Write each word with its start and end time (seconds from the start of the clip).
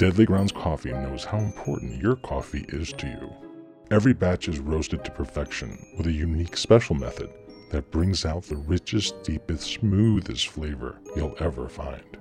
Deadly 0.00 0.24
Grounds 0.24 0.50
Coffee 0.50 0.92
knows 0.92 1.26
how 1.26 1.36
important 1.36 2.00
your 2.00 2.16
coffee 2.16 2.64
is 2.68 2.90
to 2.94 3.06
you. 3.06 3.30
Every 3.90 4.14
batch 4.14 4.48
is 4.48 4.58
roasted 4.58 5.04
to 5.04 5.10
perfection 5.10 5.86
with 5.98 6.06
a 6.06 6.10
unique 6.10 6.56
special 6.56 6.94
method 6.94 7.28
that 7.70 7.90
brings 7.90 8.24
out 8.24 8.44
the 8.44 8.56
richest, 8.56 9.22
deepest, 9.24 9.64
smoothest 9.64 10.48
flavor 10.48 10.98
you'll 11.14 11.36
ever 11.38 11.68
find. 11.68 12.16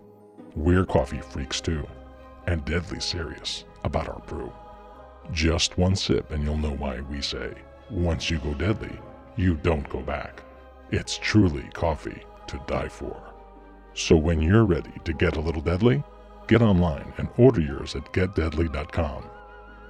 We're 0.58 0.84
coffee 0.84 1.22
freaks 1.22 1.62
too, 1.62 1.88
and 2.48 2.66
deadly 2.66 3.00
serious 3.00 3.64
about 3.86 4.10
our 4.10 4.20
brew. 4.28 4.52
Just 5.32 5.78
one 5.78 5.96
sip 5.96 6.32
and 6.32 6.44
you'll 6.44 6.58
know 6.58 6.76
why 6.76 7.00
we 7.00 7.22
say, 7.22 7.54
once 7.90 8.30
you 8.30 8.40
go 8.40 8.54
deadly, 8.56 9.00
you 9.38 9.56
don't 9.56 9.88
go 9.88 10.02
back. 10.02 10.44
It's 10.92 11.18
truly 11.18 11.64
coffee 11.72 12.24
to 12.48 12.62
die 12.68 12.90
for. 12.90 13.29
So 13.94 14.16
when 14.16 14.42
you're 14.42 14.66
ready 14.66 14.94
to 15.04 15.14
get 15.14 15.36
a 15.36 15.42
little 15.42 15.62
deadly, 15.62 16.04
get 16.48 16.62
online 16.62 17.14
and 17.18 17.28
order 17.38 17.62
yours 17.62 17.96
at 17.96 18.12
getdeadly.com. 18.14 19.24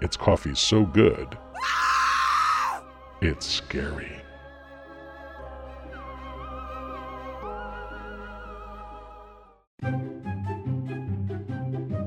It's 0.02 0.18
coffee 0.18 0.56
so 0.56 0.86
good, 0.86 1.38
it's 3.22 3.46
scary. 3.46 4.22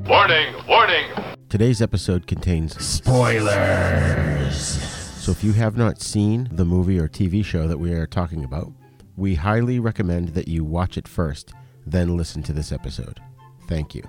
Warning! 0.07 0.55
Warning! 0.67 1.07
Today's 1.49 1.81
episode 1.83 2.27
contains 2.27 2.83
spoilers. 2.83 4.57
So 4.57 5.31
if 5.33 5.45
you 5.45 5.53
have 5.53 5.77
not 5.77 6.01
seen 6.01 6.49
the 6.51 6.65
movie 6.65 6.99
or 6.99 7.09
TV 7.09 7.45
show 7.45 7.69
that 7.69 7.79
we 7.79 7.93
are 7.93 8.07
talking 8.07 8.43
about, 8.45 8.73
we 9.17 9.35
highly 9.37 9.79
recommend 9.79 10.31
that 10.31 10.49
you 10.49 10.65
watch 10.65 10.97
it 10.97 11.07
first, 11.07 11.53
then 11.87 12.17
listen 12.17 12.43
to 12.45 12.53
this 12.53 12.73
episode. 12.73 13.21
Thank 13.69 13.95
you. 13.95 14.03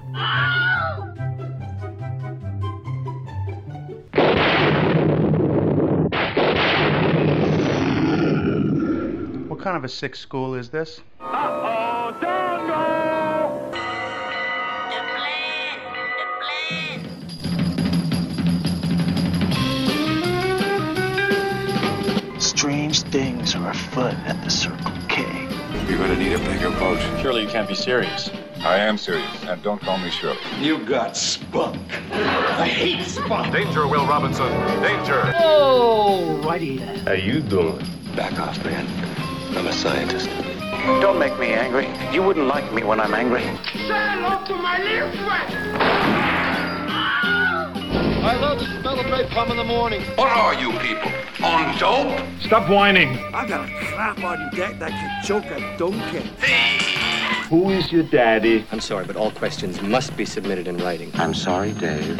What 9.47 9.59
kind 9.61 9.77
of 9.77 9.83
a 9.83 9.89
sick 9.89 10.15
school 10.15 10.55
is 10.55 10.69
this? 10.69 11.01
Strange 22.39 23.01
things 23.03 23.55
are 23.55 23.69
afoot 23.69 24.13
at 24.25 24.41
the 24.43 24.49
Circle 24.49 24.91
K. 24.91 25.02
You're 25.87 25.97
gonna 25.97 26.15
need 26.17 26.33
a 26.33 26.39
bigger 26.39 26.69
boat. 26.71 26.99
Surely 27.21 27.41
you 27.43 27.47
can't 27.47 27.67
be 27.67 27.75
serious. 27.75 28.29
I 28.61 28.77
am 28.77 28.97
serious, 28.97 29.29
and 29.43 29.61
don't 29.61 29.81
call 29.81 29.97
me 29.97 30.09
Shirley. 30.09 30.39
You 30.59 30.85
got 30.85 31.17
spunk. 31.17 31.77
I 32.13 32.65
hate 32.65 33.05
spunk. 33.05 33.51
Danger, 33.53 33.87
Will 33.87 34.07
Robinson! 34.07 34.49
Danger! 34.81 35.33
Oh, 35.39 36.41
righty. 36.45 36.77
How 36.77 37.11
you 37.11 37.41
doing? 37.41 37.85
Back 38.15 38.39
off, 38.39 38.63
man. 38.63 38.87
I'm 39.57 39.67
a 39.67 39.73
scientist. 39.73 40.29
Don't 41.01 41.19
make 41.19 41.37
me 41.37 41.47
angry. 41.47 41.87
You 42.13 42.23
wouldn't 42.23 42.47
like 42.47 42.71
me 42.73 42.83
when 42.83 42.99
I'm 43.01 43.13
angry. 43.13 43.41
Say 43.41 43.87
hello 43.87 44.45
to 44.45 44.55
my 44.55 44.81
little 44.81 45.11
friend. 45.11 45.53
I 48.25 48.37
love 48.39 48.59
the 48.59 48.65
smell 48.79 48.99
of 48.99 49.05
napalm 49.07 49.51
in 49.51 49.57
the 49.57 49.63
morning. 49.65 50.01
What 50.15 50.29
are 50.29 50.53
you 50.53 50.71
people? 50.79 51.11
On 51.43 51.77
dope? 51.77 52.21
Stop 52.41 52.69
whining. 52.69 53.17
I 53.33 53.45
got 53.45 53.67
a 53.67 53.73
crap 53.85 54.23
on 54.23 54.49
deck 54.55 54.79
that 54.79 54.91
can 54.91 55.23
choke 55.25 55.45
a 55.45 55.77
donkey. 55.77 56.23
Who 57.49 57.69
is 57.69 57.91
your 57.91 58.03
daddy? 58.03 58.65
I'm 58.71 58.79
sorry, 58.79 59.05
but 59.05 59.17
all 59.17 59.31
questions 59.31 59.81
must 59.81 60.15
be 60.15 60.23
submitted 60.23 60.67
in 60.67 60.77
writing. 60.77 61.11
I'm 61.15 61.33
sorry, 61.33 61.73
Dave. 61.73 62.19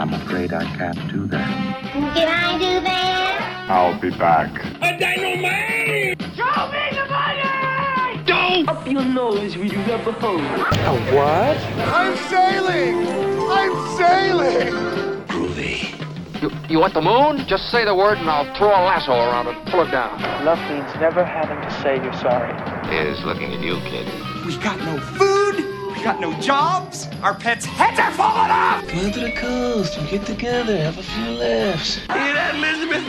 I'm 0.00 0.12
afraid 0.12 0.52
I 0.52 0.64
can't 0.76 1.12
do 1.12 1.26
that. 1.28 1.46
Can 1.92 2.28
I 2.28 2.58
do 2.58 2.80
that? 2.84 3.66
I'll 3.70 4.00
be 4.00 4.10
back. 4.10 4.50
A 4.82 4.98
dynamite! 4.98 6.20
Show 6.34 6.72
me 6.72 6.90
the 6.90 7.06
money! 7.08 8.24
Don't! 8.24 8.68
Up 8.68 8.84
your 8.86 9.04
nose 9.04 9.56
with 9.56 9.72
your 9.72 9.82
rubber 9.84 10.12
hose. 10.12 10.40
A 10.40 11.14
what? 11.14 11.56
I'm 11.86 12.16
sailing! 12.28 13.06
I'm 13.48 13.96
sailing! 13.96 15.09
Groovy. 16.40 16.68
You, 16.68 16.74
you 16.74 16.78
want 16.78 16.94
the 16.94 17.00
moon? 17.00 17.46
Just 17.46 17.70
say 17.70 17.84
the 17.84 17.94
word 17.94 18.18
and 18.18 18.28
I'll 18.28 18.52
throw 18.56 18.68
a 18.68 18.82
lasso 18.84 19.12
around 19.12 19.48
it 19.48 19.56
and 19.56 19.66
pull 19.68 19.82
it 19.82 19.90
down. 19.90 20.20
Love 20.44 20.58
means 20.70 20.92
never 21.00 21.24
having 21.24 21.60
to 21.60 21.82
say 21.82 21.96
you're 21.96 22.12
sorry. 22.14 22.50
Is 22.90 23.22
looking 23.24 23.52
at 23.52 23.60
you, 23.60 23.76
kid. 23.80 24.06
We 24.46 24.56
got 24.58 24.78
no 24.80 24.98
food. 25.00 25.56
We 25.96 26.04
got 26.04 26.20
no 26.20 26.32
jobs. 26.40 27.08
Our 27.22 27.34
pets' 27.34 27.66
heads 27.66 28.00
are 28.00 28.10
falling 28.12 28.50
off. 28.50 28.86
Come 28.88 29.12
to 29.12 29.20
the 29.20 29.32
coast 29.32 29.98
and 29.98 30.08
get 30.08 30.24
together, 30.24 30.76
have 30.76 30.96
a 30.98 31.02
few 31.02 31.30
laughs. 31.32 31.96
Hear 31.96 32.06
that, 32.08 32.54
Elizabeth? 32.54 33.04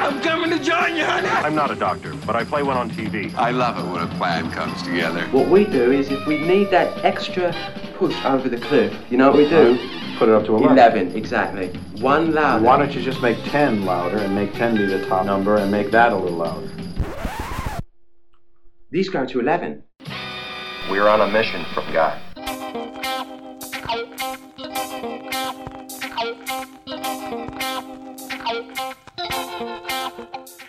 I'm 0.00 0.20
coming 0.20 0.50
to 0.50 0.62
join 0.62 0.94
you, 0.96 1.04
honey. 1.04 1.28
I'm 1.28 1.54
not 1.54 1.70
a 1.70 1.74
doctor, 1.74 2.14
but 2.26 2.36
I 2.36 2.44
play 2.44 2.62
one 2.62 2.76
on 2.76 2.90
TV. 2.90 3.34
I 3.34 3.50
love 3.50 3.78
it 3.78 3.90
when 3.90 4.02
a 4.02 4.14
plan 4.18 4.50
comes 4.50 4.82
together. 4.82 5.24
What 5.28 5.48
we 5.48 5.64
do 5.64 5.90
is 5.90 6.10
if 6.10 6.26
we 6.26 6.38
need 6.38 6.70
that 6.70 7.04
extra 7.04 7.52
push 7.96 8.14
over 8.24 8.48
the 8.48 8.58
cliff, 8.58 8.94
you 9.10 9.16
know 9.16 9.30
what 9.30 9.38
we 9.38 9.48
do? 9.48 9.78
Put 10.18 10.28
it 10.28 10.34
up 10.34 10.46
to 10.46 10.56
11. 10.56 10.76
11, 10.76 11.16
exactly. 11.16 11.68
One 12.00 12.32
louder. 12.32 12.64
Why 12.64 12.76
don't 12.76 12.92
you 12.92 13.00
just 13.00 13.22
make 13.22 13.40
10 13.44 13.84
louder 13.84 14.18
and 14.18 14.34
make 14.34 14.52
10 14.52 14.76
be 14.76 14.84
the 14.84 15.06
top 15.06 15.24
number 15.24 15.58
and 15.58 15.70
make 15.70 15.92
that 15.92 16.12
a 16.12 16.16
little 16.16 16.38
louder? 16.38 16.68
These 18.90 19.10
go 19.10 19.24
to 19.24 19.38
11. 19.38 19.84
We're 20.90 21.06
on 21.06 21.20
a 21.20 21.28
mission 21.28 21.64
from 21.72 21.92
God. 21.92 22.20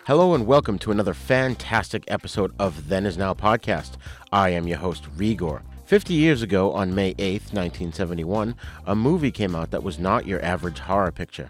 Hello 0.06 0.36
and 0.36 0.46
welcome 0.46 0.78
to 0.78 0.92
another 0.92 1.16
fantastic 1.16 2.04
episode 2.08 2.54
of 2.60 2.88
Then 2.88 3.08
Is 3.08 3.18
Now 3.18 3.34
podcast. 3.34 3.94
I 4.32 4.50
am 4.50 4.68
your 4.68 4.78
host, 4.78 5.06
Rigor. 5.18 5.64
50 5.90 6.14
years 6.14 6.44
ago, 6.44 6.72
on 6.74 6.94
May 6.94 7.16
8th, 7.16 7.52
1971, 7.52 8.54
a 8.86 8.96
movie 8.96 9.32
came 9.32 9.56
out 9.56 9.72
that 9.72 9.82
was 9.82 9.98
not 9.98 10.28
your 10.28 10.40
average 10.46 10.78
horror 10.78 11.12
picture. 11.12 11.48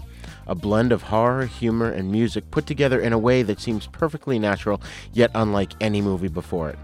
A 0.48 0.56
blend 0.56 0.94
of 0.94 1.02
horror, 1.02 1.46
humor, 1.46 1.92
and 1.92 2.10
music 2.10 2.50
put 2.50 2.66
together 2.66 3.02
in 3.02 3.12
a 3.12 3.20
way 3.20 3.44
that 3.44 3.60
seems 3.60 3.88
perfectly 3.88 4.40
natural, 4.40 4.82
yet 5.12 5.30
unlike 5.36 5.74
any 5.82 6.00
movie 6.00 6.30
before 6.30 6.70
it. 6.70 6.80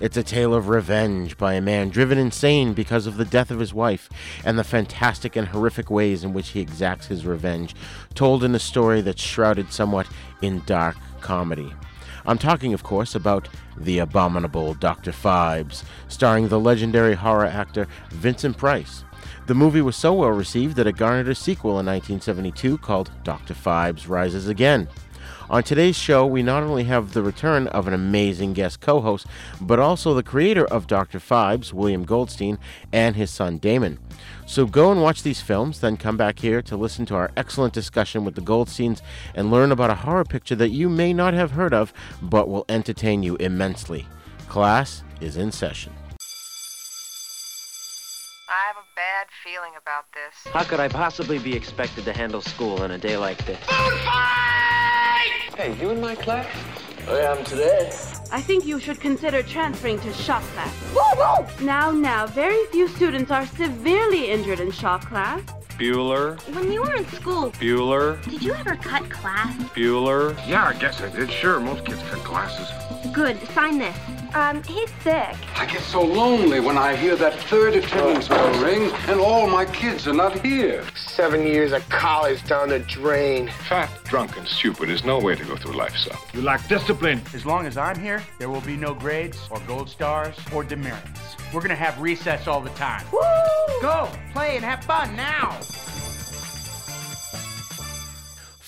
It's 0.00 0.18
a 0.18 0.22
tale 0.22 0.52
of 0.52 0.68
revenge 0.68 1.38
by 1.38 1.54
a 1.54 1.62
man 1.62 1.88
driven 1.88 2.18
insane 2.18 2.74
because 2.74 3.06
of 3.06 3.16
the 3.16 3.24
death 3.24 3.50
of 3.50 3.58
his 3.58 3.72
wife 3.72 4.10
and 4.44 4.58
the 4.58 4.62
fantastic 4.62 5.34
and 5.34 5.48
horrific 5.48 5.90
ways 5.90 6.24
in 6.24 6.34
which 6.34 6.50
he 6.50 6.60
exacts 6.60 7.06
his 7.06 7.24
revenge, 7.24 7.74
told 8.14 8.44
in 8.44 8.54
a 8.54 8.58
story 8.58 9.00
that's 9.00 9.22
shrouded 9.22 9.72
somewhat 9.72 10.06
in 10.42 10.62
dark 10.66 10.98
comedy. 11.22 11.72
I'm 12.28 12.36
talking, 12.36 12.74
of 12.74 12.82
course, 12.82 13.14
about 13.14 13.48
The 13.78 14.00
Abominable 14.00 14.74
Dr. 14.74 15.12
Phibes, 15.12 15.82
starring 16.08 16.48
the 16.48 16.60
legendary 16.60 17.14
horror 17.14 17.46
actor 17.46 17.88
Vincent 18.10 18.58
Price. 18.58 19.02
The 19.46 19.54
movie 19.54 19.80
was 19.80 19.96
so 19.96 20.12
well 20.12 20.28
received 20.28 20.76
that 20.76 20.86
it 20.86 20.98
garnered 20.98 21.30
a 21.30 21.34
sequel 21.34 21.80
in 21.80 21.86
1972 21.86 22.76
called 22.78 23.10
Dr. 23.24 23.54
Phibes 23.54 24.10
Rises 24.10 24.46
Again. 24.46 24.88
On 25.50 25.62
today's 25.62 25.96
show, 25.96 26.26
we 26.26 26.42
not 26.42 26.62
only 26.62 26.84
have 26.84 27.14
the 27.14 27.22
return 27.22 27.68
of 27.68 27.88
an 27.88 27.94
amazing 27.94 28.52
guest 28.52 28.82
co 28.82 29.00
host, 29.00 29.26
but 29.58 29.78
also 29.78 30.12
the 30.12 30.22
creator 30.22 30.66
of 30.66 30.86
Dr. 30.86 31.18
Phibes, 31.18 31.72
William 31.72 32.04
Goldstein, 32.04 32.58
and 32.92 33.16
his 33.16 33.30
son 33.30 33.56
Damon. 33.56 33.98
So 34.46 34.66
go 34.66 34.92
and 34.92 35.00
watch 35.00 35.22
these 35.22 35.40
films, 35.40 35.80
then 35.80 35.96
come 35.96 36.18
back 36.18 36.40
here 36.40 36.60
to 36.60 36.76
listen 36.76 37.06
to 37.06 37.14
our 37.14 37.30
excellent 37.34 37.72
discussion 37.72 38.26
with 38.26 38.34
the 38.34 38.42
Goldsteins 38.42 39.00
and 39.34 39.50
learn 39.50 39.72
about 39.72 39.88
a 39.88 39.94
horror 39.94 40.24
picture 40.24 40.54
that 40.56 40.68
you 40.68 40.90
may 40.90 41.14
not 41.14 41.32
have 41.32 41.52
heard 41.52 41.72
of, 41.72 41.94
but 42.20 42.50
will 42.50 42.66
entertain 42.68 43.22
you 43.22 43.36
immensely. 43.36 44.06
Class 44.48 45.02
is 45.22 45.38
in 45.38 45.50
session. 45.50 45.94
I 48.98 49.00
have 49.00 49.26
a 49.26 49.26
bad 49.26 49.28
feeling 49.44 49.72
about 49.80 50.06
this. 50.12 50.52
How 50.52 50.64
could 50.64 50.80
I 50.80 50.88
possibly 50.88 51.38
be 51.38 51.54
expected 51.54 52.04
to 52.04 52.12
handle 52.12 52.40
school 52.40 52.82
on 52.82 52.90
a 52.90 52.98
day 52.98 53.16
like 53.16 53.44
this? 53.46 53.58
Food 53.58 53.98
fight! 54.00 55.54
Hey, 55.56 55.76
you 55.80 55.90
in 55.90 56.00
my 56.00 56.14
class? 56.14 56.46
Oh, 57.06 57.16
I 57.16 57.36
am 57.36 57.44
today. 57.44 57.90
I 58.32 58.40
think 58.40 58.66
you 58.66 58.80
should 58.80 59.00
consider 59.00 59.42
transferring 59.42 60.00
to 60.00 60.12
shop 60.12 60.42
class. 60.54 61.60
Now, 61.60 61.90
now, 61.90 62.26
very 62.26 62.64
few 62.66 62.88
students 62.88 63.30
are 63.30 63.46
severely 63.46 64.30
injured 64.30 64.60
in 64.60 64.70
shop 64.72 65.04
class. 65.04 65.42
Bueller, 65.78 66.36
When 66.54 66.72
you 66.72 66.82
were 66.82 66.94
in 66.94 67.06
school, 67.06 67.52
Bueller, 67.52 68.20
did 68.24 68.42
you 68.42 68.52
ever 68.52 68.74
cut 68.74 69.08
class? 69.10 69.56
Bueller. 69.74 70.36
Yeah, 70.48 70.64
I 70.64 70.74
guess 70.74 71.00
I 71.00 71.08
did. 71.08 71.30
Sure, 71.30 71.60
most 71.60 71.84
kids 71.84 72.02
cut 72.10 72.24
classes. 72.24 72.68
Good, 73.14 73.40
sign 73.50 73.78
this. 73.78 73.96
Um, 74.38 74.62
he's 74.62 74.88
sick. 75.02 75.34
I 75.56 75.66
get 75.66 75.82
so 75.82 76.00
lonely 76.00 76.60
when 76.60 76.78
I 76.78 76.94
hear 76.94 77.16
that 77.16 77.34
third 77.50 77.74
attendance 77.74 78.28
bell 78.28 78.62
ring 78.62 78.88
and 79.08 79.18
all 79.18 79.50
my 79.50 79.64
kids 79.64 80.06
are 80.06 80.12
not 80.12 80.46
here. 80.46 80.84
Seven 80.94 81.42
years 81.42 81.72
of 81.72 81.86
college 81.88 82.44
down 82.44 82.68
the 82.68 82.78
drain. 82.78 83.48
Fat, 83.68 83.90
drunk, 84.04 84.36
and 84.36 84.46
stupid 84.46 84.90
is 84.90 85.04
no 85.04 85.18
way 85.18 85.34
to 85.34 85.44
go 85.44 85.56
through 85.56 85.74
life, 85.74 85.96
son. 85.96 86.16
You 86.32 86.42
lack 86.42 86.68
discipline. 86.68 87.20
As 87.34 87.44
long 87.44 87.66
as 87.66 87.76
I'm 87.76 87.98
here, 87.98 88.22
there 88.38 88.48
will 88.48 88.60
be 88.60 88.76
no 88.76 88.94
grades 88.94 89.40
or 89.50 89.58
gold 89.66 89.88
stars 89.88 90.36
or 90.54 90.62
demerits. 90.62 91.36
We're 91.52 91.60
gonna 91.60 91.74
have 91.74 92.00
recess 92.00 92.46
all 92.46 92.60
the 92.60 92.70
time. 92.70 93.04
Woo! 93.12 93.20
Go, 93.82 94.08
play, 94.32 94.54
and 94.54 94.64
have 94.64 94.84
fun 94.84 95.16
now. 95.16 95.58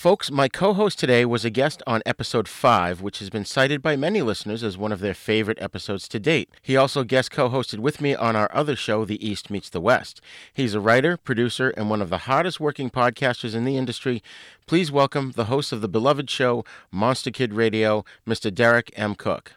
Folks, 0.01 0.31
my 0.31 0.47
co 0.47 0.73
host 0.73 0.97
today 0.97 1.25
was 1.25 1.45
a 1.45 1.51
guest 1.51 1.83
on 1.85 2.01
episode 2.07 2.47
5, 2.47 3.01
which 3.01 3.19
has 3.19 3.29
been 3.29 3.45
cited 3.45 3.83
by 3.83 3.95
many 3.95 4.23
listeners 4.23 4.63
as 4.63 4.75
one 4.75 4.91
of 4.91 4.99
their 4.99 5.13
favorite 5.13 5.61
episodes 5.61 6.07
to 6.07 6.19
date. 6.19 6.49
He 6.63 6.75
also 6.75 7.03
guest 7.03 7.29
co 7.29 7.49
hosted 7.49 7.77
with 7.77 8.01
me 8.01 8.15
on 8.15 8.35
our 8.35 8.49
other 8.51 8.75
show, 8.75 9.05
The 9.05 9.23
East 9.23 9.51
Meets 9.51 9.69
the 9.69 9.79
West. 9.79 10.19
He's 10.55 10.73
a 10.73 10.79
writer, 10.79 11.17
producer, 11.17 11.69
and 11.77 11.87
one 11.87 12.01
of 12.01 12.09
the 12.09 12.25
hardest 12.25 12.59
working 12.59 12.89
podcasters 12.89 13.53
in 13.53 13.63
the 13.63 13.77
industry. 13.77 14.23
Please 14.65 14.91
welcome 14.91 15.33
the 15.35 15.45
host 15.45 15.71
of 15.71 15.81
the 15.81 15.87
beloved 15.87 16.31
show, 16.31 16.65
Monster 16.89 17.29
Kid 17.29 17.53
Radio, 17.53 18.03
Mr. 18.27 18.51
Derek 18.51 18.91
M. 18.95 19.13
Koch. 19.13 19.53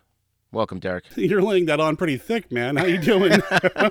Welcome, 0.54 0.78
Derek. 0.78 1.04
You're 1.16 1.42
laying 1.42 1.66
that 1.66 1.80
on 1.80 1.96
pretty 1.96 2.16
thick, 2.16 2.52
man. 2.52 2.76
How 2.76 2.84
you 2.86 2.98
doing? 2.98 3.40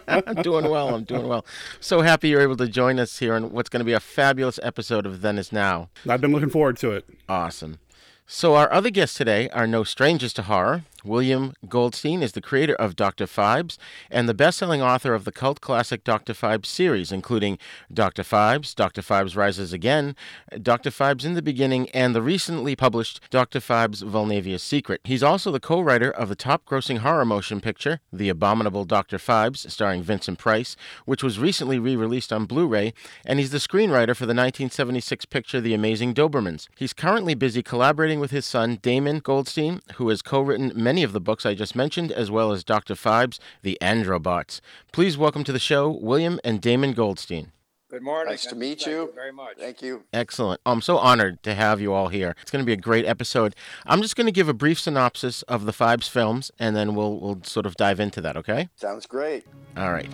I'm 0.08 0.36
doing 0.42 0.70
well. 0.70 0.96
I'm 0.96 1.04
doing 1.04 1.28
well. 1.28 1.46
So 1.82 2.02
happy 2.02 2.30
you're 2.30 2.42
able 2.42 2.56
to 2.56 2.68
join 2.68 3.00
us 3.00 3.20
here 3.20 3.34
on 3.34 3.52
what's 3.52 3.68
going 3.70 3.82
to 3.82 3.86
be 3.86 3.92
a 3.94 4.00
fabulous 4.00 4.60
episode 4.64 5.06
of 5.06 5.22
Then 5.22 5.38
Is 5.38 5.52
Now. 5.52 5.90
I've 6.08 6.22
been 6.22 6.32
looking 6.32 6.50
forward 6.50 6.78
to 6.78 6.92
it. 6.92 7.06
Awesome. 7.28 7.80
So 8.26 8.56
our 8.56 8.72
other 8.72 8.90
guests 8.90 9.18
today 9.18 9.50
are 9.50 9.68
no 9.68 9.84
strangers 9.84 10.32
to 10.34 10.44
horror. 10.44 10.84
William 11.04 11.54
Goldstein 11.68 12.24
is 12.24 12.32
the 12.32 12.42
creator 12.42 12.76
of 12.76 12.96
Dr. 12.96 13.26
Phibes 13.26 13.78
and 14.10 14.28
the 14.30 14.34
best-selling 14.34 14.82
author 14.82 15.14
of 15.14 15.26
the 15.26 15.32
cult 15.32 15.60
classic 15.60 16.04
Dr. 16.04 16.34
Phibes 16.34 16.68
series, 16.68 17.12
including 17.12 17.58
Dr. 17.94 18.24
Phibes, 18.24 18.74
Dr. 18.74 19.02
Phibes 19.02 19.36
Rises 19.36 19.74
Again, 19.74 20.16
Dr. 20.62 20.90
Phibes 20.90 21.26
in 21.26 21.34
the 21.34 21.42
Beginning, 21.42 21.90
and 21.90 22.16
the 22.16 22.22
recently 22.22 22.76
published 22.76 23.20
Dr. 23.30 23.60
Phibes 23.60 24.04
Vulnavia's 24.04 24.64
Secret. 24.64 25.02
He's 25.04 25.24
also 25.24 25.52
the 25.52 25.60
co-writer 25.60 26.12
of 26.12 26.30
the 26.30 26.36
top-grossing 26.36 27.00
horror 27.00 27.26
motion 27.26 27.60
picture, 27.60 28.00
The 28.12 28.30
Abominable 28.30 28.86
Dr. 28.86 29.18
Phibes, 29.18 29.70
starring 29.70 30.04
Vincent 30.04 30.40
Price, 30.40 30.76
which 31.06 31.24
was 31.24 31.40
recently 31.40 31.80
re-released 31.80 32.32
on 32.32 32.46
Blu-ray, 32.46 32.94
and 33.26 33.40
he's 33.40 33.52
the 33.52 33.58
screenwriter 33.58 34.16
for 34.16 34.26
the 34.26 34.34
1976 34.34 35.26
picture 35.26 35.60
The 35.60 35.74
Amazing 35.74 36.14
Dobermans. 36.14 36.68
He's 36.78 36.94
currently 36.94 37.34
busy 37.34 37.64
collaborating 37.64 38.20
with 38.20 38.32
his 38.32 38.46
son 38.46 38.78
Damon 38.82 39.20
Goldstein, 39.20 39.82
who 39.96 40.10
has 40.10 40.22
co-written 40.22 40.72
many 40.76 40.93
of 41.02 41.14
the 41.14 41.20
books 41.20 41.46
I 41.46 41.56
just 41.56 41.76
mentioned, 41.76 42.12
as 42.12 42.30
well 42.30 42.52
as 42.52 42.64
Dr. 42.64 42.94
Phibes, 42.94 43.40
The 43.64 43.78
Androbots. 43.82 44.60
Please 44.92 45.18
welcome 45.18 45.44
to 45.46 45.52
the 45.52 45.58
show 45.58 45.90
William 45.90 46.40
and 46.44 46.62
Damon 46.62 46.94
Goldstein. 46.94 47.52
Good 47.90 48.04
morning. 48.04 48.32
Nice 48.32 48.46
to 48.48 48.56
meet 48.56 48.86
you. 48.86 48.98
Thank 48.98 49.10
you 49.10 49.16
very 49.16 49.32
much. 49.32 49.58
Thank 49.58 49.82
you. 49.82 50.04
Excellent. 50.12 50.60
I'm 50.66 50.82
so 50.82 50.98
honored 50.98 51.42
to 51.44 51.54
have 51.54 51.80
you 51.80 51.94
all 51.94 52.08
here. 52.08 52.36
It's 52.42 52.52
going 52.52 52.64
to 52.64 52.66
be 52.66 52.74
a 52.74 52.78
great 52.78 53.06
episode. 53.06 53.56
I'm 53.86 54.02
just 54.02 54.16
going 54.16 54.26
to 54.26 54.32
give 54.32 54.50
a 54.50 54.54
brief 54.54 54.80
synopsis 54.80 55.44
of 55.44 55.66
the 55.66 55.72
Phibes 55.72 56.10
films, 56.10 56.52
and 56.60 56.76
then 56.76 56.96
we'll 56.96 57.20
we'll 57.20 57.42
sort 57.44 57.66
of 57.66 57.76
dive 57.76 58.00
into 58.00 58.20
that. 58.22 58.36
Okay? 58.36 58.70
Sounds 58.76 59.06
great. 59.06 59.46
All 59.78 59.92
right. 59.92 60.10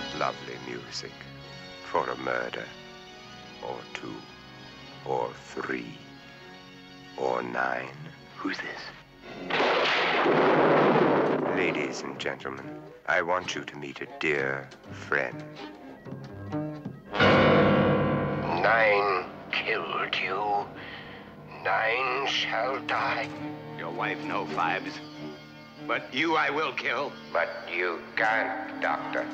What 0.00 0.18
lovely 0.18 0.56
music 0.66 1.12
for 1.84 2.08
a 2.08 2.16
murder, 2.16 2.64
or 3.62 3.76
two, 3.92 4.14
or 5.04 5.30
three, 5.44 5.98
or 7.18 7.42
nine. 7.42 7.94
Who's 8.36 8.56
this? 8.56 8.80
Ladies 11.54 12.02
and 12.02 12.18
gentlemen, 12.18 12.80
I 13.06 13.20
want 13.20 13.54
you 13.54 13.62
to 13.62 13.76
meet 13.76 14.00
a 14.00 14.06
dear 14.20 14.70
friend. 14.90 15.44
Nine 17.12 19.26
killed 19.52 20.16
you. 20.16 20.64
Nine 21.62 22.26
shall 22.26 22.80
die. 22.86 23.28
Your 23.76 23.90
wife, 23.90 24.24
no 24.24 24.46
Phibes. 24.46 24.98
But 25.86 26.14
you 26.14 26.36
I 26.36 26.48
will 26.48 26.72
kill. 26.72 27.12
But 27.32 27.50
you 27.70 28.00
can't, 28.16 28.80
Doctor. 28.80 29.26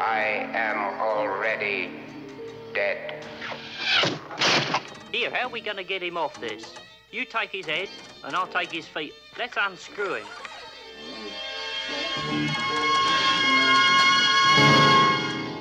I 0.00 0.48
am 0.54 0.98
already 0.98 1.90
dead. 2.72 3.22
Here, 5.12 5.30
how 5.30 5.46
are 5.46 5.50
we 5.50 5.60
going 5.60 5.76
to 5.76 5.84
get 5.84 6.02
him 6.02 6.16
off 6.16 6.40
this? 6.40 6.74
You 7.12 7.26
take 7.26 7.50
his 7.50 7.66
head, 7.66 7.90
and 8.24 8.34
I'll 8.34 8.46
take 8.46 8.72
his 8.72 8.86
feet. 8.86 9.12
Let's 9.38 9.58
unscrew 9.60 10.14
him. 10.14 10.26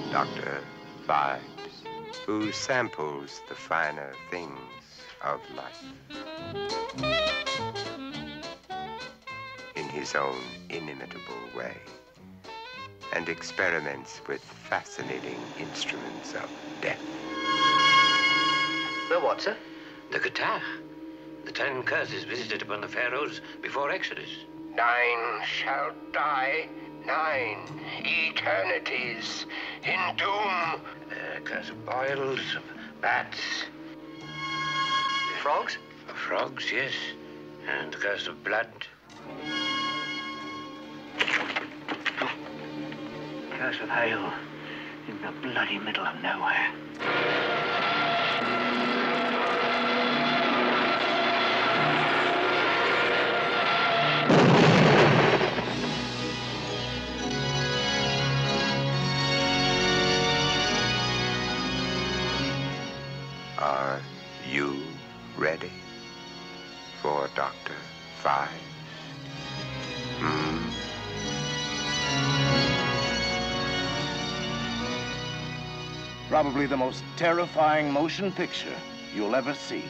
Dr. 0.09 0.61
Phibes, 1.05 2.21
who 2.25 2.53
samples 2.53 3.41
the 3.49 3.55
finer 3.55 4.13
things 4.31 4.59
of 5.21 5.41
life. 5.53 5.83
In 9.75 9.85
his 9.89 10.15
own 10.15 10.39
inimitable 10.69 11.57
way, 11.57 11.75
and 13.13 13.29
experiments 13.29 14.21
with 14.27 14.41
fascinating 14.41 15.39
instruments 15.59 16.33
of 16.33 16.49
death. 16.81 17.01
The 19.09 19.19
what, 19.19 19.41
sir? 19.41 19.57
The 20.11 20.19
guitar. 20.19 20.61
The 21.45 21.51
ten 21.51 21.83
curses 21.83 22.23
visited 22.23 22.61
upon 22.61 22.81
the 22.81 22.87
pharaohs 22.87 23.41
before 23.61 23.91
Exodus. 23.91 24.29
Nine 24.75 25.41
shall 25.45 25.91
die. 26.11 26.69
Nine 27.05 27.57
eternities 28.03 29.45
in 29.83 30.15
doom. 30.17 30.81
The 31.09 31.41
curse 31.43 31.69
of 31.69 31.85
boils, 31.85 32.55
of 32.55 32.63
bats. 33.01 33.39
Frogs? 35.41 35.77
Frogs, 36.27 36.71
yes. 36.71 36.91
And 37.67 37.93
the 37.93 37.97
curse 37.97 38.27
of 38.27 38.43
blood. 38.43 38.67
Curse 43.59 43.81
of 43.81 43.89
hail 43.89 44.31
in 45.09 45.21
the 45.21 45.33
bloody 45.41 45.79
middle 45.79 46.05
of 46.05 46.23
nowhere. 46.23 46.71
Are 63.57 64.01
you 64.49 64.81
ready 65.35 65.78
Probably 76.59 76.75
the 76.75 76.85
most 76.85 77.05
terrifying 77.15 77.89
motion 77.89 78.33
picture 78.33 78.75
you'll 79.15 79.33
ever 79.33 79.53
see. 79.53 79.85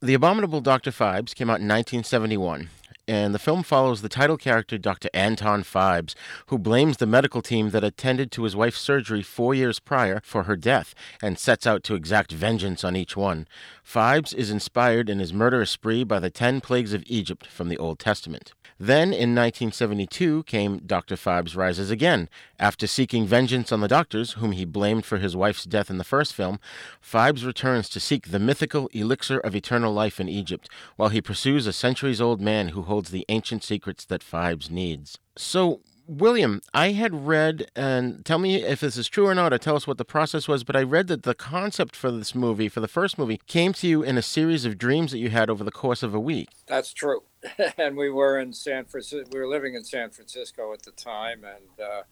The 0.00 0.14
Abominable 0.14 0.60
Dr. 0.60 0.90
Phibes 0.90 1.32
came 1.32 1.48
out 1.48 1.60
in 1.60 1.68
1971, 1.68 2.68
and 3.06 3.32
the 3.32 3.38
film 3.38 3.62
follows 3.62 4.02
the 4.02 4.08
title 4.08 4.36
character, 4.36 4.76
Dr. 4.76 5.10
Anton 5.14 5.62
Phibes, 5.62 6.16
who 6.46 6.58
blames 6.58 6.96
the 6.96 7.06
medical 7.06 7.40
team 7.40 7.70
that 7.70 7.84
attended 7.84 8.32
to 8.32 8.42
his 8.42 8.56
wife's 8.56 8.80
surgery 8.80 9.22
four 9.22 9.54
years 9.54 9.78
prior 9.78 10.20
for 10.24 10.42
her 10.42 10.56
death 10.56 10.92
and 11.22 11.38
sets 11.38 11.64
out 11.64 11.84
to 11.84 11.94
exact 11.94 12.32
vengeance 12.32 12.82
on 12.82 12.96
each 12.96 13.16
one. 13.16 13.46
Phibes 13.86 14.34
is 14.34 14.50
inspired 14.50 15.08
in 15.08 15.20
his 15.20 15.32
murderous 15.32 15.70
spree 15.70 16.02
by 16.02 16.18
the 16.18 16.30
ten 16.30 16.60
plagues 16.60 16.92
of 16.92 17.04
Egypt 17.06 17.46
from 17.46 17.68
the 17.68 17.78
Old 17.78 18.00
Testament. 18.00 18.54
Then, 18.80 19.08
in 19.08 19.34
1972, 19.34 20.44
came 20.44 20.78
Dr. 20.78 21.16
Phibes 21.16 21.56
Rises 21.56 21.90
Again. 21.90 22.28
After 22.60 22.86
seeking 22.86 23.26
vengeance 23.26 23.72
on 23.72 23.80
the 23.80 23.88
doctors, 23.88 24.34
whom 24.34 24.52
he 24.52 24.64
blamed 24.64 25.04
for 25.04 25.18
his 25.18 25.34
wife's 25.34 25.64
death 25.64 25.90
in 25.90 25.98
the 25.98 26.04
first 26.04 26.32
film, 26.32 26.60
Phibes 27.02 27.44
returns 27.44 27.88
to 27.88 27.98
seek 27.98 28.28
the 28.28 28.38
mythical 28.38 28.86
elixir 28.92 29.40
of 29.40 29.56
eternal 29.56 29.92
life 29.92 30.20
in 30.20 30.28
Egypt, 30.28 30.68
while 30.94 31.08
he 31.08 31.20
pursues 31.20 31.66
a 31.66 31.72
centuries 31.72 32.20
old 32.20 32.40
man 32.40 32.68
who 32.68 32.82
holds 32.82 33.10
the 33.10 33.24
ancient 33.28 33.64
secrets 33.64 34.04
that 34.04 34.22
Phibes 34.22 34.70
needs. 34.70 35.18
So, 35.36 35.80
William, 36.08 36.62
I 36.72 36.92
had 36.92 37.26
read, 37.26 37.70
and 37.76 38.24
tell 38.24 38.38
me 38.38 38.62
if 38.62 38.80
this 38.80 38.96
is 38.96 39.08
true 39.08 39.26
or 39.26 39.34
not, 39.34 39.52
or 39.52 39.58
tell 39.58 39.76
us 39.76 39.86
what 39.86 39.98
the 39.98 40.06
process 40.06 40.48
was, 40.48 40.64
but 40.64 40.74
I 40.74 40.82
read 40.82 41.06
that 41.08 41.22
the 41.22 41.34
concept 41.34 41.94
for 41.94 42.10
this 42.10 42.34
movie, 42.34 42.70
for 42.70 42.80
the 42.80 42.88
first 42.88 43.18
movie, 43.18 43.42
came 43.46 43.74
to 43.74 43.86
you 43.86 44.02
in 44.02 44.16
a 44.16 44.22
series 44.22 44.64
of 44.64 44.78
dreams 44.78 45.12
that 45.12 45.18
you 45.18 45.28
had 45.28 45.50
over 45.50 45.62
the 45.62 45.70
course 45.70 46.02
of 46.02 46.14
a 46.14 46.20
week. 46.20 46.48
That's 46.66 46.94
true. 46.94 47.24
and 47.78 47.94
we 47.94 48.08
were 48.08 48.38
in 48.38 48.54
San 48.54 48.86
Francisco, 48.86 49.28
we 49.30 49.38
were 49.38 49.46
living 49.46 49.74
in 49.74 49.84
San 49.84 50.08
Francisco 50.08 50.72
at 50.72 50.82
the 50.82 50.92
time, 50.92 51.44
and 51.44 51.86
uh, 51.86 52.02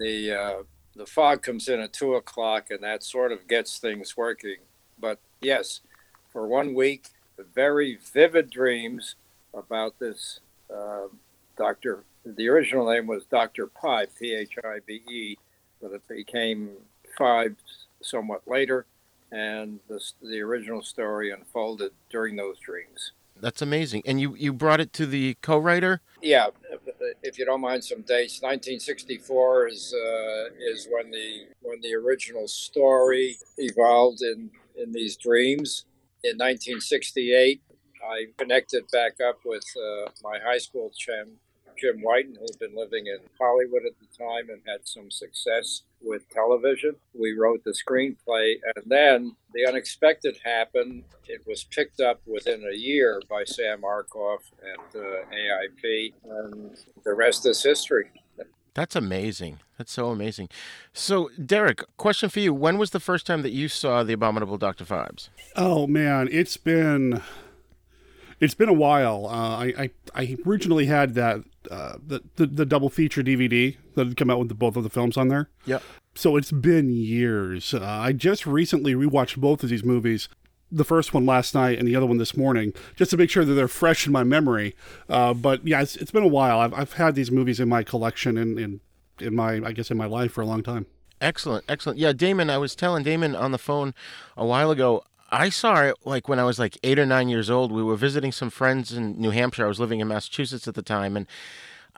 the, 0.00 0.32
uh, 0.32 0.62
the 0.96 1.06
fog 1.06 1.40
comes 1.40 1.68
in 1.68 1.78
at 1.78 1.92
two 1.92 2.16
o'clock, 2.16 2.70
and 2.70 2.82
that 2.82 3.04
sort 3.04 3.30
of 3.30 3.46
gets 3.46 3.78
things 3.78 4.16
working. 4.16 4.56
But 4.98 5.20
yes, 5.40 5.80
for 6.32 6.48
one 6.48 6.74
week, 6.74 7.10
very 7.54 7.98
vivid 8.12 8.50
dreams 8.50 9.14
about 9.54 10.00
this 10.00 10.40
uh, 10.74 11.06
Dr 11.56 12.02
the 12.24 12.48
original 12.48 12.90
name 12.90 13.06
was 13.06 13.24
Dr. 13.26 13.68
Phibe, 13.68 14.08
P 14.18 14.34
H 14.34 14.56
I 14.64 14.78
B 14.86 15.02
E, 15.10 15.36
but 15.80 15.92
it 15.92 16.06
became 16.08 16.70
Five 17.16 17.56
somewhat 18.00 18.42
later, 18.46 18.86
and 19.32 19.80
the, 19.88 20.00
the 20.22 20.40
original 20.40 20.82
story 20.82 21.32
unfolded 21.32 21.90
during 22.10 22.36
those 22.36 22.60
dreams. 22.60 23.12
That's 23.40 23.62
amazing. 23.62 24.02
And 24.06 24.20
you, 24.20 24.34
you 24.36 24.52
brought 24.52 24.80
it 24.80 24.92
to 24.94 25.06
the 25.06 25.36
co 25.42 25.58
writer? 25.58 26.00
Yeah, 26.22 26.48
if 27.22 27.38
you 27.38 27.44
don't 27.44 27.60
mind 27.60 27.84
some 27.84 28.02
dates, 28.02 28.40
1964 28.42 29.68
is 29.68 29.94
uh, 29.94 30.44
is 30.70 30.88
when 30.90 31.10
the 31.10 31.46
when 31.62 31.80
the 31.80 31.94
original 31.94 32.48
story 32.48 33.36
evolved 33.56 34.22
in, 34.22 34.50
in 34.76 34.92
these 34.92 35.16
dreams. 35.16 35.84
In 36.24 36.36
1968, 36.36 37.62
I 38.02 38.26
connected 38.36 38.84
back 38.90 39.14
up 39.26 39.38
with 39.44 39.64
uh, 39.76 40.10
my 40.22 40.38
high 40.44 40.58
school 40.58 40.90
chum, 40.96 41.28
Jim 41.78 42.02
Whiton, 42.02 42.34
who 42.34 42.46
had 42.50 42.58
been 42.58 42.76
living 42.76 43.06
in 43.06 43.18
Hollywood 43.40 43.82
at 43.86 43.92
the 44.00 44.24
time 44.24 44.50
and 44.50 44.60
had 44.66 44.86
some 44.86 45.10
success 45.10 45.82
with 46.00 46.28
television. 46.30 46.96
We 47.12 47.32
wrote 47.32 47.64
the 47.64 47.72
screenplay, 47.72 48.56
and 48.76 48.84
then 48.86 49.36
the 49.52 49.66
unexpected 49.66 50.38
happened. 50.44 51.04
It 51.26 51.42
was 51.46 51.64
picked 51.64 52.00
up 52.00 52.20
within 52.26 52.64
a 52.70 52.76
year 52.76 53.20
by 53.28 53.44
Sam 53.44 53.82
Arkoff 53.82 54.40
at 54.62 54.96
uh, 54.96 55.24
AIP, 55.32 56.12
and 56.24 56.76
the 57.04 57.14
rest 57.14 57.46
is 57.46 57.62
history. 57.62 58.10
That's 58.74 58.94
amazing. 58.94 59.58
That's 59.76 59.90
so 59.90 60.10
amazing. 60.10 60.50
So, 60.92 61.30
Derek, 61.44 61.82
question 61.96 62.28
for 62.28 62.38
you: 62.38 62.54
When 62.54 62.78
was 62.78 62.90
the 62.90 63.00
first 63.00 63.26
time 63.26 63.42
that 63.42 63.50
you 63.50 63.68
saw 63.68 64.04
the 64.04 64.12
Abominable 64.12 64.56
Doctor 64.56 64.84
Phibes? 64.84 65.30
Oh 65.56 65.88
man, 65.88 66.28
it's 66.30 66.56
been 66.56 67.20
it's 68.40 68.54
been 68.54 68.68
a 68.68 68.74
while. 68.74 69.26
Uh, 69.26 69.30
I, 69.30 69.74
I, 69.78 69.90
I 70.14 70.36
originally 70.46 70.86
had 70.86 71.14
that 71.14 71.42
uh, 71.70 71.96
the, 72.04 72.22
the, 72.36 72.46
the 72.46 72.66
double 72.66 72.88
feature 72.88 73.22
DVD 73.22 73.76
that 73.94 74.06
had 74.06 74.16
come 74.16 74.30
out 74.30 74.38
with 74.38 74.48
the, 74.48 74.54
both 74.54 74.76
of 74.76 74.82
the 74.82 74.90
films 74.90 75.16
on 75.16 75.28
there. 75.28 75.48
Yep. 75.66 75.82
So 76.14 76.36
it's 76.36 76.52
been 76.52 76.90
years. 76.90 77.74
Uh, 77.74 77.84
I 77.84 78.12
just 78.12 78.46
recently 78.46 78.94
rewatched 78.94 79.36
both 79.36 79.62
of 79.62 79.70
these 79.70 79.84
movies. 79.84 80.28
The 80.70 80.84
first 80.84 81.14
one 81.14 81.24
last 81.24 81.54
night 81.54 81.78
and 81.78 81.88
the 81.88 81.96
other 81.96 82.06
one 82.06 82.18
this 82.18 82.36
morning, 82.36 82.74
just 82.94 83.10
to 83.12 83.16
make 83.16 83.30
sure 83.30 83.44
that 83.44 83.54
they're 83.54 83.68
fresh 83.68 84.06
in 84.06 84.12
my 84.12 84.24
memory. 84.24 84.74
Uh, 85.08 85.32
but 85.32 85.66
yeah, 85.66 85.80
it's, 85.80 85.96
it's 85.96 86.10
been 86.10 86.22
a 86.24 86.28
while. 86.28 86.60
I've, 86.60 86.74
I've 86.74 86.92
had 86.94 87.14
these 87.14 87.30
movies 87.30 87.58
in 87.58 87.68
my 87.68 87.82
collection 87.82 88.36
and 88.36 88.58
in, 88.58 88.80
in 89.18 89.34
my 89.34 89.62
I 89.64 89.72
guess 89.72 89.90
in 89.90 89.96
my 89.96 90.06
life 90.06 90.32
for 90.32 90.42
a 90.42 90.46
long 90.46 90.62
time. 90.62 90.86
Excellent, 91.20 91.64
excellent. 91.68 91.98
Yeah, 91.98 92.12
Damon, 92.12 92.50
I 92.50 92.58
was 92.58 92.74
telling 92.76 93.02
Damon 93.02 93.34
on 93.34 93.50
the 93.52 93.58
phone 93.58 93.94
a 94.36 94.44
while 94.44 94.70
ago. 94.70 95.04
I 95.30 95.48
saw 95.48 95.82
it 95.82 95.96
like 96.04 96.28
when 96.28 96.38
I 96.38 96.44
was 96.44 96.58
like 96.58 96.78
eight 96.82 96.98
or 96.98 97.06
nine 97.06 97.28
years 97.28 97.50
old. 97.50 97.70
We 97.72 97.82
were 97.82 97.96
visiting 97.96 98.32
some 98.32 98.50
friends 98.50 98.92
in 98.92 99.20
New 99.20 99.30
Hampshire. 99.30 99.64
I 99.64 99.68
was 99.68 99.80
living 99.80 100.00
in 100.00 100.08
Massachusetts 100.08 100.66
at 100.66 100.74
the 100.74 100.82
time, 100.82 101.16
and 101.16 101.26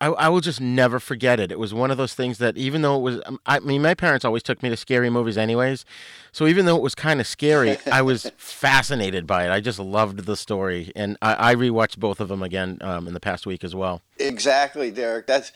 I, 0.00 0.06
I 0.08 0.28
will 0.28 0.40
just 0.40 0.60
never 0.60 0.98
forget 0.98 1.38
it. 1.38 1.52
It 1.52 1.58
was 1.58 1.74
one 1.74 1.90
of 1.90 1.98
those 1.98 2.14
things 2.14 2.38
that 2.38 2.56
even 2.56 2.82
though 2.82 2.96
it 2.96 3.02
was, 3.02 3.20
um, 3.26 3.38
I 3.46 3.60
mean, 3.60 3.82
my 3.82 3.94
parents 3.94 4.24
always 4.24 4.42
took 4.42 4.62
me 4.62 4.70
to 4.70 4.76
scary 4.76 5.10
movies, 5.10 5.36
anyways. 5.36 5.84
So 6.32 6.46
even 6.46 6.64
though 6.64 6.76
it 6.76 6.82
was 6.82 6.94
kind 6.94 7.20
of 7.20 7.26
scary, 7.26 7.76
I 7.90 8.02
was 8.02 8.32
fascinated 8.36 9.26
by 9.26 9.44
it. 9.44 9.50
I 9.50 9.60
just 9.60 9.78
loved 9.78 10.20
the 10.26 10.36
story, 10.36 10.90
and 10.96 11.16
I, 11.20 11.52
I 11.52 11.54
rewatched 11.54 11.98
both 11.98 12.18
of 12.20 12.28
them 12.28 12.42
again 12.42 12.78
um, 12.80 13.06
in 13.06 13.14
the 13.14 13.20
past 13.20 13.46
week 13.46 13.62
as 13.62 13.74
well. 13.74 14.02
Exactly, 14.18 14.90
Derek. 14.90 15.26
That's, 15.26 15.52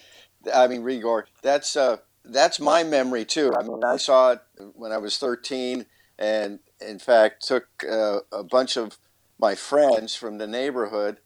I 0.55 0.67
mean, 0.69 0.83
Rigor. 0.83 1.27
That's 1.43 1.75
uh, 1.75 1.99
that's 2.25 2.61
my 2.61 2.85
memory 2.85 3.25
too. 3.25 3.53
I 3.59 3.63
mean, 3.63 3.83
I 3.83 3.97
saw 3.97 4.33
it 4.33 4.41
when 4.75 4.93
I 4.93 4.99
was 4.99 5.17
thirteen, 5.17 5.87
and 6.19 6.61
in 6.81 6.99
fact, 6.99 7.47
took 7.47 7.67
uh, 7.89 8.21
a 8.33 8.45
bunch 8.45 8.77
of 8.77 8.99
my 9.39 9.55
friends 9.55 10.15
from 10.15 10.39
the 10.39 10.47
neighborhood 10.47 11.19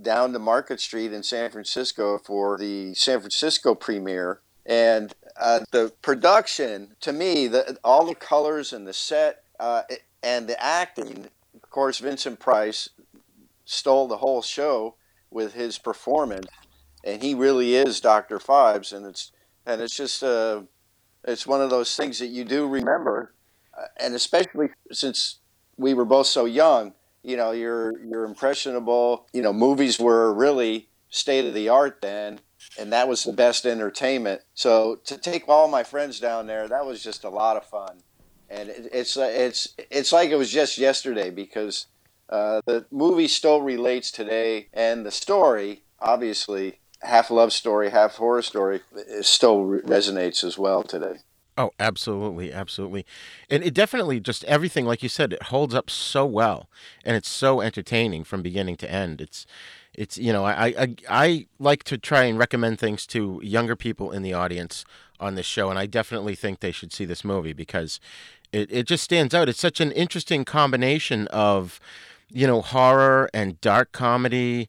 down 0.00 0.32
to 0.32 0.38
Market 0.38 0.80
Street 0.80 1.12
in 1.12 1.22
San 1.22 1.50
Francisco 1.50 2.18
for 2.18 2.58
the 2.58 2.94
San 2.94 3.20
Francisco 3.20 3.74
premiere. 3.74 4.40
And 4.66 5.14
uh, 5.40 5.60
the 5.70 5.92
production, 6.02 6.96
to 7.00 7.12
me, 7.12 7.46
the, 7.48 7.78
all 7.84 8.06
the 8.06 8.14
colors 8.14 8.72
and 8.72 8.86
the 8.86 8.92
set 8.92 9.44
uh, 9.60 9.82
and 10.22 10.48
the 10.48 10.62
acting, 10.62 11.28
of 11.54 11.70
course, 11.70 11.98
Vincent 11.98 12.40
Price 12.40 12.88
stole 13.64 14.08
the 14.08 14.18
whole 14.18 14.42
show 14.42 14.96
with 15.30 15.54
his 15.54 15.78
performance, 15.78 16.46
and 17.04 17.22
he 17.22 17.34
really 17.34 17.74
is 17.74 18.00
Dr. 18.00 18.38
Phibes. 18.38 18.92
and 18.92 19.06
it's 19.06 19.32
and 19.66 19.80
it's 19.80 19.96
just 19.96 20.22
uh, 20.22 20.62
it's 21.24 21.46
one 21.46 21.60
of 21.60 21.70
those 21.70 21.96
things 21.96 22.18
that 22.18 22.26
you 22.26 22.44
do 22.44 22.66
remember 22.66 23.32
and 23.98 24.14
especially 24.14 24.68
since 24.92 25.38
we 25.76 25.94
were 25.94 26.04
both 26.04 26.26
so 26.26 26.44
young, 26.44 26.94
you 27.22 27.36
know, 27.36 27.52
you're 27.52 27.98
you're 28.04 28.24
impressionable. 28.24 29.26
You 29.32 29.42
know, 29.42 29.52
movies 29.52 29.98
were 29.98 30.32
really 30.32 30.88
state 31.08 31.44
of 31.46 31.54
the 31.54 31.68
art 31.68 32.00
then, 32.02 32.40
and 32.78 32.92
that 32.92 33.08
was 33.08 33.24
the 33.24 33.32
best 33.32 33.64
entertainment. 33.66 34.42
So 34.54 34.96
to 35.04 35.16
take 35.16 35.48
all 35.48 35.68
my 35.68 35.82
friends 35.82 36.20
down 36.20 36.46
there, 36.46 36.68
that 36.68 36.86
was 36.86 37.02
just 37.02 37.24
a 37.24 37.30
lot 37.30 37.56
of 37.56 37.64
fun, 37.64 38.02
and 38.50 38.68
it, 38.68 38.88
it's 38.92 39.16
it's 39.16 39.74
it's 39.90 40.12
like 40.12 40.30
it 40.30 40.36
was 40.36 40.50
just 40.50 40.78
yesterday 40.78 41.30
because 41.30 41.86
uh, 42.28 42.60
the 42.66 42.86
movie 42.90 43.28
still 43.28 43.62
relates 43.62 44.10
today, 44.10 44.68
and 44.72 45.04
the 45.04 45.10
story 45.10 45.82
obviously 46.00 46.80
half 47.00 47.30
love 47.30 47.52
story, 47.52 47.90
half 47.90 48.16
horror 48.16 48.42
story, 48.42 48.80
still 49.22 49.64
resonates 49.64 50.44
as 50.44 50.58
well 50.58 50.82
today. 50.82 51.16
Oh, 51.56 51.70
absolutely, 51.78 52.52
absolutely. 52.52 53.06
And 53.48 53.62
it 53.62 53.74
definitely 53.74 54.18
just 54.18 54.42
everything 54.44 54.86
like 54.86 55.04
you 55.04 55.08
said, 55.08 55.32
it 55.32 55.42
holds 55.44 55.72
up 55.74 55.88
so 55.88 56.26
well 56.26 56.68
and 57.04 57.16
it's 57.16 57.28
so 57.28 57.60
entertaining 57.60 58.24
from 58.24 58.42
beginning 58.42 58.76
to 58.78 58.90
end. 58.90 59.20
It's 59.20 59.46
it's 59.92 60.18
you 60.18 60.32
know, 60.32 60.44
I 60.44 60.66
I 60.66 60.94
I 61.08 61.46
like 61.60 61.84
to 61.84 61.96
try 61.96 62.24
and 62.24 62.38
recommend 62.38 62.80
things 62.80 63.06
to 63.08 63.40
younger 63.44 63.76
people 63.76 64.10
in 64.10 64.22
the 64.22 64.32
audience 64.32 64.84
on 65.20 65.36
this 65.36 65.46
show 65.46 65.70
and 65.70 65.78
I 65.78 65.86
definitely 65.86 66.34
think 66.34 66.58
they 66.58 66.72
should 66.72 66.92
see 66.92 67.04
this 67.04 67.24
movie 67.24 67.52
because 67.52 68.00
it, 68.52 68.68
it 68.72 68.86
just 68.88 69.04
stands 69.04 69.32
out. 69.32 69.48
It's 69.48 69.60
such 69.60 69.80
an 69.80 69.92
interesting 69.92 70.44
combination 70.44 71.28
of, 71.28 71.78
you 72.30 72.48
know, 72.48 72.62
horror 72.62 73.30
and 73.32 73.60
dark 73.60 73.92
comedy 73.92 74.68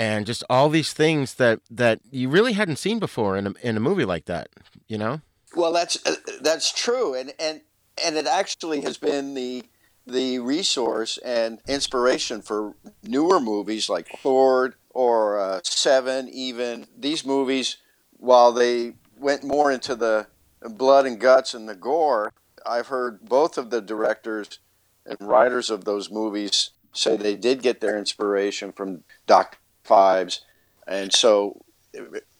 and 0.00 0.26
just 0.26 0.42
all 0.50 0.68
these 0.68 0.92
things 0.92 1.34
that 1.34 1.60
that 1.70 2.00
you 2.10 2.28
really 2.28 2.54
hadn't 2.54 2.76
seen 2.78 2.98
before 2.98 3.36
in 3.36 3.46
a, 3.46 3.54
in 3.62 3.76
a 3.76 3.80
movie 3.80 4.04
like 4.04 4.24
that, 4.24 4.48
you 4.88 4.98
know? 4.98 5.20
Well, 5.54 5.72
that's 5.72 5.98
uh, 6.06 6.16
that's 6.40 6.72
true, 6.72 7.14
and 7.14 7.32
and 7.38 7.60
and 8.04 8.16
it 8.16 8.26
actually 8.26 8.80
has 8.82 8.98
been 8.98 9.34
the 9.34 9.64
the 10.06 10.38
resource 10.40 11.18
and 11.24 11.60
inspiration 11.66 12.42
for 12.42 12.74
newer 13.02 13.40
movies 13.40 13.88
like 13.88 14.08
Saw 14.22 14.68
or 14.90 15.38
uh, 15.38 15.60
Seven. 15.62 16.28
Even 16.28 16.86
these 16.98 17.24
movies, 17.24 17.76
while 18.16 18.52
they 18.52 18.94
went 19.18 19.44
more 19.44 19.70
into 19.70 19.94
the 19.94 20.26
blood 20.62 21.06
and 21.06 21.20
guts 21.20 21.54
and 21.54 21.68
the 21.68 21.74
gore, 21.74 22.32
I've 22.66 22.88
heard 22.88 23.24
both 23.24 23.56
of 23.56 23.70
the 23.70 23.80
directors 23.80 24.58
and 25.06 25.16
writers 25.20 25.70
of 25.70 25.84
those 25.84 26.10
movies 26.10 26.70
say 26.92 27.16
they 27.16 27.36
did 27.36 27.62
get 27.62 27.80
their 27.80 27.98
inspiration 27.98 28.72
from 28.72 29.04
Doc 29.26 29.58
Phibes, 29.84 30.40
and 30.86 31.12
so 31.12 31.63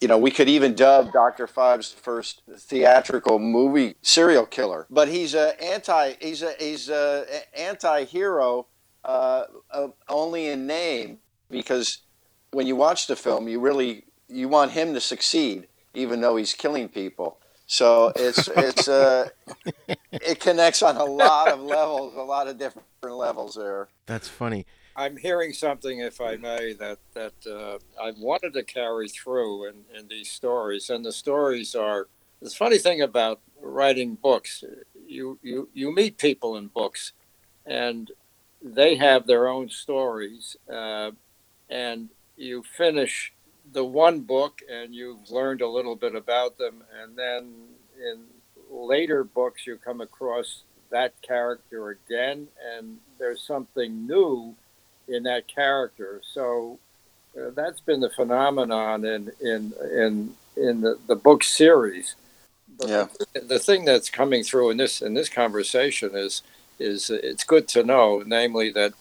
you 0.00 0.08
know, 0.08 0.18
we 0.18 0.30
could 0.30 0.48
even 0.48 0.74
dub 0.74 1.12
Dr. 1.12 1.46
The 1.46 1.96
first 2.02 2.42
theatrical 2.56 3.38
movie 3.38 3.94
serial 4.02 4.46
killer. 4.46 4.86
But 4.90 5.08
he's 5.08 5.34
a 5.34 5.60
anti 5.62 6.14
he's 6.20 6.42
a 6.42 6.52
he's 6.58 6.88
a 6.88 7.24
anti-hero 7.58 8.66
uh, 9.04 9.44
uh, 9.70 9.88
only 10.08 10.48
in 10.48 10.66
name 10.66 11.18
because 11.50 11.98
when 12.52 12.66
you 12.66 12.76
watch 12.76 13.06
the 13.06 13.16
film, 13.16 13.48
you 13.48 13.60
really 13.60 14.04
you 14.28 14.48
want 14.48 14.72
him 14.72 14.94
to 14.94 15.00
succeed 15.00 15.68
even 15.94 16.20
though 16.20 16.36
he's 16.36 16.52
killing 16.52 16.88
people. 16.88 17.38
So 17.66 18.12
it's 18.16 18.48
it's 18.48 18.88
uh, 18.88 19.28
it 20.12 20.40
connects 20.40 20.82
on 20.82 20.96
a 20.96 21.04
lot 21.04 21.48
of 21.48 21.60
levels, 21.60 22.14
a 22.14 22.22
lot 22.22 22.46
of 22.46 22.58
different 22.58 22.86
levels 23.02 23.54
there. 23.54 23.88
That's 24.06 24.28
funny. 24.28 24.66
I'm 24.96 25.16
hearing 25.16 25.52
something, 25.52 26.00
if 26.00 26.20
I 26.20 26.36
may, 26.36 26.72
that 26.74 26.98
that 27.14 27.34
uh, 27.46 27.78
I 28.00 28.12
wanted 28.18 28.52
to 28.54 28.62
carry 28.62 29.08
through 29.08 29.68
in, 29.68 29.74
in 29.96 30.08
these 30.08 30.30
stories, 30.30 30.90
and 30.90 31.04
the 31.04 31.12
stories 31.12 31.74
are. 31.74 32.08
The 32.42 32.50
funny 32.50 32.78
thing 32.78 33.00
about 33.00 33.40
writing 33.60 34.16
books, 34.16 34.62
you 35.06 35.38
you 35.42 35.68
you 35.72 35.94
meet 35.94 36.18
people 36.18 36.56
in 36.56 36.66
books, 36.66 37.12
and 37.64 38.10
they 38.62 38.96
have 38.96 39.26
their 39.26 39.48
own 39.48 39.70
stories, 39.70 40.56
uh, 40.70 41.12
and 41.70 42.10
you 42.36 42.62
finish 42.62 43.32
the 43.72 43.84
one 43.84 44.20
book 44.20 44.60
and 44.70 44.94
you've 44.94 45.30
learned 45.30 45.62
a 45.62 45.68
little 45.68 45.96
bit 45.96 46.14
about 46.14 46.58
them, 46.58 46.84
and 47.00 47.16
then 47.16 47.52
in 47.98 48.24
later 48.70 49.24
books 49.24 49.66
you 49.66 49.76
come 49.76 50.00
across 50.00 50.64
that 50.90 51.14
character 51.22 51.90
again, 51.90 52.48
and 52.76 52.98
there's 53.18 53.42
something 53.42 54.06
new 54.06 54.54
in 55.08 55.24
that 55.24 55.48
character. 55.48 56.20
So 56.24 56.78
uh, 57.38 57.50
that's 57.54 57.80
been 57.80 58.00
the 58.00 58.10
phenomenon 58.10 59.04
in 59.04 59.32
in 59.40 59.72
in 59.92 60.34
in 60.56 60.80
the, 60.82 60.98
the 61.06 61.16
book 61.16 61.44
series. 61.44 62.16
But 62.78 62.88
Yeah. 62.88 63.08
the, 63.34 63.40
the 63.40 63.58
thing 63.58 63.84
that's 63.84 64.10
coming 64.10 64.44
through 64.44 64.70
in 64.70 64.76
this 64.78 65.02
in 65.02 65.14
this 65.14 65.28
conversation 65.28 66.14
is 66.14 66.42
is 66.78 67.10
it's 67.10 67.44
good 67.44 67.68
to 67.68 67.84
know, 67.84 68.22
namely 68.26 68.70
that 68.72 68.94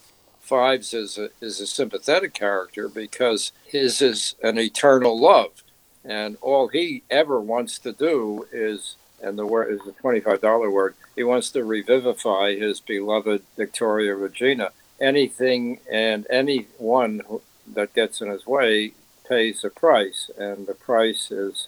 Phibes 0.47 0.93
is 0.93 1.17
a, 1.17 1.29
is 1.41 1.59
a 1.61 1.67
sympathetic 1.67 2.33
character 2.33 2.89
because 2.89 3.51
his 3.65 4.01
is 4.01 4.35
an 4.43 4.59
eternal 4.59 5.19
love, 5.19 5.63
and 6.05 6.37
all 6.41 6.67
he 6.67 7.03
ever 7.09 7.39
wants 7.39 7.79
to 7.79 7.93
do 7.93 8.47
is, 8.51 8.95
and 9.21 9.39
the 9.39 9.45
word 9.45 9.73
is 9.73 9.81
a 9.87 9.93
twenty 9.93 10.19
five 10.19 10.41
dollar 10.41 10.69
word. 10.69 10.95
He 11.15 11.23
wants 11.23 11.51
to 11.51 11.63
revivify 11.63 12.55
his 12.55 12.79
beloved 12.79 13.43
Victoria 13.57 14.15
Regina. 14.15 14.71
Anything 15.01 15.79
and 15.91 16.25
anyone 16.29 17.21
who, 17.27 17.41
that 17.73 17.93
gets 17.93 18.21
in 18.21 18.29
his 18.29 18.45
way 18.45 18.93
pays 19.27 19.63
a 19.63 19.69
price, 19.69 20.29
and 20.37 20.67
the 20.67 20.73
price 20.73 21.31
is 21.31 21.67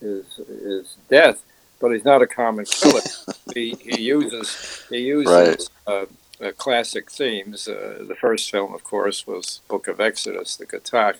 is 0.00 0.38
is 0.48 0.96
death. 1.08 1.42
But 1.80 1.92
he's 1.92 2.04
not 2.04 2.22
a 2.22 2.26
common 2.26 2.64
killer. 2.64 3.02
he, 3.54 3.74
he 3.74 4.00
uses 4.02 4.84
he 4.88 4.98
uses 4.98 5.32
Right. 5.32 5.70
uh, 5.86 6.06
uh, 6.46 6.52
classic 6.52 7.10
themes. 7.10 7.68
Uh, 7.68 8.04
the 8.06 8.14
first 8.14 8.50
film, 8.50 8.74
of 8.74 8.84
course, 8.84 9.26
was 9.26 9.60
Book 9.68 9.88
of 9.88 10.00
Exodus, 10.00 10.56
the 10.56 10.66
Gatak. 10.66 11.16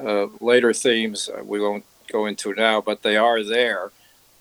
Uh, 0.00 0.26
later 0.40 0.72
themes 0.72 1.28
uh, 1.28 1.42
we 1.44 1.60
won't 1.60 1.84
go 2.12 2.26
into 2.26 2.54
now, 2.54 2.80
but 2.80 3.02
they 3.02 3.16
are 3.16 3.42
there, 3.42 3.90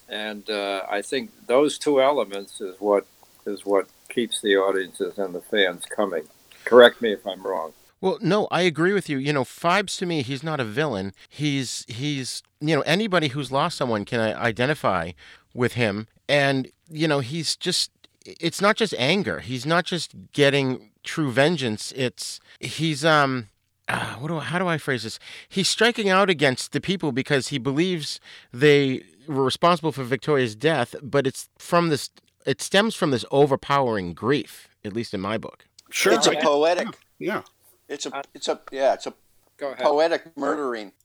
and 0.08 0.50
uh, 0.50 0.84
I 0.90 1.02
think 1.02 1.32
those 1.48 1.78
two 1.78 2.02
elements 2.02 2.62
is 2.62 2.76
what 2.80 3.06
is 3.46 3.66
what 3.66 3.88
keeps 4.18 4.42
the 4.42 4.58
audiences 4.58 5.20
and 5.20 5.36
the 5.36 5.42
fans 5.42 5.86
coming. 5.86 6.24
Correct 6.66 7.04
me 7.04 7.14
if 7.14 7.26
I'm 7.28 7.46
wrong. 7.46 7.74
Well, 8.02 8.18
no, 8.20 8.48
I 8.50 8.62
agree 8.62 8.92
with 8.92 9.10
you. 9.10 9.20
You 9.20 9.32
know, 9.32 9.44
Phibes 9.44 9.96
to 10.00 10.08
me, 10.08 10.24
he's 10.24 10.42
not 10.42 10.60
a 10.60 10.64
villain. 10.64 11.14
He's 11.30 11.86
he's 11.88 12.42
you 12.60 12.76
know 12.76 12.82
anybody 12.82 13.28
who's 13.28 13.52
lost 13.52 13.78
someone 13.78 14.06
can 14.06 14.20
identify 14.20 15.12
with 15.54 15.74
him, 15.74 16.08
and 16.28 16.72
you 16.90 17.08
know 17.08 17.20
he's 17.20 17.56
just 17.56 17.92
it's 18.26 18.60
not 18.60 18.76
just 18.76 18.96
anger. 18.98 19.40
He's 19.40 19.68
not 19.68 19.86
just 19.86 20.16
getting 20.34 20.90
true 21.04 21.32
vengeance. 21.32 21.94
It's 21.96 22.40
he's 22.60 23.06
um. 23.06 23.50
Uh, 23.90 24.16
what 24.16 24.28
do 24.28 24.38
I, 24.38 24.44
how 24.44 24.60
do 24.60 24.68
I 24.68 24.78
phrase 24.78 25.04
this? 25.04 25.18
He's 25.48 25.70
striking 25.70 26.10
out 26.10 26.30
against 26.30 26.74
the 26.74 26.82
people 26.82 27.14
because 27.14 27.48
he 27.48 27.58
believes 27.58 28.20
they 28.52 29.04
were 29.28 29.46
responsible 29.46 29.94
for 29.94 30.04
Victoria's 30.04 30.56
death, 30.56 30.94
but 31.02 31.26
it's 31.26 31.50
from 31.58 31.90
this. 31.90 32.10
It 32.48 32.62
stems 32.62 32.96
from 32.96 33.12
this 33.12 33.26
overpowering 33.30 34.14
grief, 34.14 34.70
at 34.84 34.94
least 34.94 35.14
in 35.14 35.20
my 35.22 35.38
book. 35.38 35.66
Sure. 35.90 36.14
It's 36.14 36.28
a 36.28 36.36
poetic. 36.36 36.88
Yeah. 37.20 37.42
It's 37.90 38.06
a 38.06 38.24
it's 38.34 38.48
a 38.48 38.60
yeah, 38.72 38.94
it's 38.94 39.06
a 39.06 39.14
Go 39.58 39.68
ahead. 39.68 39.86
poetic 39.86 40.38
murdering. 40.38 40.94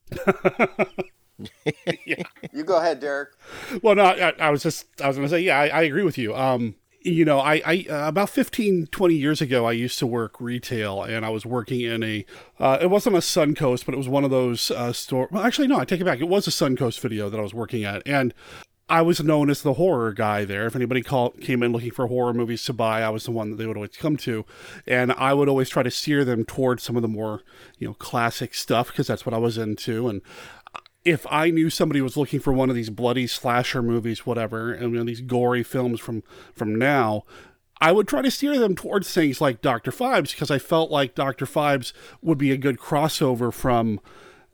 You 2.53 2.63
go 2.65 2.77
ahead, 2.77 3.01
Derek. 3.01 3.31
Well, 3.83 3.97
no, 3.97 4.05
I, 4.05 4.33
I 4.39 4.51
was 4.51 4.63
just, 4.63 4.87
I 5.01 5.09
was 5.09 5.17
going 5.17 5.27
to 5.29 5.35
say, 5.35 5.41
yeah, 5.41 5.59
I, 5.59 5.67
I 5.69 5.83
agree 5.83 6.05
with 6.05 6.17
you. 6.17 6.37
Um, 6.37 6.77
you 7.01 7.25
know, 7.25 7.41
I, 7.41 7.61
I 7.65 7.87
uh, 7.91 8.09
about 8.09 8.31
15, 8.31 8.87
20 8.89 9.15
years 9.15 9.41
ago, 9.41 9.65
I 9.65 9.73
used 9.73 9.99
to 9.99 10.07
work 10.07 10.41
retail 10.41 11.03
and 11.03 11.27
I 11.27 11.31
was 11.31 11.45
working 11.45 11.81
in 11.81 12.05
a, 12.05 12.25
uh, 12.61 12.79
it 12.81 12.91
wasn't 12.91 13.17
a 13.17 13.21
Suncoast, 13.21 13.87
but 13.87 13.95
it 13.95 13.99
was 13.99 14.09
one 14.09 14.23
of 14.23 14.31
those 14.31 14.71
uh, 14.71 14.93
store. 14.93 15.29
Well, 15.33 15.43
actually, 15.43 15.67
no, 15.67 15.79
I 15.81 15.85
take 15.85 16.01
it 16.01 16.05
back. 16.05 16.21
It 16.21 16.29
was 16.29 16.47
a 16.47 16.51
Suncoast 16.51 17.01
video 17.01 17.29
that 17.29 17.39
I 17.39 17.43
was 17.43 17.55
working 17.55 17.83
at. 17.83 18.03
And 18.07 18.33
I 18.93 19.01
was 19.01 19.23
known 19.23 19.49
as 19.49 19.63
the 19.63 19.73
horror 19.73 20.13
guy 20.13 20.45
there. 20.45 20.67
If 20.67 20.77
anybody 20.77 21.03
came 21.03 21.63
in 21.63 21.73
looking 21.73 21.93
for 21.93 22.09
horror 22.09 22.35
movies 22.35 22.63
to 22.65 22.75
buy, 22.75 23.01
I 23.01 23.09
was 23.09 23.25
the 23.25 23.31
one 23.31 23.49
that 23.49 23.57
they 23.57 23.65
would 23.67 23.79
always 23.79 23.97
come 23.97 24.19
to. 24.19 24.45
And 24.87 25.13
I 25.13 25.33
would 25.33 25.49
always 25.49 25.71
try 25.71 25.83
to 25.83 25.91
steer 25.91 26.27
them 26.27 26.45
towards 26.45 26.83
some 26.83 26.97
of 26.97 27.01
the 27.01 27.09
more, 27.09 27.41
you 27.79 27.89
know, 27.89 27.95
classic 27.95 28.53
stuff 28.53 28.89
because 28.89 29.07
that's 29.07 29.25
what 29.25 29.33
I 29.33 29.39
was 29.39 29.57
into. 29.57 30.11
And 30.11 30.21
if 31.07 31.27
I 31.31 31.49
knew 31.49 31.71
somebody 31.71 32.03
was 32.03 32.19
looking 32.19 32.39
for 32.39 32.53
one 32.53 32.69
of 32.69 32.77
these 32.77 32.91
bloody 32.91 33.27
slasher 33.27 33.81
movies, 33.81 34.27
whatever, 34.27 34.75
and 34.75 34.93
you 34.93 34.99
know, 34.99 35.05
these 35.05 35.23
gory 35.23 35.63
films 35.63 35.99
from 35.99 36.23
from 36.55 36.75
now, 36.75 37.23
I 37.81 37.93
would 37.93 38.07
try 38.07 38.21
to 38.21 38.31
steer 38.31 38.59
them 38.59 38.75
towards 38.75 39.11
things 39.11 39.41
like 39.41 39.63
Doctor 39.63 39.91
Phibes 39.91 40.33
because 40.33 40.51
I 40.51 40.59
felt 40.59 40.91
like 40.91 41.15
Doctor 41.15 41.47
Phibes 41.47 41.95
would 42.21 42.37
be 42.37 42.53
a 42.53 42.59
good 42.59 42.79
crossover 42.79 43.55
from, 43.55 44.01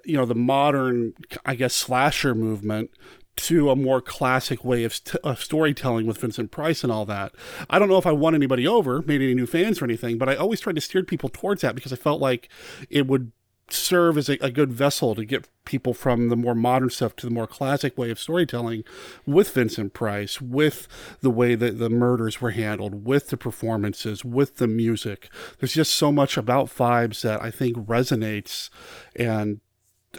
you 0.05 0.17
know, 0.17 0.25
the 0.25 0.37
modern, 0.37 1.15
I 1.45 1.57
guess, 1.57 1.75
slasher 1.75 2.37
movement 2.37 2.93
to 3.39 3.71
a 3.71 3.77
more 3.77 4.01
classic 4.01 4.65
way 4.65 4.85
of, 4.85 4.95
st- 4.95 5.23
of 5.25 5.43
storytelling 5.43 6.07
with 6.07 6.19
Vincent 6.19 6.51
Price 6.51 6.83
and 6.83 6.93
all 6.93 7.07
that. 7.07 7.33
I 7.71 7.79
don't 7.79 7.89
know 7.89 7.99
if 7.99 8.07
I 8.07 8.13
won 8.13 8.35
anybody 8.35 8.67
over, 8.67 9.03
made 9.03 9.23
any 9.23 9.35
new 9.35 9.47
fans 9.47 9.81
or 9.81 9.85
anything, 9.85 10.19
but 10.19 10.29
I 10.29 10.35
always 10.35 10.61
tried 10.61 10.75
to 10.75 10.81
steer 10.81 11.05
people 11.05 11.29
towards 11.29 11.63
that 11.63 11.75
because 11.75 11.93
I 11.93 11.97
felt 11.97 12.21
like 12.21 12.49
it 12.91 13.07
would 13.07 13.33
serve 13.71 14.17
as 14.17 14.29
a, 14.29 14.39
a 14.41 14.51
good 14.51 14.73
vessel 14.73 15.15
to 15.15 15.25
get 15.25 15.49
people 15.65 15.93
from 15.95 16.31
the 16.31 16.37
more 16.37 16.55
modern 16.55 16.91
stuff 16.91 17.15
to 17.17 17.27
the 17.27 17.33
more 17.33 17.47
classic 17.47 17.97
way 17.99 18.11
of 18.11 18.19
storytelling 18.19 18.83
with 19.27 19.51
Vincent 19.51 19.93
Price, 19.93 20.41
with 20.41 20.89
the 21.21 21.31
way 21.31 21.55
that 21.55 21.79
the 21.79 21.91
murders 21.91 22.41
were 22.41 22.53
handled, 22.53 23.05
with 23.05 23.29
the 23.29 23.37
performances, 23.37 24.25
with 24.25 24.57
the 24.57 24.67
music. 24.67 25.31
There's 25.59 25.75
just 25.75 25.93
so 25.93 26.11
much 26.11 26.37
about 26.37 26.69
Phibes 26.69 27.21
that 27.23 27.43
I 27.43 27.51
think 27.51 27.77
resonates. 27.77 28.71
And 29.15 29.61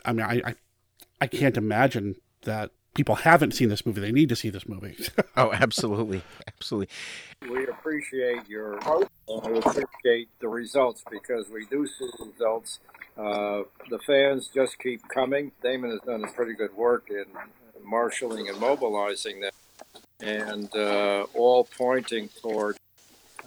I 0.06 0.14
mean, 0.14 0.26
I, 0.26 0.42
I, 0.46 0.56
I 1.22 1.28
can't 1.28 1.58
imagine 1.58 2.16
that 2.44 2.72
people 3.00 3.16
haven't 3.16 3.54
seen 3.54 3.70
this 3.70 3.86
movie. 3.86 4.02
They 4.02 4.12
need 4.12 4.28
to 4.28 4.36
see 4.36 4.50
this 4.50 4.68
movie. 4.68 4.98
Oh, 5.38 5.54
absolutely, 5.54 6.22
absolutely. 6.48 6.90
We 7.50 7.66
appreciate 7.68 8.50
your 8.50 8.78
hope 8.82 9.10
and 9.30 9.54
we 9.54 9.60
appreciate 9.60 10.28
the 10.42 10.50
results 10.50 11.02
because 11.10 11.48
we 11.50 11.64
do 11.68 11.88
see 11.88 12.10
results. 12.20 12.80
Uh, 13.18 13.62
the 13.90 14.00
fans 14.00 14.50
just 14.54 14.78
keep 14.80 15.08
coming. 15.08 15.54
Damon 15.64 15.92
has 15.92 16.02
done 16.02 16.26
a 16.26 16.32
pretty 16.34 16.54
good 16.56 16.76
work 16.76 17.06
in 17.10 17.24
marshaling 17.82 18.50
and 18.50 18.60
mobilizing 18.60 19.40
them, 19.40 19.52
and 20.20 20.76
uh, 20.76 21.26
all 21.34 21.64
pointing 21.78 22.28
toward 22.42 22.76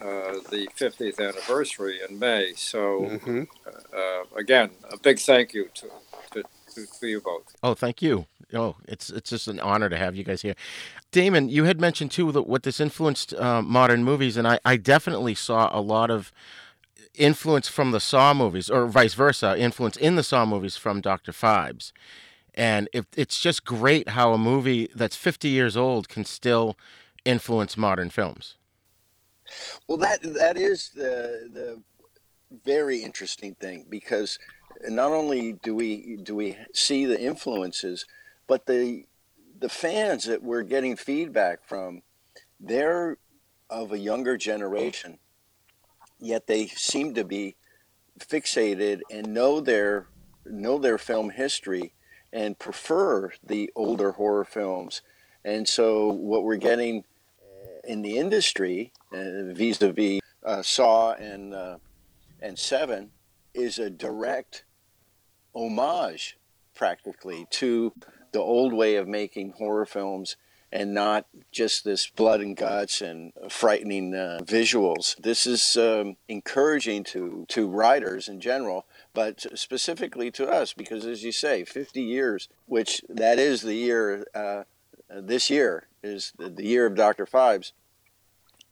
uh, 0.00 0.40
the 0.50 0.66
50th 0.80 1.20
anniversary 1.20 2.00
in 2.08 2.18
May. 2.18 2.54
So, 2.56 3.20
Mhm. 3.22 3.46
uh, 3.94 4.24
again, 4.34 4.70
a 4.90 4.96
big 4.96 5.18
thank 5.18 5.52
you 5.52 5.68
to, 5.74 5.90
to, 6.32 6.42
to, 6.74 6.86
to 7.00 7.06
you 7.06 7.20
both. 7.20 7.54
Oh, 7.62 7.74
thank 7.74 8.02
you. 8.02 8.26
Oh, 8.54 8.76
it's 8.86 9.10
it's 9.10 9.30
just 9.30 9.48
an 9.48 9.60
honor 9.60 9.88
to 9.88 9.96
have 9.96 10.14
you 10.14 10.24
guys 10.24 10.42
here. 10.42 10.54
Damon, 11.10 11.48
you 11.48 11.64
had 11.64 11.80
mentioned 11.80 12.10
too 12.10 12.32
that 12.32 12.42
what 12.42 12.62
this 12.62 12.80
influenced 12.80 13.34
uh, 13.34 13.62
modern 13.62 14.04
movies, 14.04 14.36
and 14.36 14.46
I, 14.46 14.58
I 14.64 14.76
definitely 14.76 15.34
saw 15.34 15.70
a 15.72 15.80
lot 15.80 16.10
of 16.10 16.32
influence 17.14 17.68
from 17.68 17.90
the 17.90 18.00
Saw 18.00 18.34
movies, 18.34 18.70
or 18.70 18.86
vice 18.86 19.14
versa, 19.14 19.56
influence 19.58 19.96
in 19.96 20.16
the 20.16 20.22
Saw 20.22 20.44
movies 20.46 20.76
from 20.76 21.00
Doctor 21.00 21.32
Phibes. 21.32 21.92
And 22.54 22.88
it, 22.92 23.06
it's 23.16 23.40
just 23.40 23.64
great 23.64 24.10
how 24.10 24.32
a 24.32 24.38
movie 24.38 24.88
that's 24.94 25.16
50 25.16 25.48
years 25.48 25.76
old 25.76 26.08
can 26.08 26.24
still 26.24 26.76
influence 27.24 27.76
modern 27.76 28.10
films. 28.10 28.56
Well, 29.86 29.98
that 29.98 30.22
that 30.22 30.56
is 30.56 30.90
the 30.94 31.50
the 31.52 31.82
very 32.64 32.98
interesting 32.98 33.54
thing 33.54 33.86
because 33.88 34.38
not 34.88 35.12
only 35.12 35.52
do 35.52 35.74
we 35.74 36.16
do 36.16 36.34
we 36.34 36.56
see 36.72 37.04
the 37.04 37.20
influences, 37.20 38.06
but 38.46 38.66
the 38.66 39.04
the 39.58 39.68
fans 39.68 40.24
that 40.24 40.42
we're 40.42 40.62
getting 40.62 40.96
feedback 40.96 41.64
from, 41.64 42.02
they're 42.58 43.18
of 43.70 43.92
a 43.92 43.98
younger 43.98 44.36
generation, 44.36 45.18
yet 46.18 46.46
they 46.46 46.66
seem 46.66 47.14
to 47.14 47.24
be 47.24 47.56
fixated 48.18 49.00
and 49.10 49.32
know 49.32 49.60
their 49.60 50.06
know 50.44 50.78
their 50.78 50.98
film 50.98 51.30
history 51.30 51.94
and 52.32 52.58
prefer 52.58 53.30
the 53.44 53.70
older 53.76 54.12
horror 54.12 54.44
films. 54.44 55.02
And 55.44 55.68
so 55.68 56.12
what 56.12 56.44
we're 56.44 56.56
getting 56.56 57.04
in 57.84 58.02
the 58.02 58.16
industry 58.16 58.92
uh, 59.12 59.52
vis-a-vis 59.52 60.20
uh, 60.44 60.62
Saw 60.62 61.12
and 61.12 61.54
uh, 61.54 61.78
and 62.40 62.58
Seven 62.58 63.10
is 63.54 63.78
a 63.78 63.90
direct 63.90 64.64
homage, 65.54 66.36
practically, 66.74 67.46
to 67.50 67.92
the 68.32 68.40
old 68.40 68.72
way 68.72 68.96
of 68.96 69.06
making 69.06 69.52
horror 69.58 69.86
films, 69.86 70.36
and 70.70 70.94
not 70.94 71.26
just 71.50 71.84
this 71.84 72.06
blood 72.06 72.40
and 72.40 72.56
guts 72.56 73.02
and 73.02 73.32
frightening 73.50 74.14
uh, 74.14 74.38
visuals. 74.42 75.14
This 75.18 75.46
is 75.46 75.76
um, 75.76 76.16
encouraging 76.28 77.04
to 77.04 77.44
to 77.48 77.68
writers 77.68 78.26
in 78.28 78.40
general, 78.40 78.86
but 79.12 79.44
specifically 79.58 80.30
to 80.30 80.48
us, 80.48 80.72
because 80.72 81.04
as 81.04 81.22
you 81.22 81.32
say, 81.32 81.64
50 81.64 82.02
years, 82.02 82.48
which 82.66 83.02
that 83.08 83.38
is 83.38 83.62
the 83.62 83.74
year. 83.74 84.26
Uh, 84.34 84.62
this 85.20 85.50
year 85.50 85.88
is 86.02 86.32
the 86.38 86.64
year 86.64 86.86
of 86.86 86.94
Dr. 86.94 87.26
Phibes 87.26 87.72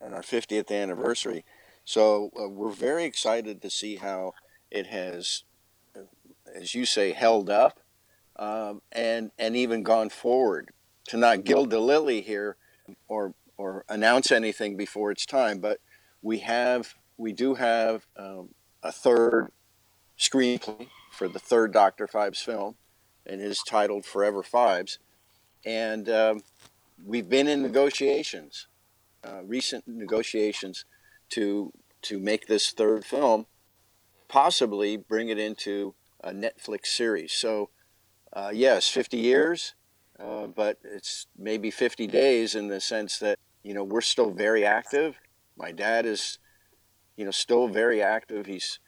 and 0.01 0.15
our 0.15 0.23
50th 0.23 0.71
anniversary. 0.71 1.45
So 1.85 2.31
uh, 2.41 2.49
we're 2.49 2.71
very 2.71 3.05
excited 3.05 3.61
to 3.63 3.71
see 3.71 3.97
how 3.97 4.35
it 4.71 4.87
has, 4.87 5.45
as 6.55 6.75
you 6.75 6.85
say, 6.85 7.13
held 7.13 7.51
up 7.51 7.81
um, 8.37 8.81
and 8.93 9.31
and 9.39 9.55
even 9.57 9.83
gone 9.83 10.09
forward 10.09 10.71
to 11.09 11.17
not 11.17 11.45
gild 11.45 11.71
the 11.71 11.79
lily 11.79 12.21
here 12.21 12.57
or 13.09 13.35
or 13.57 13.85
announce 13.89 14.33
anything 14.33 14.77
before 14.77 15.11
it's 15.11 15.27
time. 15.27 15.59
But 15.59 15.79
we 16.23 16.39
have 16.39 16.95
we 17.17 17.33
do 17.33 17.55
have 17.55 18.07
um, 18.17 18.49
a 18.83 18.91
third 18.91 19.53
screenplay 20.19 20.89
for 21.13 21.29
the 21.29 21.39
third 21.39 21.73
Doctor 21.73 22.07
Phibes 22.07 22.43
film, 22.43 22.77
and 23.27 23.41
it 23.41 23.45
is 23.45 23.63
titled 23.63 24.05
Forever 24.05 24.43
Phibes, 24.43 24.99
and 25.65 26.09
um, 26.09 26.41
we've 27.05 27.29
been 27.29 27.49
in 27.49 27.63
negotiations, 27.63 28.67
uh, 29.23 29.43
recent 29.45 29.87
negotiations, 29.87 30.85
to 31.31 31.73
to 32.03 32.19
make 32.19 32.47
this 32.47 32.71
third 32.71 33.05
film, 33.05 33.45
possibly 34.29 34.97
bring 34.97 35.29
it 35.29 35.39
into 35.39 35.95
a 36.23 36.33
Netflix 36.33 36.87
series. 36.87 37.33
So, 37.33 37.71
uh, 38.33 38.51
yes, 38.53 38.89
50 38.89 39.17
years, 39.17 39.75
uh, 40.19 40.47
but 40.47 40.79
it's 40.85 41.27
maybe 41.39 41.71
50 41.71 42.07
days 42.07 42.55
in 42.55 42.69
the 42.69 42.81
sense 42.81 43.19
that 43.19 43.39
you 43.63 43.75
know 43.75 43.85
we're 43.85 44.01
still 44.01 44.31
very 44.31 44.65
active. 44.65 45.17
My 45.57 45.73
dad 45.73 46.07
is, 46.07 46.39
you 47.17 47.25
know, 47.25 47.31
still 47.31 47.69
very 47.69 48.03
active. 48.03 48.47
He's 48.47 48.79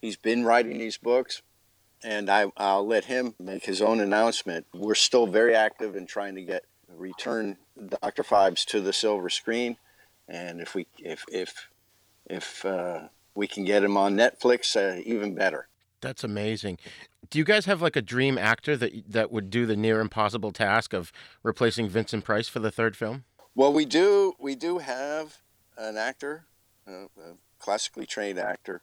he's 0.00 0.16
been 0.16 0.44
writing 0.44 0.78
these 0.78 0.98
books, 0.98 1.42
and 2.02 2.28
I, 2.30 2.52
I'll 2.56 2.86
let 2.86 3.04
him 3.04 3.34
make 3.38 3.64
his 3.64 3.80
own 3.80 4.00
announcement. 4.00 4.66
We're 4.74 4.94
still 4.94 5.26
very 5.26 5.54
active 5.54 5.96
in 5.96 6.06
trying 6.06 6.34
to 6.36 6.42
get 6.42 6.64
return 6.88 7.56
Dr. 8.02 8.22
Phibes 8.22 8.64
to 8.66 8.80
the 8.80 8.92
silver 8.92 9.30
screen, 9.30 9.76
and 10.28 10.60
if 10.60 10.74
we 10.74 10.86
if 10.98 11.24
if 11.30 11.68
if 12.26 12.64
uh, 12.64 13.08
we 13.34 13.46
can 13.46 13.64
get 13.64 13.84
him 13.84 13.96
on 13.96 14.16
Netflix, 14.16 14.76
uh, 14.76 15.00
even 15.04 15.34
better. 15.34 15.68
That's 16.00 16.24
amazing. 16.24 16.78
Do 17.28 17.38
you 17.38 17.44
guys 17.44 17.66
have 17.66 17.82
like 17.82 17.96
a 17.96 18.02
dream 18.02 18.38
actor 18.38 18.76
that 18.76 18.92
that 19.08 19.30
would 19.30 19.50
do 19.50 19.66
the 19.66 19.76
near 19.76 20.00
impossible 20.00 20.52
task 20.52 20.92
of 20.92 21.12
replacing 21.42 21.88
Vincent 21.88 22.24
Price 22.24 22.48
for 22.48 22.58
the 22.58 22.70
third 22.70 22.96
film? 22.96 23.24
Well, 23.54 23.72
we 23.72 23.84
do. 23.84 24.34
We 24.38 24.54
do 24.54 24.78
have 24.78 25.38
an 25.76 25.96
actor, 25.96 26.46
a 26.86 27.06
classically 27.58 28.06
trained 28.06 28.38
actor, 28.38 28.82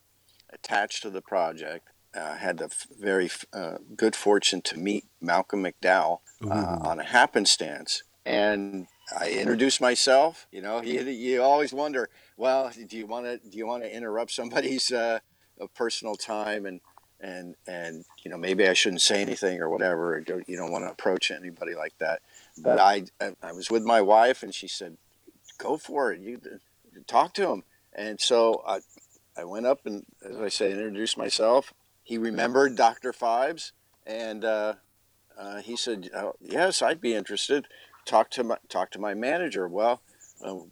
attached 0.51 1.01
to 1.03 1.09
the 1.09 1.21
project. 1.21 1.89
Uh, 2.15 2.35
had 2.35 2.57
the 2.57 2.73
very 2.99 3.29
uh, 3.53 3.77
good 3.95 4.15
fortune 4.15 4.61
to 4.61 4.77
meet 4.77 5.05
Malcolm 5.21 5.63
McDowell 5.63 6.19
uh, 6.49 6.77
on 6.81 6.99
a 6.99 7.03
happenstance, 7.03 8.01
and 8.25 8.87
I 9.19 9.29
introduced 9.31 9.81
myself. 9.81 10.47
You 10.51 10.61
know, 10.61 10.81
you, 10.81 11.01
you 11.01 11.43
always 11.43 11.73
wonder, 11.73 12.09
well, 12.35 12.71
do 12.87 12.97
you 12.97 13.05
want 13.05 13.25
to 13.25 13.37
do 13.37 13.57
you 13.57 13.67
want 13.67 13.83
to 13.83 13.93
interrupt 13.93 14.31
somebody's 14.31 14.91
uh, 14.91 15.19
personal 15.75 16.15
time 16.15 16.65
and 16.65 16.79
and 17.19 17.55
and 17.65 18.05
you 18.23 18.31
know 18.31 18.37
maybe 18.37 18.67
I 18.67 18.73
shouldn't 18.73 19.01
say 19.01 19.21
anything 19.21 19.59
or 19.59 19.69
whatever. 19.69 20.15
Or 20.15 20.21
don't, 20.21 20.47
you 20.47 20.57
don't 20.57 20.71
want 20.71 20.85
to 20.85 20.91
approach 20.91 21.31
anybody 21.31 21.75
like 21.75 21.97
that. 21.99 22.21
But 22.57 22.79
I 22.79 23.05
I 23.41 23.51
was 23.51 23.69
with 23.69 23.83
my 23.83 24.01
wife 24.01 24.43
and 24.43 24.53
she 24.53 24.67
said, 24.67 24.97
"Go 25.57 25.77
for 25.77 26.11
it. 26.11 26.21
You 26.21 26.39
talk 27.07 27.33
to 27.35 27.49
him." 27.49 27.63
And 27.93 28.19
so 28.19 28.63
I 28.67 28.79
I 29.37 29.43
went 29.43 29.65
up 29.65 29.85
and 29.85 30.05
as 30.23 30.37
I 30.37 30.49
said, 30.49 30.71
introduced 30.71 31.17
myself. 31.17 31.73
He 32.03 32.17
remembered 32.17 32.75
Dr. 32.75 33.11
Phibes 33.11 33.71
and 34.05 34.45
uh, 34.45 34.75
uh, 35.37 35.61
he 35.61 35.75
said, 35.75 36.09
oh, 36.15 36.33
"Yes, 36.39 36.81
I'd 36.81 37.01
be 37.01 37.13
interested." 37.13 37.67
Talk 38.05 38.29
to 38.31 38.43
my 38.43 38.57
talk 38.69 38.91
to 38.91 38.99
my 38.99 39.13
manager. 39.13 39.67
Well, 39.67 40.01
um, 40.43 40.71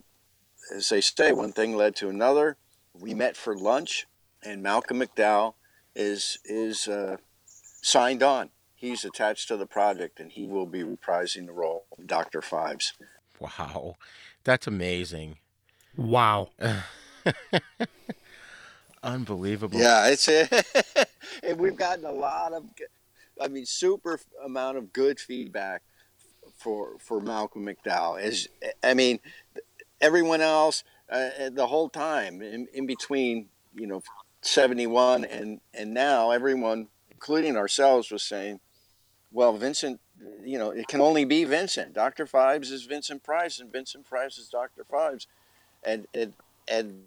as 0.74 0.90
they 0.90 1.02
say, 1.02 1.34
one 1.34 1.52
thing 1.52 1.76
led 1.76 1.96
to 1.98 2.10
another. 2.10 2.58
We 2.94 3.14
met 3.14 3.36
for 3.36 3.58
lunch, 3.58 4.08
and 4.42 4.64
Malcolm 4.64 5.02
McDowell 5.02 5.56
is 5.96 6.40
is 6.46 6.88
uh, 6.88 7.18
signed 7.82 8.24
on. 8.24 8.50
He's 8.76 9.06
attached 9.06 9.48
to 9.48 9.58
the 9.58 9.66
project, 9.66 10.20
and 10.20 10.32
he 10.32 10.46
will 10.46 10.66
be 10.66 10.84
reprising 10.84 11.48
the 11.48 11.54
role 11.54 11.86
of 11.98 12.08
Doctor 12.08 12.42
Phibes. 12.42 12.94
Wow, 13.40 13.96
that's 14.44 14.68
amazing. 14.68 15.38
Wow. 15.98 16.50
Unbelievable. 19.04 19.80
Yeah, 19.80 20.08
it's 20.08 20.28
and 21.44 21.58
we've 21.58 21.76
gotten 21.76 22.06
a 22.06 22.12
lot 22.12 22.54
of, 22.54 22.66
I 23.40 23.48
mean, 23.48 23.66
super 23.66 24.20
amount 24.44 24.78
of 24.78 24.94
good 24.94 25.20
feedback 25.20 25.84
for 26.58 26.98
for 27.00 27.22
Malcolm 27.22 27.66
McDowell. 27.66 28.20
As 28.20 28.48
I 28.84 28.94
mean, 28.94 29.20
everyone 30.02 30.42
else 30.42 30.84
uh, 31.10 31.50
the 31.52 31.68
whole 31.68 31.90
time 31.90 32.42
in, 32.42 32.68
in 32.74 32.86
between, 32.86 33.48
you 33.74 33.88
know, 33.88 34.02
71 34.46 35.26
and 35.26 35.60
and 35.74 35.94
now 35.94 36.30
everyone 36.30 36.88
including 37.10 37.58
ourselves 37.58 38.12
was 38.12 38.22
saying 38.22 38.60
well 39.32 39.58
vincent 39.58 40.00
you 40.44 40.60
know 40.60 40.70
it 40.70 40.88
can 40.88 41.02
only 41.02 41.26
be 41.26 41.44
vincent. 41.44 41.94
Dr 41.94 42.26
Phibes 42.26 42.72
is 42.72 42.84
vincent 42.84 43.24
price 43.24 43.60
and 43.60 43.72
vincent 43.72 44.08
price 44.08 44.38
is 44.38 44.48
dr 44.48 44.84
Phibes. 44.92 45.26
And 45.84 46.08
and 46.14 46.34
and 46.68 47.04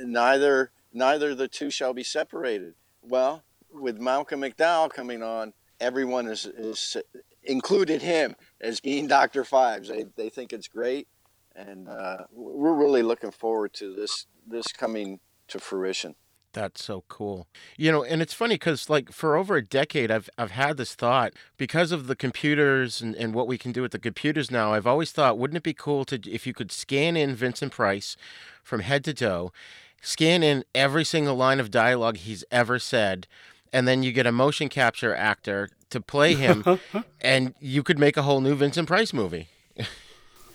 neither 0.00 0.70
neither 0.92 1.34
the 1.34 1.48
two 1.48 1.70
shall 1.70 1.92
be 1.92 2.04
separated. 2.04 2.74
Well 3.02 3.42
with 3.74 3.98
malcolm 3.98 4.42
mcdowell 4.42 4.90
coming 4.90 5.22
on 5.22 5.54
everyone 5.80 6.28
is, 6.28 6.46
is 6.46 6.96
included 7.42 8.02
him 8.02 8.36
as 8.60 8.80
being 8.80 9.08
dr 9.08 9.42
Phibes. 9.44 9.88
They, 9.88 10.04
they 10.16 10.28
think 10.28 10.52
it's 10.52 10.68
great 10.68 11.08
and 11.56 11.88
uh, 11.88 12.18
we're 12.32 12.72
really 12.74 13.02
looking 13.02 13.32
forward 13.32 13.72
to 13.74 13.94
this 13.94 14.26
this 14.46 14.68
coming 14.68 15.20
to 15.48 15.58
fruition 15.58 16.14
that's 16.52 16.84
so 16.84 17.04
cool. 17.08 17.46
You 17.76 17.92
know, 17.92 18.04
and 18.04 18.22
it's 18.22 18.34
funny 18.34 18.54
because 18.54 18.88
like 18.90 19.12
for 19.12 19.36
over 19.36 19.56
a 19.56 19.64
decade 19.64 20.10
I've 20.10 20.28
I've 20.36 20.50
had 20.52 20.76
this 20.76 20.94
thought 20.94 21.32
because 21.56 21.92
of 21.92 22.06
the 22.06 22.16
computers 22.16 23.00
and, 23.00 23.14
and 23.16 23.34
what 23.34 23.46
we 23.46 23.58
can 23.58 23.72
do 23.72 23.82
with 23.82 23.92
the 23.92 23.98
computers 23.98 24.50
now, 24.50 24.72
I've 24.72 24.86
always 24.86 25.12
thought, 25.12 25.38
wouldn't 25.38 25.56
it 25.56 25.62
be 25.62 25.74
cool 25.74 26.04
to 26.06 26.20
if 26.30 26.46
you 26.46 26.54
could 26.54 26.72
scan 26.72 27.16
in 27.16 27.34
Vincent 27.34 27.72
Price 27.72 28.16
from 28.62 28.80
head 28.80 29.04
to 29.04 29.14
toe, 29.14 29.52
scan 30.00 30.42
in 30.42 30.64
every 30.74 31.04
single 31.04 31.36
line 31.36 31.60
of 31.60 31.70
dialogue 31.70 32.18
he's 32.18 32.44
ever 32.50 32.78
said, 32.78 33.26
and 33.72 33.88
then 33.88 34.02
you 34.02 34.12
get 34.12 34.26
a 34.26 34.32
motion 34.32 34.68
capture 34.68 35.14
actor 35.14 35.70
to 35.90 36.00
play 36.00 36.34
him 36.34 36.64
and 37.20 37.54
you 37.60 37.82
could 37.82 37.98
make 37.98 38.16
a 38.16 38.22
whole 38.22 38.40
new 38.40 38.54
Vincent 38.54 38.88
Price 38.88 39.12
movie. 39.12 39.48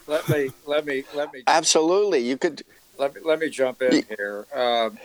let 0.08 0.28
me 0.30 0.50
let 0.66 0.86
me 0.86 1.04
let 1.16 1.32
me 1.34 1.44
Absolutely. 1.48 2.20
You 2.20 2.38
could 2.38 2.64
let 2.98 3.16
me 3.16 3.22
let 3.24 3.40
me 3.40 3.50
jump 3.50 3.82
in 3.82 4.04
here. 4.18 4.46
Um, 4.54 4.98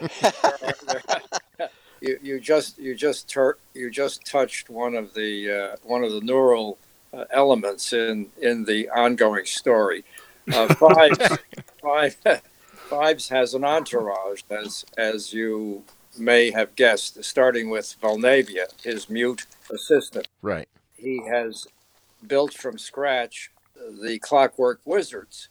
you, 2.00 2.18
you 2.22 2.40
just 2.40 2.78
you 2.78 2.94
just 2.94 3.28
tur- 3.28 3.58
you 3.74 3.90
just 3.90 4.24
touched 4.26 4.70
one 4.70 4.94
of 4.94 5.14
the 5.14 5.50
uh, 5.50 5.76
one 5.82 6.04
of 6.04 6.12
the 6.12 6.20
neural 6.20 6.78
uh, 7.12 7.24
elements 7.30 7.92
in 7.92 8.28
in 8.40 8.64
the 8.64 8.88
ongoing 8.90 9.44
story. 9.44 10.04
Uh, 10.52 10.68
Phibes 12.90 13.28
has 13.30 13.54
an 13.54 13.64
entourage, 13.64 14.42
as 14.50 14.84
as 14.98 15.32
you 15.32 15.84
may 16.18 16.50
have 16.50 16.74
guessed, 16.74 17.22
starting 17.24 17.70
with 17.70 17.96
Vulnavia, 18.02 18.66
his 18.82 19.08
mute 19.08 19.46
assistant. 19.70 20.28
Right. 20.42 20.68
He 20.94 21.22
has 21.26 21.66
built 22.26 22.52
from 22.52 22.78
scratch 22.78 23.50
the 24.02 24.18
Clockwork 24.18 24.80
Wizards, 24.84 25.48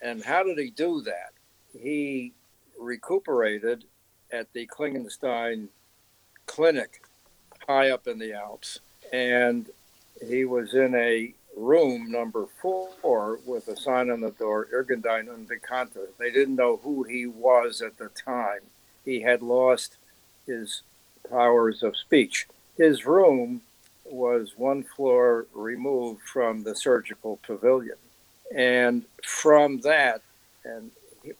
and 0.00 0.22
how 0.22 0.42
did 0.42 0.58
he 0.58 0.70
do 0.70 1.02
that? 1.02 1.32
He 1.78 2.32
recuperated 2.78 3.84
at 4.32 4.52
the 4.52 4.66
Klingenstein 4.66 5.68
Clinic 6.46 7.02
high 7.66 7.90
up 7.90 8.06
in 8.06 8.18
the 8.18 8.32
Alps. 8.32 8.80
And 9.12 9.68
he 10.26 10.44
was 10.44 10.74
in 10.74 10.94
a 10.94 11.34
room 11.56 12.10
number 12.10 12.46
four 12.60 13.40
with 13.44 13.68
a 13.68 13.76
sign 13.76 14.10
on 14.10 14.20
the 14.20 14.30
door, 14.30 14.68
Irgendein 14.72 15.28
Unbekannte. 15.28 16.08
They 16.18 16.30
didn't 16.30 16.56
know 16.56 16.80
who 16.82 17.02
he 17.02 17.26
was 17.26 17.82
at 17.82 17.98
the 17.98 18.08
time. 18.08 18.60
He 19.04 19.20
had 19.20 19.42
lost 19.42 19.96
his 20.46 20.82
powers 21.28 21.82
of 21.82 21.96
speech. 21.96 22.46
His 22.76 23.06
room 23.06 23.62
was 24.04 24.54
one 24.56 24.82
floor 24.82 25.46
removed 25.54 26.22
from 26.22 26.64
the 26.64 26.74
surgical 26.74 27.38
pavilion. 27.42 27.96
And 28.54 29.04
from 29.22 29.80
that, 29.82 30.22
and 30.64 30.90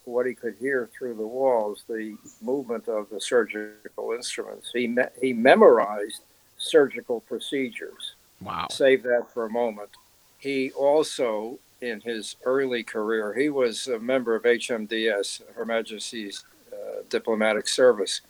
what 0.04 0.26
he 0.26 0.34
could 0.34 0.56
hear 0.60 0.88
through 0.96 1.14
the 1.14 1.26
walls, 1.26 1.84
the 1.88 2.16
movement 2.42 2.88
of 2.88 3.08
the 3.10 3.20
surgical 3.20 4.12
instruments. 4.12 4.70
He 4.72 4.86
me- 4.86 5.02
he 5.20 5.32
memorized 5.32 6.22
surgical 6.58 7.20
procedures. 7.20 8.14
Wow. 8.40 8.68
Save 8.70 9.02
that 9.04 9.30
for 9.32 9.46
a 9.46 9.50
moment. 9.50 9.90
He 10.38 10.70
also, 10.72 11.58
in 11.80 12.00
his 12.00 12.36
early 12.44 12.82
career, 12.82 13.34
he 13.34 13.48
was 13.48 13.86
a 13.86 13.98
member 13.98 14.34
of 14.34 14.44
HMDS, 14.44 15.42
Her 15.54 15.64
Majesty's 15.64 16.44
uh, 16.72 17.02
Diplomatic 17.08 17.68
Service. 17.68 18.22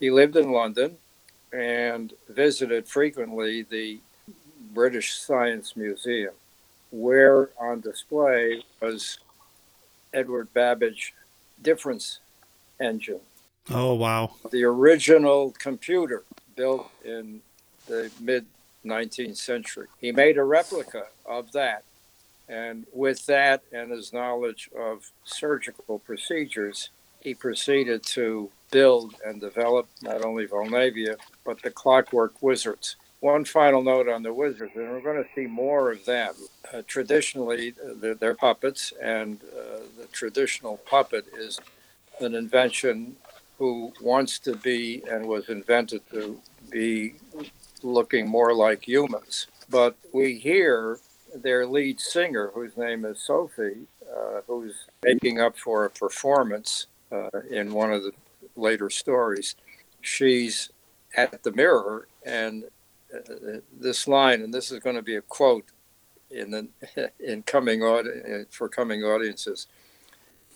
He 0.00 0.10
lived 0.10 0.36
in 0.36 0.50
London 0.50 0.96
and 1.52 2.12
visited 2.28 2.88
frequently 2.88 3.62
the 3.62 4.00
British 4.72 5.16
Science 5.16 5.76
Museum, 5.76 6.34
where 6.90 7.50
on 7.60 7.80
display 7.80 8.64
was 8.80 9.18
Edward 10.14 10.52
Babbage 10.54 11.12
difference 11.60 12.20
engine. 12.80 13.20
Oh, 13.70 13.94
wow. 13.94 14.34
The 14.50 14.64
original 14.64 15.54
computer 15.58 16.24
built 16.56 16.90
in 17.04 17.40
the 17.86 18.10
mid 18.20 18.46
19th 18.84 19.36
century. 19.36 19.86
He 20.00 20.12
made 20.12 20.38
a 20.38 20.44
replica 20.44 21.06
of 21.26 21.52
that. 21.52 21.84
And 22.48 22.86
with 22.92 23.24
that 23.26 23.62
and 23.72 23.90
his 23.90 24.12
knowledge 24.12 24.68
of 24.78 25.10
surgical 25.24 25.98
procedures, 25.98 26.90
he 27.20 27.34
proceeded 27.34 28.02
to 28.02 28.50
build 28.70 29.14
and 29.24 29.40
develop 29.40 29.88
not 30.02 30.24
only 30.24 30.46
Vulnavia, 30.46 31.16
but 31.44 31.62
the 31.62 31.70
clockwork 31.70 32.42
wizards. 32.42 32.96
One 33.24 33.46
final 33.46 33.82
note 33.82 34.06
on 34.06 34.22
the 34.22 34.34
wizards, 34.34 34.72
and 34.74 34.90
we're 34.90 35.00
going 35.00 35.16
to 35.16 35.28
see 35.34 35.46
more 35.46 35.90
of 35.90 36.04
them. 36.04 36.34
Uh, 36.70 36.82
traditionally, 36.86 37.72
they're, 37.96 38.14
they're, 38.14 38.34
puppets, 38.34 38.92
and 39.00 39.40
uh, 39.44 39.78
the 39.98 40.04
traditional 40.12 40.76
puppet 40.76 41.24
is 41.34 41.58
an 42.20 42.34
invention 42.34 43.16
who 43.56 43.94
wants 44.02 44.38
to 44.40 44.54
be 44.56 45.02
and 45.10 45.26
was 45.26 45.48
invented 45.48 46.02
to 46.10 46.38
be 46.68 47.14
looking 47.82 48.28
more 48.28 48.52
like 48.52 48.86
humans. 48.86 49.46
But 49.70 49.96
we 50.12 50.36
hear 50.36 50.98
their 51.34 51.66
lead 51.66 52.00
singer, 52.00 52.50
whose 52.52 52.76
name 52.76 53.06
is 53.06 53.22
Sophie, 53.22 53.86
uh, 54.14 54.42
who's 54.46 54.74
making 55.02 55.40
up 55.40 55.56
for 55.56 55.86
a 55.86 55.90
performance 55.90 56.88
uh, 57.10 57.40
in 57.50 57.72
one 57.72 57.90
of 57.90 58.02
the 58.02 58.12
later 58.54 58.90
stories. 58.90 59.56
She's 60.02 60.68
at 61.16 61.42
the 61.42 61.52
mirror, 61.52 62.06
and 62.26 62.64
this 63.72 64.08
line, 64.08 64.42
and 64.42 64.52
this 64.52 64.70
is 64.70 64.80
going 64.80 64.96
to 64.96 65.02
be 65.02 65.16
a 65.16 65.22
quote 65.22 65.66
in 66.30 66.50
the 66.50 66.68
in 67.20 67.42
coming 67.42 67.80
for 68.50 68.68
coming 68.68 69.02
audiences. 69.02 69.66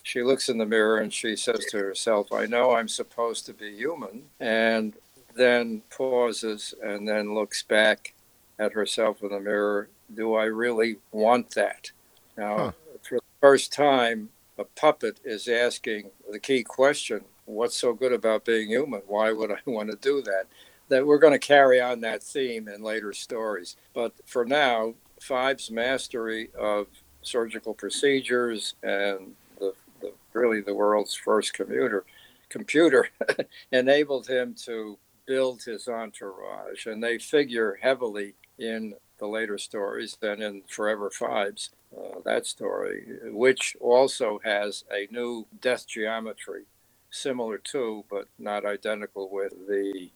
She 0.02 0.22
looks 0.22 0.48
in 0.48 0.58
the 0.58 0.66
mirror 0.66 0.98
and 0.98 1.12
she 1.12 1.36
says 1.36 1.64
to 1.70 1.78
herself, 1.78 2.32
"I 2.32 2.46
know 2.46 2.72
I'm 2.72 2.88
supposed 2.88 3.46
to 3.46 3.52
be 3.52 3.74
human," 3.76 4.24
and 4.40 4.94
then 5.34 5.82
pauses 5.90 6.74
and 6.82 7.08
then 7.08 7.34
looks 7.34 7.62
back 7.62 8.14
at 8.58 8.72
herself 8.72 9.22
in 9.22 9.30
the 9.30 9.40
mirror. 9.40 9.88
Do 10.14 10.34
I 10.34 10.44
really 10.44 10.96
want 11.12 11.50
that? 11.54 11.92
Now, 12.36 12.56
huh. 12.56 12.72
for 13.02 13.16
the 13.16 13.22
first 13.40 13.72
time, 13.72 14.30
a 14.56 14.64
puppet 14.64 15.20
is 15.24 15.46
asking 15.46 16.10
the 16.30 16.40
key 16.40 16.62
question 16.62 17.24
What's 17.48 17.76
so 17.76 17.94
good 17.94 18.12
about 18.12 18.44
being 18.44 18.68
human? 18.68 19.00
Why 19.06 19.32
would 19.32 19.50
I 19.50 19.58
want 19.66 19.90
to 19.90 19.96
do 19.96 20.20
that? 20.22 20.44
That 20.88 21.06
we're 21.06 21.18
going 21.18 21.34
to 21.34 21.38
carry 21.38 21.80
on 21.80 22.00
that 22.00 22.22
theme 22.22 22.68
in 22.68 22.82
later 22.82 23.12
stories. 23.12 23.76
But 23.94 24.12
for 24.26 24.44
now, 24.44 24.94
Phibes' 25.20 25.70
mastery 25.70 26.50
of 26.58 26.86
surgical 27.22 27.74
procedures 27.74 28.74
and 28.82 29.34
the, 29.58 29.74
the 30.00 30.12
really 30.32 30.60
the 30.60 30.74
world's 30.74 31.14
first 31.14 31.52
computer 31.52 32.04
computer 32.48 33.08
enabled 33.72 34.26
him 34.26 34.54
to 34.64 34.98
build 35.26 35.62
his 35.62 35.88
entourage, 35.88 36.86
and 36.86 37.02
they 37.02 37.18
figure 37.18 37.78
heavily 37.82 38.34
in 38.58 38.94
the 39.18 39.26
later 39.26 39.58
stories 39.58 40.16
than 40.20 40.40
in 40.40 40.62
Forever 40.68 41.10
Phibes, 41.10 41.70
uh, 41.96 42.20
that 42.24 42.46
story, 42.46 43.04
which 43.24 43.76
also 43.80 44.40
has 44.44 44.84
a 44.90 45.06
new 45.12 45.46
death 45.60 45.86
geometry, 45.86 46.64
similar 47.10 47.58
to, 47.58 48.04
but 48.10 48.28
not 48.38 48.64
identical 48.64 49.28
with 49.30 49.52
the 49.68 50.10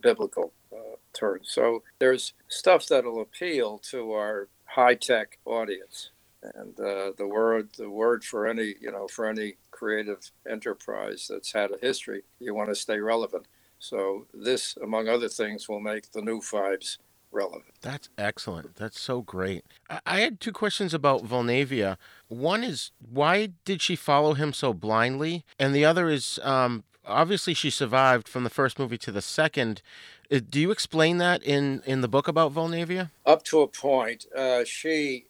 biblical 0.00 0.52
uh, 0.72 0.96
turn. 1.12 1.40
So 1.42 1.82
there's 1.98 2.32
stuff 2.48 2.86
that'll 2.86 3.20
appeal 3.20 3.78
to 3.90 4.12
our 4.12 4.48
high 4.64 4.94
tech 4.94 5.38
audience. 5.44 6.10
And 6.54 6.78
uh, 6.78 7.12
the 7.16 7.26
word, 7.26 7.70
the 7.76 7.90
word 7.90 8.22
for 8.22 8.46
any, 8.46 8.74
you 8.80 8.92
know, 8.92 9.08
for 9.08 9.26
any 9.26 9.56
creative 9.70 10.30
enterprise 10.48 11.26
that's 11.28 11.52
had 11.52 11.70
a 11.72 11.78
history, 11.80 12.22
you 12.38 12.54
want 12.54 12.68
to 12.68 12.74
stay 12.74 12.98
relevant. 12.98 13.46
So 13.78 14.26
this, 14.32 14.76
among 14.82 15.08
other 15.08 15.28
things, 15.28 15.68
will 15.68 15.80
make 15.80 16.12
the 16.12 16.22
new 16.22 16.40
Phibes 16.40 16.98
relevant. 17.32 17.74
That's 17.82 18.08
excellent. 18.16 18.76
That's 18.76 19.00
so 19.00 19.20
great. 19.20 19.64
I, 20.04 20.20
had 20.20 20.40
two 20.40 20.52
questions 20.52 20.94
about 20.94 21.24
Vulnavia. 21.24 21.96
One 22.28 22.64
is 22.64 22.92
why 22.98 23.50
did 23.64 23.82
she 23.82 23.96
follow 23.96 24.34
him 24.34 24.52
so 24.52 24.72
blindly, 24.72 25.44
and 25.58 25.74
the 25.74 25.84
other 25.84 26.08
is 26.08 26.40
um, 26.42 26.84
obviously 27.06 27.54
she 27.54 27.70
survived 27.70 28.28
from 28.28 28.44
the 28.44 28.50
first 28.50 28.78
movie 28.78 28.98
to 28.98 29.12
the 29.12 29.22
second. 29.22 29.82
Uh, 30.30 30.40
do 30.48 30.60
you 30.60 30.70
explain 30.70 31.18
that 31.18 31.42
in 31.42 31.82
in 31.86 32.00
the 32.00 32.08
book 32.08 32.28
about 32.28 32.52
Vulnavia? 32.52 33.10
Up 33.24 33.42
to 33.44 33.60
a 33.60 33.68
point, 33.68 34.26
uh, 34.36 34.64
she 34.64 35.26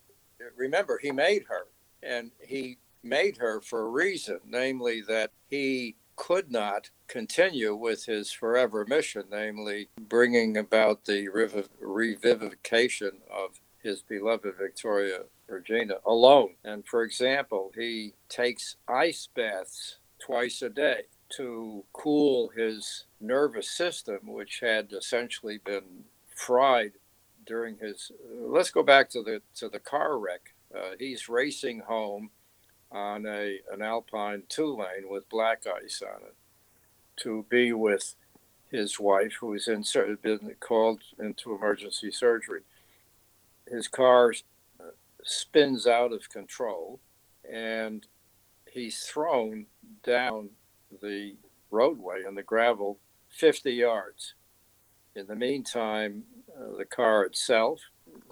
remember 0.57 0.99
he 1.01 1.12
made 1.12 1.45
her, 1.49 1.67
and 2.03 2.31
he 2.41 2.79
made 3.03 3.37
her 3.39 3.61
for 3.61 3.83
a 3.83 3.91
reason, 3.91 4.41
namely 4.47 5.01
that 5.03 5.31
he 5.49 5.97
could 6.17 6.51
not 6.51 6.91
continue 7.09 7.75
with 7.75 8.07
his 8.07 8.33
forever 8.33 8.87
mission, 8.89 9.25
namely 9.31 9.89
bringing 10.01 10.57
about 10.57 11.05
the 11.05 11.29
revivification 11.29 13.21
of 13.31 13.61
his 13.83 14.03
beloved 14.03 14.55
Victoria 14.59 15.21
Regina 15.47 15.97
alone. 16.07 16.55
And 16.65 16.87
for 16.87 17.03
example, 17.03 17.71
he 17.75 18.15
takes 18.29 18.77
ice 18.89 19.29
baths 19.35 19.99
twice 20.19 20.62
a 20.62 20.71
day 20.71 21.03
to 21.37 21.85
cool 21.93 22.51
his 22.57 23.05
nervous 23.21 23.71
system, 23.71 24.21
which 24.25 24.61
had 24.61 24.93
essentially 24.93 25.59
been 25.59 26.05
fried 26.35 26.93
during 27.47 27.79
his. 27.79 28.12
Let's 28.31 28.71
go 28.71 28.83
back 28.83 29.11
to 29.11 29.23
the 29.23 29.43
to 29.57 29.69
the 29.69 29.81
car 29.81 30.19
wreck. 30.19 30.55
Uh, 30.75 30.93
he's 30.99 31.29
racing 31.29 31.81
home 31.81 32.31
on 32.91 33.27
a 33.27 33.61
an 33.73 33.83
Alpine 33.83 34.45
two 34.49 34.77
lane 34.77 35.09
with 35.09 35.29
black 35.29 35.65
ice 35.67 36.03
on 36.03 36.23
it 36.23 36.35
to 37.17 37.47
be 37.49 37.73
with 37.73 38.15
his 38.71 39.01
wife, 39.01 39.35
who 39.41 39.49
was 39.49 39.69
in 39.69 39.85
been 40.23 40.55
called 40.61 41.03
into 41.19 41.55
emergency 41.55 42.11
surgery. 42.11 42.62
His 43.67 43.89
car 43.89 44.35
uh, 44.79 44.91
spins 45.25 45.87
out 45.87 46.12
of 46.12 46.31
control, 46.31 47.01
and 47.51 48.07
he's 48.71 49.01
thrown 49.01 49.67
down 50.05 50.51
the 51.01 51.37
roadway 51.71 52.23
and 52.27 52.37
the 52.37 52.43
gravel 52.43 52.99
50 53.29 53.73
yards. 53.73 54.35
In 55.15 55.27
the 55.27 55.37
meantime, 55.37 56.25
uh, 56.55 56.77
the 56.77 56.85
car 56.85 57.25
itself, 57.25 57.81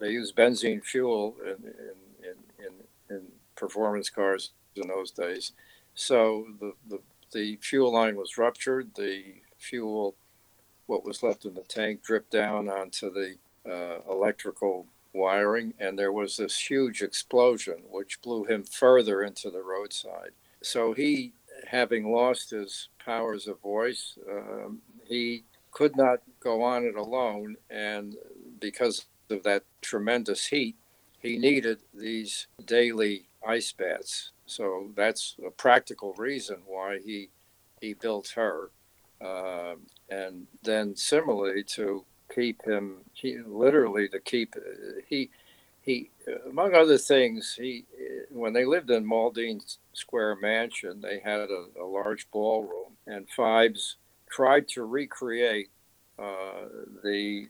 they 0.00 0.11
use 0.11 0.33
benzene 0.33 0.85
fuel 0.85 1.37
in, 1.44 1.64
in, 1.64 2.66
in, 2.66 3.16
in, 3.16 3.22
performance 3.57 4.11
cars 4.11 4.50
in 4.74 4.88
those 4.88 5.12
days. 5.12 5.53
So 5.94 6.46
the, 6.61 6.72
the, 6.88 6.98
the 7.33 7.57
fuel 7.62 7.92
line 7.92 8.16
was 8.16 8.37
ruptured. 8.37 8.90
The 8.96 9.22
fuel, 9.59 10.16
what 10.87 11.05
was 11.05 11.22
left 11.22 11.44
in 11.44 11.55
the 11.55 11.62
tank, 11.62 12.03
dripped 12.03 12.33
down 12.33 12.68
onto 12.68 13.11
the 13.12 13.37
uh, 13.70 14.00
electrical 14.11 14.87
wiring, 15.12 15.72
and 15.79 15.98
there 15.98 16.12
was 16.12 16.37
this 16.37 16.59
huge 16.59 17.00
explosion 17.00 17.77
which 17.88 18.20
blew 18.20 18.44
him 18.44 18.64
further 18.64 19.22
into 19.22 19.50
the 19.50 19.62
roadside. 19.62 20.33
So 20.62 20.92
he, 20.92 21.33
having 21.66 22.11
lost 22.12 22.50
his 22.50 22.88
powers 23.05 23.46
of 23.46 23.61
voice, 23.61 24.18
um, 24.31 24.81
he 25.07 25.44
could 25.70 25.96
not 25.96 26.20
go 26.40 26.62
on 26.62 26.85
it 26.85 26.96
alone, 26.96 27.57
and 27.70 28.16
because 28.61 29.07
of 29.31 29.42
that 29.42 29.64
tremendous 29.81 30.46
heat, 30.46 30.77
he 31.18 31.37
needed 31.38 31.79
these 31.92 32.46
daily 32.64 33.29
ice 33.46 33.72
baths. 33.72 34.31
So 34.46 34.90
that's 34.94 35.37
a 35.44 35.50
practical 35.50 36.12
reason 36.14 36.59
why 36.66 37.00
he 37.05 37.31
he 37.81 37.94
built 37.94 38.29
her, 38.37 38.70
uh, 39.20 39.74
and 40.09 40.46
then 40.62 40.96
similarly 40.96 41.62
to 41.64 42.05
keep 42.35 42.62
him, 42.64 42.98
he, 43.12 43.38
literally 43.38 44.09
to 44.09 44.20
keep 44.20 44.55
he 45.07 45.31
he 45.83 46.11
among 46.48 46.74
other 46.74 46.98
things 46.98 47.55
he 47.61 47.85
when 48.34 48.52
they 48.52 48.64
lived 48.64 48.90
in 48.90 49.06
Maldene 49.06 49.60
Square 49.92 50.36
Mansion 50.36 51.00
they 51.00 51.20
had 51.20 51.40
a, 51.40 51.66
a 51.80 51.84
large 51.84 52.30
ballroom 52.30 52.96
and 53.06 53.26
Phibes 53.36 53.94
tried 54.30 54.68
to 54.68 54.84
recreate 54.84 55.70
uh, 56.18 56.68
the 57.02 57.48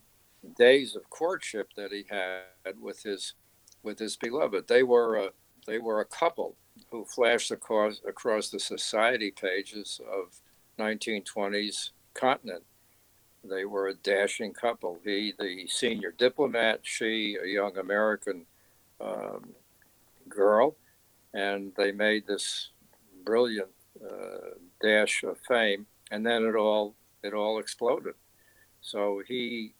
days 0.58 0.94
of 0.94 1.08
courtship 1.10 1.70
that 1.76 1.92
he 1.92 2.04
had 2.08 2.78
with 2.80 3.02
his 3.02 3.34
with 3.82 3.98
his 3.98 4.16
beloved. 4.16 4.66
They 4.68 4.82
were 4.82 5.16
a 5.16 5.28
they 5.66 5.78
were 5.78 6.00
a 6.00 6.04
couple 6.04 6.56
who 6.90 7.04
flashed 7.04 7.50
across, 7.50 8.00
across 8.06 8.50
the 8.50 8.58
society 8.58 9.30
pages 9.30 10.00
of 10.12 10.40
1920s 10.78 11.90
continent. 12.14 12.64
They 13.42 13.64
were 13.64 13.88
a 13.88 13.94
dashing 13.94 14.54
couple. 14.54 14.98
He, 15.04 15.32
the 15.38 15.66
senior 15.68 16.12
diplomat, 16.12 16.80
she, 16.82 17.36
a 17.42 17.46
young 17.46 17.76
American 17.76 18.46
um, 19.00 19.50
girl, 20.28 20.76
and 21.32 21.72
they 21.76 21.92
made 21.92 22.26
this 22.26 22.70
brilliant 23.24 23.70
uh, 24.02 24.56
dash 24.80 25.22
of 25.24 25.38
fame. 25.46 25.86
And 26.10 26.24
then 26.24 26.44
it 26.44 26.54
all 26.54 26.94
it 27.22 27.34
all 27.34 27.58
exploded. 27.58 28.14
So 28.80 29.22
he, 29.26 29.72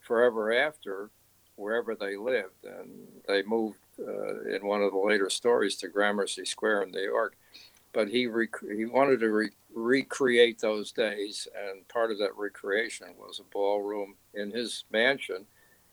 forever 0.00 0.52
after, 0.52 1.10
wherever 1.54 1.94
they 1.94 2.16
lived, 2.16 2.64
and 2.64 3.06
they 3.28 3.42
moved 3.44 3.78
uh, 4.00 4.42
in 4.42 4.66
one 4.66 4.82
of 4.82 4.90
the 4.90 4.98
later 4.98 5.30
stories 5.30 5.76
to 5.76 5.88
Gramercy 5.88 6.44
Square 6.44 6.82
in 6.82 6.90
New 6.90 7.02
York. 7.02 7.36
But 7.92 8.08
he 8.08 8.26
rec- 8.26 8.68
he 8.76 8.84
wanted 8.86 9.20
to 9.20 9.30
re- 9.30 9.50
recreate 9.72 10.58
those 10.58 10.92
days, 10.92 11.46
and 11.56 11.86
part 11.88 12.10
of 12.10 12.18
that 12.18 12.36
recreation 12.36 13.08
was 13.18 13.38
a 13.38 13.52
ballroom 13.52 14.16
in 14.34 14.50
his 14.50 14.84
mansion 14.90 15.46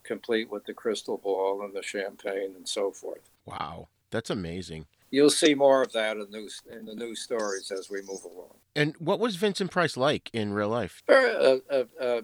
complete 0.09 0.49
with 0.49 0.65
the 0.65 0.73
crystal 0.73 1.17
ball 1.19 1.61
and 1.63 1.75
the 1.75 1.83
champagne 1.83 2.55
and 2.55 2.67
so 2.67 2.91
forth. 2.91 3.29
Wow, 3.45 3.89
that's 4.09 4.31
amazing. 4.31 4.87
You'll 5.11 5.29
see 5.29 5.53
more 5.53 5.83
of 5.83 5.91
that 5.93 6.17
in, 6.17 6.31
news, 6.31 6.61
in 6.71 6.85
the 6.85 6.95
news 6.95 7.21
stories 7.21 7.71
as 7.71 7.91
we 7.91 8.01
move 8.01 8.23
along. 8.23 8.55
And 8.75 8.95
what 8.97 9.19
was 9.19 9.35
Vincent 9.35 9.69
Price 9.69 9.95
like 9.95 10.31
in 10.33 10.51
real 10.53 10.69
life? 10.69 11.03
Very, 11.05 11.35
uh, 11.35 11.57
uh, 11.71 11.83
uh, 12.01 12.21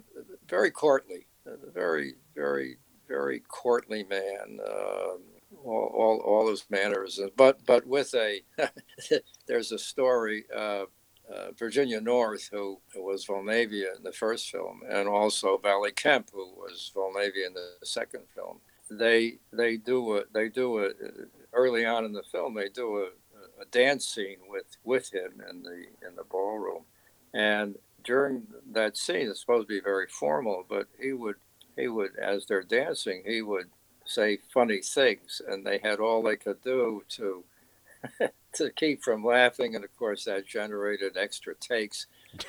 very 0.50 0.72
courtly, 0.72 1.28
very, 1.74 2.16
very, 2.34 2.78
very 3.08 3.44
courtly 3.48 4.04
man. 4.04 4.60
Um, 4.68 5.20
all, 5.64 5.92
all, 5.96 6.18
all, 6.26 6.50
his 6.50 6.66
manners, 6.70 7.20
but 7.38 7.66
but 7.66 7.88
with 7.88 8.14
a 8.14 8.42
there's 9.48 9.72
a 9.72 9.80
story. 9.80 10.46
Uh, 10.56 10.86
uh, 11.34 11.52
Virginia 11.58 12.00
North, 12.00 12.50
who, 12.52 12.80
who, 12.94 13.04
was 13.04 13.26
Vulnavia 13.26 13.96
in 13.98 14.04
the 14.04 14.12
first 14.12 14.52
film, 14.52 14.82
and 14.88 15.08
also 15.08 15.58
Valli 15.58 15.92
Kemp, 15.92 16.30
who 16.32 16.52
was 16.56 16.92
Vulnavia 16.96 17.48
in 17.48 17.54
the 17.54 17.74
second 17.84 18.24
film. 18.34 18.60
They 18.90 19.40
they 19.52 19.78
do 19.78 20.18
a 20.18 20.24
they 20.34 20.50
do 20.50 20.86
a 20.86 20.92
early 21.54 21.86
on 21.86 22.06
in 22.06 22.14
the 22.14 22.22
film 22.22 22.54
they 22.54 22.70
do 22.70 22.98
a, 22.98 23.62
a 23.62 23.66
dance 23.72 24.08
scene 24.08 24.38
with 24.48 24.78
with 24.84 25.12
him 25.12 25.42
in 25.50 25.64
the 25.64 25.86
in 26.08 26.16
the 26.16 26.24
ballroom, 26.30 26.84
and 27.34 27.76
during 28.04 28.44
that 28.72 28.96
scene 28.96 29.28
it's 29.28 29.40
supposed 29.40 29.68
to 29.68 29.74
be 29.74 29.82
very 29.82 30.08
formal, 30.08 30.64
but 30.70 30.88
he 31.00 31.14
would 31.14 31.38
he 31.76 31.88
would 31.88 32.16
as 32.20 32.46
they're 32.46 32.62
dancing 32.62 33.24
he 33.26 33.42
would 33.42 33.70
say 34.06 34.38
funny 34.54 34.82
things, 34.82 35.42
and 35.48 35.66
they 35.66 35.80
had 35.80 36.00
all 36.00 36.22
they 36.22 36.36
could 36.36 36.62
do 36.62 37.04
to 37.10 37.44
to 38.56 38.72
keep 38.72 39.04
from 39.04 39.24
laughing, 39.24 39.76
and 39.76 39.84
of 39.84 39.96
course 39.98 40.26
that 40.26 40.48
generated 40.48 41.18
extra 41.18 41.56
takes. 41.56 42.08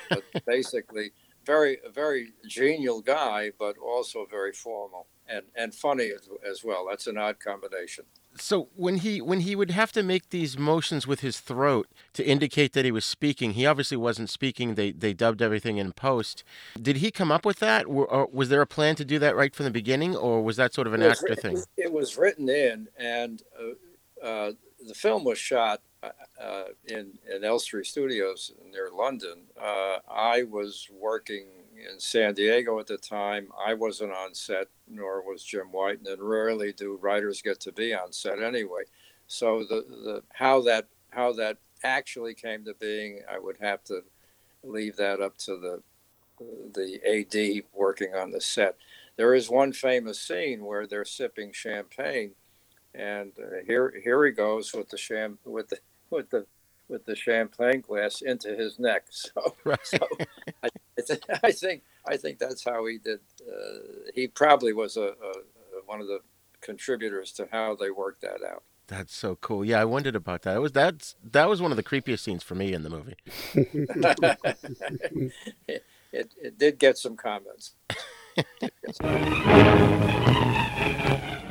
But 0.09 0.23
basically, 0.45 1.11
very 1.45 1.77
very 1.93 2.33
genial 2.47 3.01
guy, 3.01 3.51
but 3.57 3.77
also 3.77 4.25
very 4.29 4.53
formal 4.53 5.07
and 5.27 5.43
and 5.55 5.73
funny 5.73 6.11
as, 6.11 6.29
as 6.49 6.63
well. 6.63 6.87
That's 6.89 7.07
an 7.07 7.17
odd 7.17 7.39
combination. 7.39 8.05
So 8.39 8.69
when 8.75 8.97
he 8.97 9.19
when 9.19 9.41
he 9.41 9.55
would 9.55 9.71
have 9.71 9.91
to 9.93 10.03
make 10.03 10.29
these 10.29 10.57
motions 10.57 11.07
with 11.07 11.21
his 11.21 11.39
throat 11.39 11.87
to 12.13 12.23
indicate 12.23 12.73
that 12.73 12.85
he 12.85 12.91
was 12.91 13.05
speaking, 13.05 13.53
he 13.53 13.65
obviously 13.65 13.97
wasn't 13.97 14.29
speaking. 14.29 14.75
They 14.75 14.91
they 14.91 15.13
dubbed 15.13 15.41
everything 15.41 15.77
in 15.77 15.91
post. 15.93 16.43
Did 16.79 16.97
he 16.97 17.11
come 17.11 17.31
up 17.31 17.45
with 17.45 17.59
that, 17.59 17.85
or, 17.87 18.27
was 18.31 18.49
there 18.49 18.61
a 18.61 18.67
plan 18.67 18.95
to 18.95 19.05
do 19.05 19.19
that 19.19 19.35
right 19.35 19.55
from 19.55 19.65
the 19.65 19.71
beginning, 19.71 20.15
or 20.15 20.41
was 20.41 20.57
that 20.57 20.73
sort 20.73 20.87
of 20.87 20.93
an 20.93 21.01
actor 21.01 21.35
thing? 21.35 21.63
It 21.77 21.91
was 21.91 22.17
written 22.17 22.47
in, 22.49 22.87
and 22.97 23.41
uh, 23.59 24.25
uh, 24.25 24.51
the 24.87 24.93
film 24.93 25.23
was 25.23 25.37
shot 25.37 25.81
uh, 26.03 26.09
uh, 26.41 26.63
in 26.85 27.17
in 27.33 27.43
Elstree 27.43 27.83
Studios 27.83 28.53
near 28.71 28.89
London. 28.93 29.43
Uh, 29.59 29.97
I 30.09 30.43
was 30.43 30.87
working 30.91 31.47
in 31.75 31.99
San 31.99 32.33
Diego 32.33 32.79
at 32.79 32.87
the 32.87 32.97
time. 32.97 33.49
I 33.65 33.73
wasn't 33.73 34.13
on 34.13 34.33
set, 34.33 34.67
nor 34.87 35.21
was 35.21 35.43
Jim 35.43 35.67
Whiton, 35.71 36.07
and 36.07 36.21
rarely 36.21 36.73
do 36.73 36.97
writers 37.01 37.41
get 37.41 37.59
to 37.61 37.71
be 37.71 37.93
on 37.93 38.11
set 38.11 38.41
anyway. 38.41 38.83
So 39.27 39.63
the 39.63 39.85
the 39.89 40.23
how 40.33 40.61
that 40.61 40.87
how 41.11 41.33
that 41.33 41.57
actually 41.83 42.33
came 42.33 42.65
to 42.65 42.73
being, 42.73 43.21
I 43.31 43.39
would 43.39 43.57
have 43.59 43.83
to 43.85 44.01
leave 44.63 44.95
that 44.97 45.21
up 45.21 45.37
to 45.39 45.57
the 45.57 45.81
the 46.73 46.99
AD 47.05 47.63
working 47.73 48.13
on 48.13 48.31
the 48.31 48.41
set. 48.41 48.75
There 49.15 49.33
is 49.33 49.49
one 49.49 49.73
famous 49.73 50.19
scene 50.19 50.63
where 50.63 50.85
they're 50.85 51.05
sipping 51.05 51.51
champagne 51.51 52.33
and 52.97 53.31
uh, 53.39 53.63
here 53.65 53.93
here 54.03 54.25
he 54.25 54.31
goes 54.31 54.73
with 54.73 54.89
the 54.89 54.97
sham 54.97 55.37
with 55.45 55.69
the 55.69 55.79
with 56.09 56.29
the 56.29 56.45
with 56.89 57.05
the 57.05 57.15
champagne 57.15 57.81
glass 57.81 58.21
into 58.21 58.55
his 58.55 58.79
neck. 58.79 59.05
So, 59.11 59.55
right. 59.63 59.79
so 59.83 59.97
I, 60.63 60.69
I, 61.43 61.51
think 61.51 61.83
I 62.07 62.17
think 62.17 62.39
that's 62.39 62.63
how 62.63 62.85
he 62.85 62.97
did. 62.97 63.19
Uh, 63.41 63.79
he 64.15 64.27
probably 64.27 64.73
was 64.73 64.95
a, 64.95 65.01
a, 65.01 65.33
one 65.85 66.01
of 66.01 66.07
the 66.07 66.21
contributors 66.61 67.31
to 67.33 67.47
how 67.51 67.75
they 67.75 67.91
worked 67.91 68.21
that 68.21 68.41
out. 68.43 68.63
That's 68.87 69.13
so 69.13 69.35
cool. 69.35 69.65
Yeah, 69.65 69.81
I 69.81 69.85
wondered 69.85 70.15
about 70.15 70.43
that. 70.43 70.55
It 70.55 70.59
was 70.59 70.71
that's 70.71 71.15
that 71.31 71.49
was 71.49 71.61
one 71.61 71.71
of 71.71 71.77
the 71.77 71.83
creepiest 71.83 72.19
scenes 72.19 72.41
for 72.41 72.55
me 72.55 72.73
in 72.73 72.83
the 72.83 72.89
movie. 72.89 73.15
it, 73.53 75.31
it, 76.13 76.33
it 76.41 76.57
did 76.57 76.79
get 76.79 76.97
some 76.97 77.17
comments. 77.17 77.73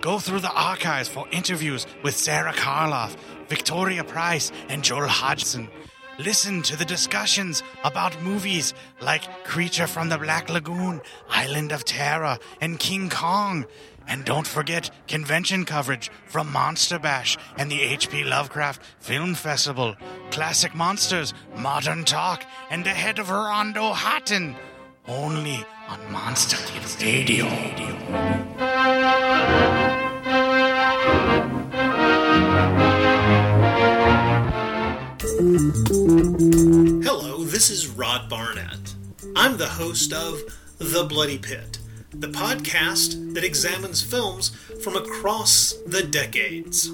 Go 0.00 0.20
through 0.20 0.40
the 0.40 0.52
archives 0.52 1.08
for 1.08 1.26
interviews 1.32 1.86
with 2.04 2.16
Sarah 2.16 2.52
Karloff, 2.52 3.16
Victoria 3.48 4.04
Price, 4.04 4.52
and 4.68 4.84
Joel 4.84 5.08
Hodgson. 5.08 5.68
Listen 6.18 6.62
to 6.62 6.76
the 6.76 6.84
discussions 6.84 7.62
about 7.84 8.22
movies 8.22 8.74
like 9.00 9.44
Creature 9.44 9.88
from 9.88 10.08
the 10.08 10.18
Black 10.18 10.48
Lagoon, 10.48 11.00
Island 11.28 11.72
of 11.72 11.84
Terror, 11.84 12.38
and 12.60 12.78
King 12.78 13.08
Kong. 13.08 13.66
And 14.06 14.24
don't 14.24 14.46
forget 14.46 14.90
convention 15.06 15.64
coverage 15.64 16.10
from 16.26 16.50
Monster 16.52 16.98
Bash 16.98 17.36
and 17.56 17.70
the 17.70 17.82
H.P. 17.82 18.24
Lovecraft 18.24 18.82
Film 19.00 19.34
Festival, 19.34 19.96
Classic 20.30 20.74
Monsters, 20.74 21.34
Modern 21.56 22.04
Talk, 22.04 22.44
and 22.70 22.84
the 22.84 22.90
head 22.90 23.18
of 23.18 23.30
Rondo 23.30 23.92
Hatton. 23.92 24.56
Only 25.08 25.64
on 25.88 26.12
Monster 26.12 26.58
Kids 26.66 27.02
Radio. 27.02 27.46
Hello, 37.00 37.42
this 37.44 37.70
is 37.70 37.88
Rod 37.88 38.28
Barnett. 38.28 38.94
I'm 39.34 39.56
the 39.56 39.66
host 39.66 40.12
of 40.12 40.42
The 40.76 41.04
Bloody 41.04 41.38
Pit, 41.38 41.78
the 42.10 42.28
podcast 42.28 43.32
that 43.32 43.44
examines 43.44 44.02
films 44.02 44.50
from 44.84 44.94
across 44.94 45.72
the 45.86 46.02
decades. 46.02 46.90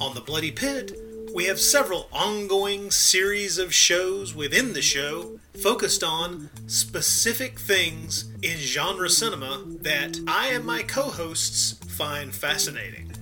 On 0.00 0.14
The 0.14 0.22
Bloody 0.22 0.52
Pit, 0.52 0.98
we 1.36 1.44
have 1.44 1.60
several 1.60 2.08
ongoing 2.14 2.90
series 2.90 3.58
of 3.58 3.74
shows 3.74 4.34
within 4.34 4.72
the 4.72 4.80
show 4.80 5.38
focused 5.62 6.02
on 6.02 6.48
specific 6.66 7.60
things 7.60 8.32
in 8.42 8.56
genre 8.56 9.10
cinema 9.10 9.62
that 9.82 10.18
I 10.26 10.46
and 10.46 10.64
my 10.64 10.82
co 10.82 11.02
hosts 11.02 11.74
find 11.94 12.34
fascinating. 12.34 13.12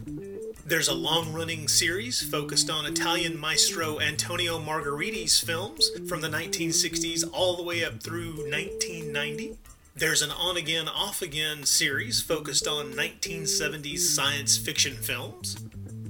There's 0.64 0.87
a 0.87 0.94
long 0.94 1.33
running 1.33 1.66
series 1.66 2.22
focused 2.22 2.70
on 2.70 2.87
Italian 2.87 3.37
maestro 3.37 3.98
Antonio 3.98 4.61
Margheriti's 4.61 5.40
films 5.40 5.90
from 6.09 6.20
the 6.20 6.29
1960s 6.29 7.29
all 7.33 7.57
the 7.57 7.64
way 7.64 7.85
up 7.85 8.00
through 8.00 8.48
1990. 8.48 9.59
There's 9.96 10.22
an 10.22 10.31
on 10.31 10.57
again, 10.57 10.87
off 10.87 11.20
again 11.20 11.64
series 11.64 12.22
focused 12.22 12.68
on 12.68 12.92
1970s 12.92 13.98
science 13.98 14.57
fiction 14.57 14.94
films. 14.94 15.57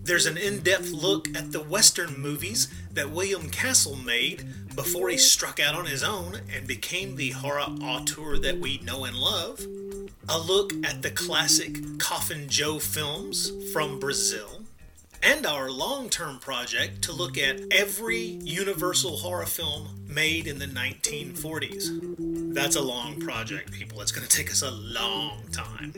There's 0.04 0.26
an 0.26 0.36
in 0.36 0.60
depth 0.60 0.90
look 0.90 1.34
at 1.34 1.50
the 1.50 1.62
Western 1.62 2.20
movies 2.20 2.68
that 2.92 3.10
William 3.10 3.48
Castle 3.48 3.96
made 3.96 4.44
before 4.74 5.08
he 5.08 5.16
struck 5.16 5.58
out 5.58 5.74
on 5.74 5.86
his 5.86 6.04
own 6.04 6.40
and 6.54 6.66
became 6.66 7.16
the 7.16 7.30
horror 7.30 7.60
auteur 7.62 8.36
that 8.36 8.58
we 8.58 8.76
know 8.84 9.06
and 9.06 9.16
love. 9.16 9.60
A 10.28 10.38
look 10.38 10.74
at 10.84 11.00
the 11.00 11.10
classic 11.10 11.98
Coffin 11.98 12.50
Joe 12.50 12.78
films 12.78 13.50
from 13.72 13.98
Brazil. 13.98 14.63
And 15.26 15.46
our 15.46 15.70
long 15.70 16.10
term 16.10 16.38
project 16.38 17.00
to 17.04 17.12
look 17.12 17.38
at 17.38 17.58
every 17.70 18.18
Universal 18.18 19.16
horror 19.16 19.46
film 19.46 20.04
made 20.06 20.46
in 20.46 20.58
the 20.58 20.66
1940s. 20.66 22.52
That's 22.54 22.76
a 22.76 22.82
long 22.82 23.18
project, 23.18 23.72
people. 23.72 24.02
It's 24.02 24.12
going 24.12 24.26
to 24.26 24.36
take 24.36 24.50
us 24.50 24.60
a 24.60 24.70
long 24.70 25.44
time. 25.50 25.94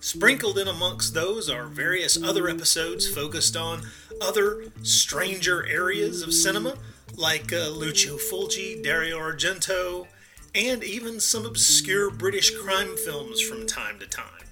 Sprinkled 0.00 0.58
in 0.58 0.68
amongst 0.68 1.14
those 1.14 1.48
are 1.48 1.64
various 1.68 2.22
other 2.22 2.48
episodes 2.48 3.08
focused 3.08 3.56
on 3.56 3.80
other 4.20 4.66
stranger 4.82 5.66
areas 5.66 6.20
of 6.20 6.34
cinema, 6.34 6.76
like 7.16 7.54
uh, 7.54 7.70
Lucio 7.70 8.18
Fulci, 8.18 8.82
Dario 8.82 9.18
Argento, 9.18 10.06
and 10.54 10.84
even 10.84 11.18
some 11.18 11.46
obscure 11.46 12.10
British 12.10 12.54
crime 12.54 12.94
films 12.98 13.40
from 13.40 13.66
time 13.66 13.98
to 14.00 14.06
time. 14.06 14.45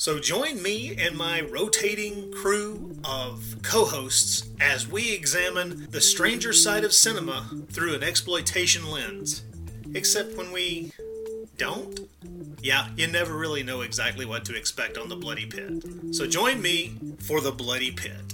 So 0.00 0.18
join 0.18 0.62
me 0.62 0.96
and 0.96 1.14
my 1.14 1.42
rotating 1.42 2.32
crew 2.32 2.96
of 3.04 3.56
co 3.62 3.84
hosts 3.84 4.48
as 4.58 4.88
we 4.88 5.12
examine 5.12 5.88
the 5.90 6.00
stranger 6.00 6.54
side 6.54 6.84
of 6.84 6.94
cinema 6.94 7.50
through 7.70 7.96
an 7.96 8.02
exploitation 8.02 8.90
lens. 8.90 9.42
Except 9.94 10.38
when 10.38 10.52
we 10.52 10.92
don't. 11.58 12.00
Yeah, 12.62 12.88
you 12.96 13.08
never 13.08 13.34
really 13.34 13.62
know 13.62 13.82
exactly 13.82 14.24
what 14.24 14.46
to 14.46 14.56
expect 14.56 14.96
on 14.96 15.10
the 15.10 15.16
Bloody 15.16 15.44
Pit. 15.44 15.84
So 16.12 16.26
join 16.26 16.62
me 16.62 16.96
for 17.26 17.42
the 17.42 17.52
Bloody 17.52 17.90
Pit. 17.90 18.24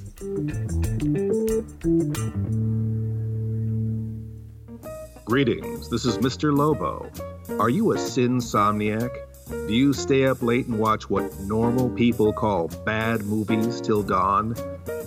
Greetings, 5.25 5.91
this 5.91 6.05
is 6.05 6.19
Mr. 6.19 6.57
Lobo. 6.57 7.11
Are 7.59 7.71
you 7.71 7.91
a 7.91 7.97
sinsomniac? 7.97 9.26
Do 9.49 9.73
you 9.75 9.93
stay 9.93 10.27
up 10.27 10.43
late 10.43 10.67
and 10.67 10.79
watch 10.79 11.09
what 11.09 11.39
normal 11.41 11.89
people 11.91 12.33
call 12.33 12.67
bad 12.85 13.23
movies 13.23 13.81
till 13.81 14.03
dawn? 14.03 14.57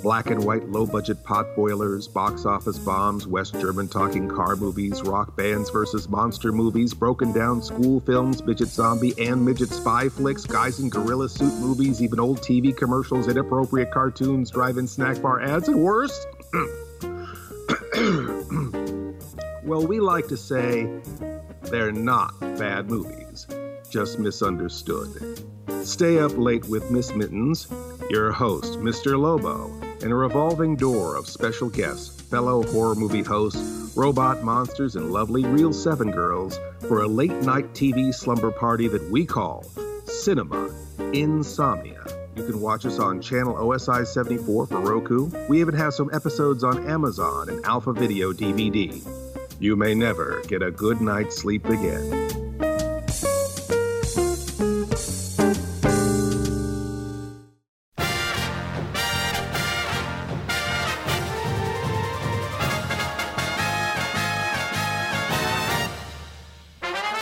Black 0.02 0.30
and 0.30 0.46
white 0.46 0.70
low 0.70 0.86
budget 0.86 1.22
pot 1.26 1.46
boilers, 1.58 2.08
box 2.08 2.46
office 2.46 2.80
bombs, 2.80 3.28
West 3.28 3.60
German 3.60 3.90
talking 3.90 4.30
car 4.30 4.56
movies, 4.56 5.02
rock 5.02 5.36
bands 5.36 5.70
versus 5.70 6.08
monster 6.08 6.54
movies, 6.54 6.94
broken 6.94 7.34
down 7.34 7.62
school 7.62 8.00
films, 8.00 8.42
midget 8.42 8.70
zombie 8.70 9.14
and 9.20 9.44
midget 9.44 9.70
spy 9.70 10.08
flicks, 10.08 10.46
guys 10.46 10.80
in 10.80 10.90
gorilla 10.90 11.28
suit 11.28 11.54
movies, 11.60 12.02
even 12.02 12.18
old 12.18 12.40
TV 12.40 12.76
commercials, 12.76 13.28
inappropriate 13.28 13.92
cartoons, 13.92 14.52
drive 14.52 14.78
in 14.78 14.88
snack 14.88 15.22
bar 15.22 15.42
ads, 15.42 15.68
and 15.68 15.84
worse? 15.84 16.26
well, 19.64 19.86
we 19.86 20.00
like 20.00 20.28
to 20.30 20.38
say 20.38 20.90
they're 21.64 21.92
not 21.92 22.40
bad 22.40 22.90
movies, 22.90 23.46
just 23.90 24.20
misunderstood. 24.20 25.44
Stay 25.84 26.20
up 26.20 26.38
late 26.38 26.68
with 26.70 26.92
Miss 26.92 27.14
Mittens, 27.14 27.68
your 28.10 28.32
host, 28.32 28.80
Mr. 28.80 29.20
Lobo, 29.20 29.72
and 30.02 30.12
a 30.12 30.16
revolving 30.16 30.76
door 30.76 31.16
of 31.16 31.28
special 31.28 31.70
guests, 31.70 32.22
fellow 32.22 32.64
horror 32.64 32.96
movie 32.96 33.24
hosts, 33.24 33.96
robot 33.98 34.44
monsters, 34.44 34.96
and 34.96 35.12
lovely 35.12 35.44
Real 35.46 35.74
7 35.74 36.12
girls 36.12 36.60
for 36.88 37.02
a 37.02 37.08
late 37.08 37.42
night 37.42 37.74
TV 37.74 38.14
slumber 38.14 38.52
party 38.52 38.88
that 38.88 39.10
we 39.10 39.26
call 39.26 39.64
Cinema 40.06 40.70
Insomnia. 41.14 42.06
You 42.36 42.46
can 42.46 42.62
watch 42.62 42.86
us 42.86 43.00
on 43.00 43.22
channel 43.22 43.56
OSI 43.56 44.08
74 44.08 44.68
for 44.68 44.80
Roku. 44.80 45.30
We 45.50 45.60
even 45.60 45.74
have 45.76 45.94
some 45.94 46.10
episodes 46.14 46.64
on 46.64 46.88
Amazon 46.88 47.50
and 47.50 47.66
Alpha 47.66 47.92
Video 47.92 48.32
DVD. 48.32 49.04
You 49.60 49.76
may 49.76 49.94
never 49.94 50.42
get 50.48 50.62
a 50.62 50.72
good 50.72 51.02
night's 51.02 51.36
sleep 51.36 51.66
again. 51.66 52.69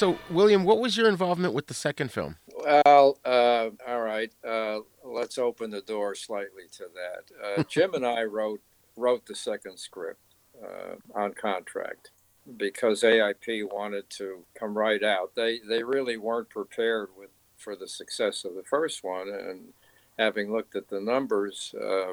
So, 0.00 0.16
William, 0.30 0.64
what 0.64 0.80
was 0.80 0.96
your 0.96 1.10
involvement 1.10 1.52
with 1.52 1.66
the 1.66 1.74
second 1.74 2.10
film? 2.10 2.36
Well, 2.56 3.18
uh, 3.22 3.68
all 3.86 4.00
right. 4.00 4.32
Uh, 4.42 4.78
let's 5.04 5.36
open 5.36 5.70
the 5.70 5.82
door 5.82 6.14
slightly 6.14 6.62
to 6.78 6.86
that. 6.94 7.58
Uh, 7.58 7.62
Jim 7.68 7.92
and 7.92 8.06
I 8.06 8.22
wrote 8.22 8.62
wrote 8.96 9.26
the 9.26 9.34
second 9.34 9.78
script 9.78 10.22
uh, 10.64 10.94
on 11.14 11.34
contract 11.34 12.12
because 12.56 13.02
AIP 13.02 13.70
wanted 13.70 14.08
to 14.16 14.42
come 14.58 14.72
right 14.72 15.02
out. 15.02 15.32
They 15.34 15.58
they 15.68 15.82
really 15.82 16.16
weren't 16.16 16.48
prepared 16.48 17.10
with 17.14 17.28
for 17.58 17.76
the 17.76 17.86
success 17.86 18.46
of 18.46 18.54
the 18.54 18.62
first 18.62 19.04
one, 19.04 19.28
and 19.28 19.74
having 20.18 20.50
looked 20.50 20.76
at 20.76 20.88
the 20.88 21.02
numbers, 21.02 21.74
uh, 21.78 22.12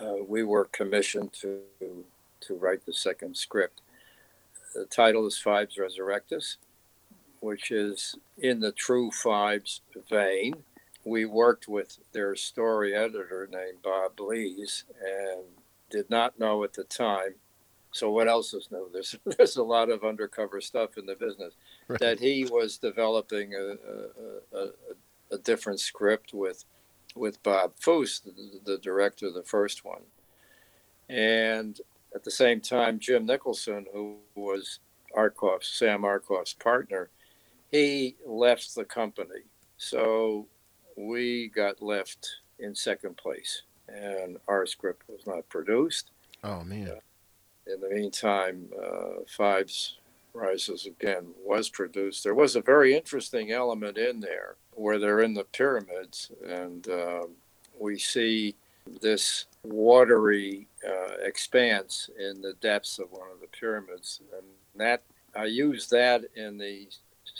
uh, 0.00 0.22
we 0.24 0.44
were 0.44 0.66
commissioned 0.66 1.32
to 1.32 1.62
to 2.42 2.54
write 2.54 2.86
the 2.86 2.94
second 2.94 3.36
script. 3.36 3.80
The 4.72 4.84
title 4.84 5.26
is 5.26 5.42
Phibes 5.44 5.80
Resurrectus 5.80 6.58
which 7.42 7.72
is 7.72 8.14
in 8.38 8.60
the 8.60 8.70
True 8.70 9.10
Phibes 9.10 9.80
vein. 10.08 10.54
We 11.04 11.24
worked 11.24 11.66
with 11.66 11.98
their 12.12 12.36
story 12.36 12.94
editor 12.94 13.48
named 13.50 13.82
Bob 13.82 14.20
Lees 14.20 14.84
and 15.04 15.42
did 15.90 16.08
not 16.08 16.38
know 16.38 16.62
at 16.62 16.74
the 16.74 16.84
time. 16.84 17.34
So 17.90 18.10
what 18.10 18.28
else 18.28 18.54
is 18.54 18.68
new? 18.70 18.88
There's 18.92 19.16
there's 19.36 19.56
a 19.56 19.62
lot 19.64 19.90
of 19.90 20.04
undercover 20.04 20.60
stuff 20.60 20.96
in 20.96 21.06
the 21.06 21.16
business 21.16 21.54
right. 21.88 21.98
that 21.98 22.20
he 22.20 22.44
was 22.44 22.78
developing 22.78 23.54
a, 23.54 23.76
a, 24.56 24.58
a, 24.62 24.68
a, 25.32 25.38
different 25.38 25.80
script 25.80 26.32
with 26.32 26.64
with 27.16 27.42
Bob 27.42 27.72
Fuest, 27.76 28.24
the, 28.24 28.60
the 28.64 28.78
director 28.78 29.26
of 29.26 29.34
the 29.34 29.42
first 29.42 29.84
one, 29.84 30.02
and 31.08 31.80
at 32.14 32.22
the 32.22 32.30
same 32.30 32.60
time 32.60 33.00
Jim 33.00 33.26
Nicholson, 33.26 33.86
who 33.92 34.18
was 34.36 34.78
Arkoff's 35.14 35.68
Sam 35.68 36.02
Arkoff's 36.02 36.54
partner, 36.54 37.10
he 37.72 38.16
left 38.24 38.74
the 38.76 38.84
company. 38.84 39.40
So 39.78 40.46
we 40.96 41.48
got 41.48 41.82
left 41.82 42.28
in 42.60 42.74
second 42.74 43.16
place, 43.16 43.62
and 43.88 44.36
our 44.46 44.66
script 44.66 45.02
was 45.08 45.26
not 45.26 45.48
produced. 45.48 46.10
Oh, 46.44 46.62
man. 46.62 46.88
Uh, 46.88 47.72
in 47.72 47.80
the 47.80 47.88
meantime, 47.88 48.68
uh, 48.80 49.24
Phibes 49.36 49.94
Rises 50.34 50.86
Again 50.86 51.28
was 51.44 51.68
produced. 51.68 52.22
There 52.22 52.34
was 52.34 52.54
a 52.54 52.62
very 52.62 52.94
interesting 52.94 53.50
element 53.50 53.98
in 53.98 54.20
there 54.20 54.56
where 54.74 54.98
they're 54.98 55.20
in 55.20 55.34
the 55.34 55.44
pyramids, 55.44 56.30
and 56.46 56.88
uh, 56.88 57.22
we 57.78 57.98
see 57.98 58.54
this 59.00 59.46
watery 59.64 60.66
uh, 60.86 61.14
expanse 61.22 62.10
in 62.18 62.40
the 62.40 62.54
depths 62.54 62.98
of 62.98 63.12
one 63.12 63.30
of 63.32 63.40
the 63.40 63.46
pyramids. 63.46 64.20
And 64.36 64.46
that 64.74 65.02
I 65.36 65.44
used 65.44 65.90
that 65.90 66.24
in 66.34 66.58
the 66.58 66.88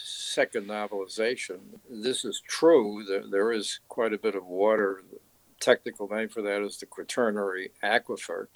second 0.02 0.66
novelization. 0.66 1.60
This 1.88 2.24
is 2.24 2.42
true. 2.46 3.04
There, 3.06 3.26
there 3.28 3.52
is 3.52 3.80
quite 3.88 4.12
a 4.12 4.18
bit 4.18 4.34
of 4.34 4.46
water. 4.46 5.02
The 5.10 5.18
technical 5.60 6.08
name 6.08 6.28
for 6.28 6.42
that 6.42 6.62
is 6.62 6.78
the 6.78 6.86
Quaternary 6.86 7.70
Aquifer. 7.82 8.48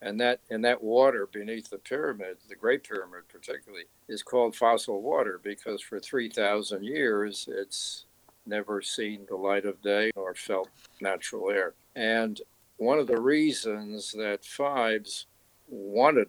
And 0.00 0.20
that 0.20 0.40
and 0.50 0.64
that 0.64 0.82
water 0.82 1.26
beneath 1.30 1.70
the 1.70 1.78
pyramid, 1.78 2.36
the 2.48 2.54
Great 2.54 2.84
Pyramid 2.84 3.28
particularly, 3.28 3.86
is 4.08 4.22
called 4.22 4.54
fossil 4.54 5.00
water 5.00 5.40
because 5.42 5.80
for 5.80 5.98
3,000 5.98 6.84
years 6.84 7.48
it's 7.50 8.04
never 8.44 8.82
seen 8.82 9.26
the 9.26 9.36
light 9.36 9.64
of 9.64 9.82
day 9.82 10.10
or 10.14 10.34
felt 10.34 10.68
natural 11.00 11.50
air. 11.50 11.74
And 11.94 12.40
one 12.76 12.98
of 12.98 13.06
the 13.06 13.20
reasons 13.20 14.12
that 14.12 14.42
Phibes 14.42 15.24
wanted 15.66 16.28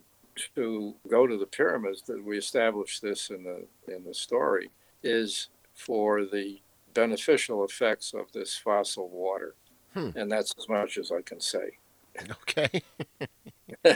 to 0.56 0.96
go 1.08 1.28
to 1.28 1.38
the 1.38 1.46
pyramids 1.46 2.02
that 2.04 2.24
we 2.24 2.38
established 2.38 3.02
this 3.02 3.30
in 3.30 3.44
the 3.44 3.66
in 3.94 4.04
the 4.04 4.14
story 4.14 4.70
is 5.04 5.50
for 5.74 6.26
the 6.26 6.60
beneficial 6.94 7.64
effects 7.64 8.14
of 8.14 8.32
this 8.34 8.58
fossil 8.58 9.08
water. 9.10 9.56
Hmm. 9.94 10.10
And 10.16 10.32
that's 10.32 10.54
as 10.58 10.68
much 10.68 10.98
as 10.98 11.12
I 11.12 11.22
can 11.22 11.40
say. 11.40 11.78
Okay. 12.32 12.82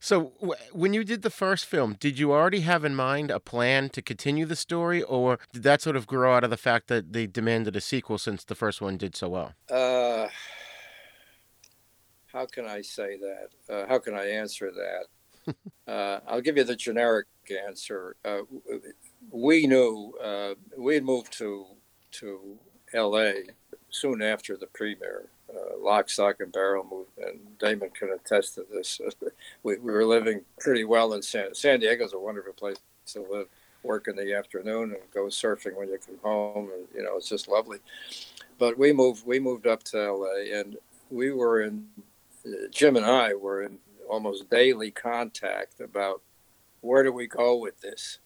so, 0.00 0.32
w- 0.40 0.60
when 0.72 0.92
you 0.94 1.04
did 1.04 1.22
the 1.22 1.30
first 1.30 1.64
film, 1.64 1.96
did 2.00 2.18
you 2.18 2.32
already 2.32 2.60
have 2.60 2.84
in 2.84 2.96
mind 2.96 3.30
a 3.30 3.38
plan 3.38 3.88
to 3.90 4.02
continue 4.02 4.44
the 4.44 4.56
story, 4.56 5.02
or 5.02 5.38
did 5.52 5.62
that 5.62 5.80
sort 5.80 5.94
of 5.94 6.08
grow 6.08 6.34
out 6.34 6.42
of 6.42 6.50
the 6.50 6.56
fact 6.56 6.88
that 6.88 7.12
they 7.12 7.28
demanded 7.28 7.76
a 7.76 7.80
sequel 7.80 8.18
since 8.18 8.42
the 8.42 8.56
first 8.56 8.80
one 8.80 8.96
did 8.96 9.14
so 9.14 9.28
well? 9.28 9.52
Uh, 9.70 10.28
how 12.32 12.46
can 12.46 12.66
I 12.66 12.82
say 12.82 13.18
that? 13.18 13.74
Uh, 13.74 13.86
how 13.88 13.98
can 13.98 14.14
I 14.14 14.26
answer 14.26 14.70
that? 14.70 15.54
uh, 15.92 16.20
I'll 16.26 16.40
give 16.40 16.56
you 16.56 16.64
the 16.64 16.76
generic 16.76 17.26
answer. 17.66 18.16
Uh, 18.24 18.40
we 19.30 19.66
knew 19.66 20.12
uh, 20.22 20.54
we 20.76 20.94
had 20.94 21.04
moved 21.04 21.32
to 21.38 21.66
to 22.10 22.58
L.A. 22.94 23.44
soon 23.90 24.22
after 24.22 24.56
the 24.56 24.66
premiere. 24.66 25.26
Uh, 25.50 25.78
lock, 25.78 26.10
stock, 26.10 26.40
and 26.40 26.52
barrel 26.52 26.86
moved, 26.90 27.10
and 27.18 27.58
Damon 27.58 27.90
can 27.90 28.10
attest 28.10 28.54
to 28.56 28.66
this. 28.70 29.00
we, 29.62 29.78
we 29.78 29.92
were 29.92 30.04
living 30.04 30.42
pretty 30.60 30.84
well 30.84 31.14
in 31.14 31.22
San 31.22 31.54
San 31.54 31.80
Diego's 31.80 32.12
a 32.12 32.18
wonderful 32.18 32.52
place 32.52 32.76
to 33.06 33.26
live. 33.30 33.46
Work 33.84 34.08
in 34.08 34.16
the 34.16 34.34
afternoon 34.34 34.90
and 34.90 35.10
go 35.14 35.26
surfing 35.26 35.76
when 35.76 35.88
you 35.88 35.98
come 36.04 36.18
home, 36.22 36.70
and 36.74 36.88
you 36.94 37.02
know 37.02 37.16
it's 37.16 37.28
just 37.28 37.48
lovely. 37.48 37.78
But 38.58 38.76
we 38.76 38.92
moved 38.92 39.24
we 39.24 39.38
moved 39.38 39.66
up 39.66 39.84
to 39.84 39.98
L.A. 39.98 40.60
and 40.60 40.76
we 41.10 41.30
were 41.30 41.62
in 41.62 41.86
Jim 42.70 42.96
and 42.96 43.06
I 43.06 43.34
were 43.34 43.62
in 43.62 43.78
almost 44.08 44.50
daily 44.50 44.90
contact 44.90 45.80
about 45.80 46.22
where 46.80 47.02
do 47.02 47.12
we 47.12 47.26
go 47.26 47.56
with 47.56 47.80
this 47.80 48.18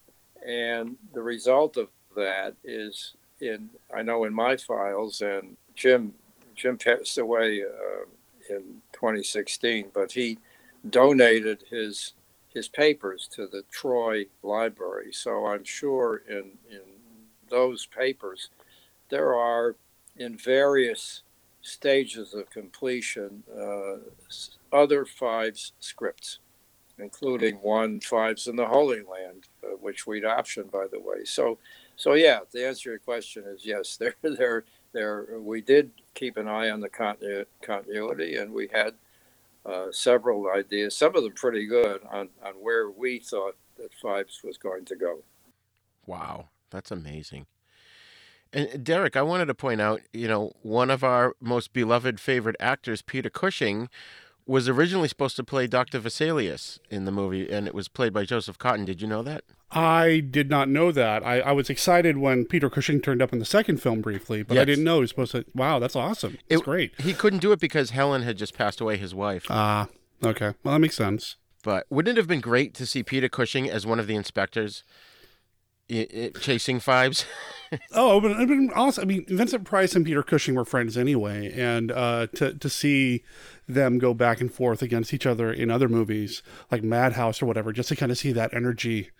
and 0.44 0.96
the 1.12 1.22
result 1.22 1.76
of 1.76 1.88
that 2.16 2.54
is 2.64 3.14
in 3.40 3.70
I 3.94 4.02
know 4.02 4.24
in 4.24 4.34
my 4.34 4.56
files, 4.56 5.20
and 5.20 5.56
Jim 5.74 6.14
Jim 6.54 6.78
passed 6.78 7.18
away 7.18 7.62
uh, 7.62 8.54
in 8.54 8.82
2016, 8.92 9.90
but 9.94 10.12
he 10.12 10.38
donated 10.88 11.64
his 11.70 12.14
his 12.48 12.68
papers 12.68 13.28
to 13.32 13.46
the 13.46 13.62
Troy 13.70 14.26
Library. 14.42 15.12
So 15.12 15.46
I'm 15.46 15.64
sure 15.64 16.22
in 16.28 16.52
in 16.70 16.80
those 17.48 17.86
papers 17.86 18.48
there 19.08 19.34
are 19.34 19.76
in 20.16 20.36
various 20.36 21.22
stages 21.62 22.34
of 22.34 22.50
completion 22.50 23.42
uh, 23.56 23.96
other 24.72 25.04
Phibes 25.04 25.72
scripts, 25.80 26.40
including 26.98 27.56
one 27.56 28.00
Phibes 28.00 28.48
in 28.48 28.56
the 28.56 28.66
Holy 28.66 29.02
Land, 29.02 29.48
uh, 29.64 29.76
which 29.80 30.06
we'd 30.06 30.24
optioned 30.24 30.70
by 30.70 30.86
the 30.90 31.00
way. 31.00 31.24
So 31.24 31.58
so 31.96 32.14
yeah, 32.14 32.40
the 32.52 32.66
answer 32.66 32.84
to 32.84 32.90
your 32.90 32.98
question 32.98 33.44
is 33.46 33.64
yes. 33.64 33.96
There 34.00 34.14
there 34.22 34.64
there 34.92 35.40
we 35.40 35.60
did 35.62 35.90
keep 36.14 36.36
an 36.36 36.48
eye 36.48 36.70
on 36.70 36.80
the 36.80 36.90
continu- 36.90 37.46
continuity, 37.62 38.36
and 38.36 38.52
we 38.52 38.68
had 38.72 38.94
uh, 39.64 39.86
several 39.92 40.50
ideas, 40.50 40.96
some 40.96 41.14
of 41.14 41.22
them 41.22 41.32
pretty 41.32 41.66
good, 41.66 42.00
on, 42.10 42.28
on 42.44 42.54
where 42.54 42.90
we 42.90 43.18
thought 43.18 43.56
that 43.78 43.90
Phibes 44.02 44.44
was 44.44 44.58
going 44.58 44.84
to 44.86 44.96
go. 44.96 45.22
Wow, 46.06 46.48
that's 46.70 46.90
amazing. 46.90 47.46
And 48.52 48.84
Derek, 48.84 49.16
I 49.16 49.22
wanted 49.22 49.46
to 49.46 49.54
point 49.54 49.80
out, 49.80 50.00
you 50.12 50.28
know, 50.28 50.52
one 50.62 50.90
of 50.90 51.02
our 51.02 51.34
most 51.40 51.72
beloved 51.72 52.20
favorite 52.20 52.56
actors, 52.60 53.00
Peter 53.02 53.30
Cushing, 53.30 53.88
was 54.46 54.68
originally 54.68 55.08
supposed 55.08 55.36
to 55.36 55.44
play 55.44 55.66
Dr. 55.66 56.00
Vesalius 56.00 56.78
in 56.90 57.04
the 57.04 57.12
movie, 57.12 57.50
and 57.50 57.66
it 57.66 57.74
was 57.74 57.88
played 57.88 58.12
by 58.12 58.24
Joseph 58.24 58.58
Cotten. 58.58 58.84
Did 58.84 59.00
you 59.00 59.06
know 59.08 59.22
that? 59.22 59.44
I 59.70 60.20
did 60.20 60.50
not 60.50 60.68
know 60.68 60.92
that. 60.92 61.24
I, 61.24 61.40
I 61.40 61.52
was 61.52 61.70
excited 61.70 62.18
when 62.18 62.44
Peter 62.44 62.68
Cushing 62.68 63.00
turned 63.00 63.22
up 63.22 63.32
in 63.32 63.38
the 63.38 63.44
second 63.46 63.80
film 63.80 64.02
briefly, 64.02 64.42
but 64.42 64.58
I 64.58 64.64
didn't 64.66 64.84
know 64.84 64.96
he 64.96 65.00
was 65.02 65.10
supposed 65.10 65.32
to. 65.32 65.46
Wow, 65.54 65.78
that's 65.78 65.96
awesome. 65.96 66.36
It's 66.50 66.60
It- 66.60 66.64
great. 66.64 67.00
He 67.00 67.14
couldn't 67.14 67.38
do 67.38 67.52
it 67.52 67.60
because 67.60 67.90
Helen 67.90 68.22
had 68.22 68.36
just 68.36 68.52
passed 68.54 68.80
away, 68.82 68.98
his 68.98 69.14
wife. 69.14 69.46
Ah, 69.48 69.88
okay. 70.22 70.52
Well, 70.62 70.74
that 70.74 70.80
makes 70.80 70.96
sense. 70.96 71.36
But 71.62 71.86
wouldn't 71.88 72.18
it 72.18 72.20
have 72.20 72.28
been 72.28 72.40
great 72.40 72.74
to 72.74 72.84
see 72.84 73.02
Peter 73.02 73.28
Cushing 73.30 73.70
as 73.70 73.86
one 73.86 73.98
of 74.00 74.06
the 74.08 74.16
inspectors 74.16 74.82
i- 75.92 76.08
i- 76.34 76.38
chasing 76.40 76.80
Phibes? 76.80 77.24
Oh, 77.94 78.20
but 78.20 78.32
it'd 78.32 78.48
been 78.48 78.70
awesome. 78.74 79.00
I 79.00 79.06
mean, 79.06 79.24
Vincent 79.28 79.64
Price 79.64 79.94
and 79.96 80.04
Peter 80.04 80.22
Cushing 80.22 80.54
were 80.54 80.64
friends 80.66 80.98
anyway, 80.98 81.50
and 81.58 81.90
uh, 81.90 82.26
to 82.34 82.52
to 82.52 82.68
see 82.68 83.24
them 83.66 83.96
go 83.98 84.12
back 84.12 84.42
and 84.42 84.52
forth 84.52 84.82
against 84.82 85.14
each 85.14 85.24
other 85.24 85.50
in 85.50 85.70
other 85.70 85.88
movies 85.88 86.42
like 86.70 86.82
Madhouse 86.82 87.40
or 87.40 87.46
whatever, 87.46 87.72
just 87.72 87.88
to 87.88 87.96
kind 87.96 88.12
of 88.12 88.18
see 88.18 88.30
that 88.32 88.52
energy, 88.52 89.10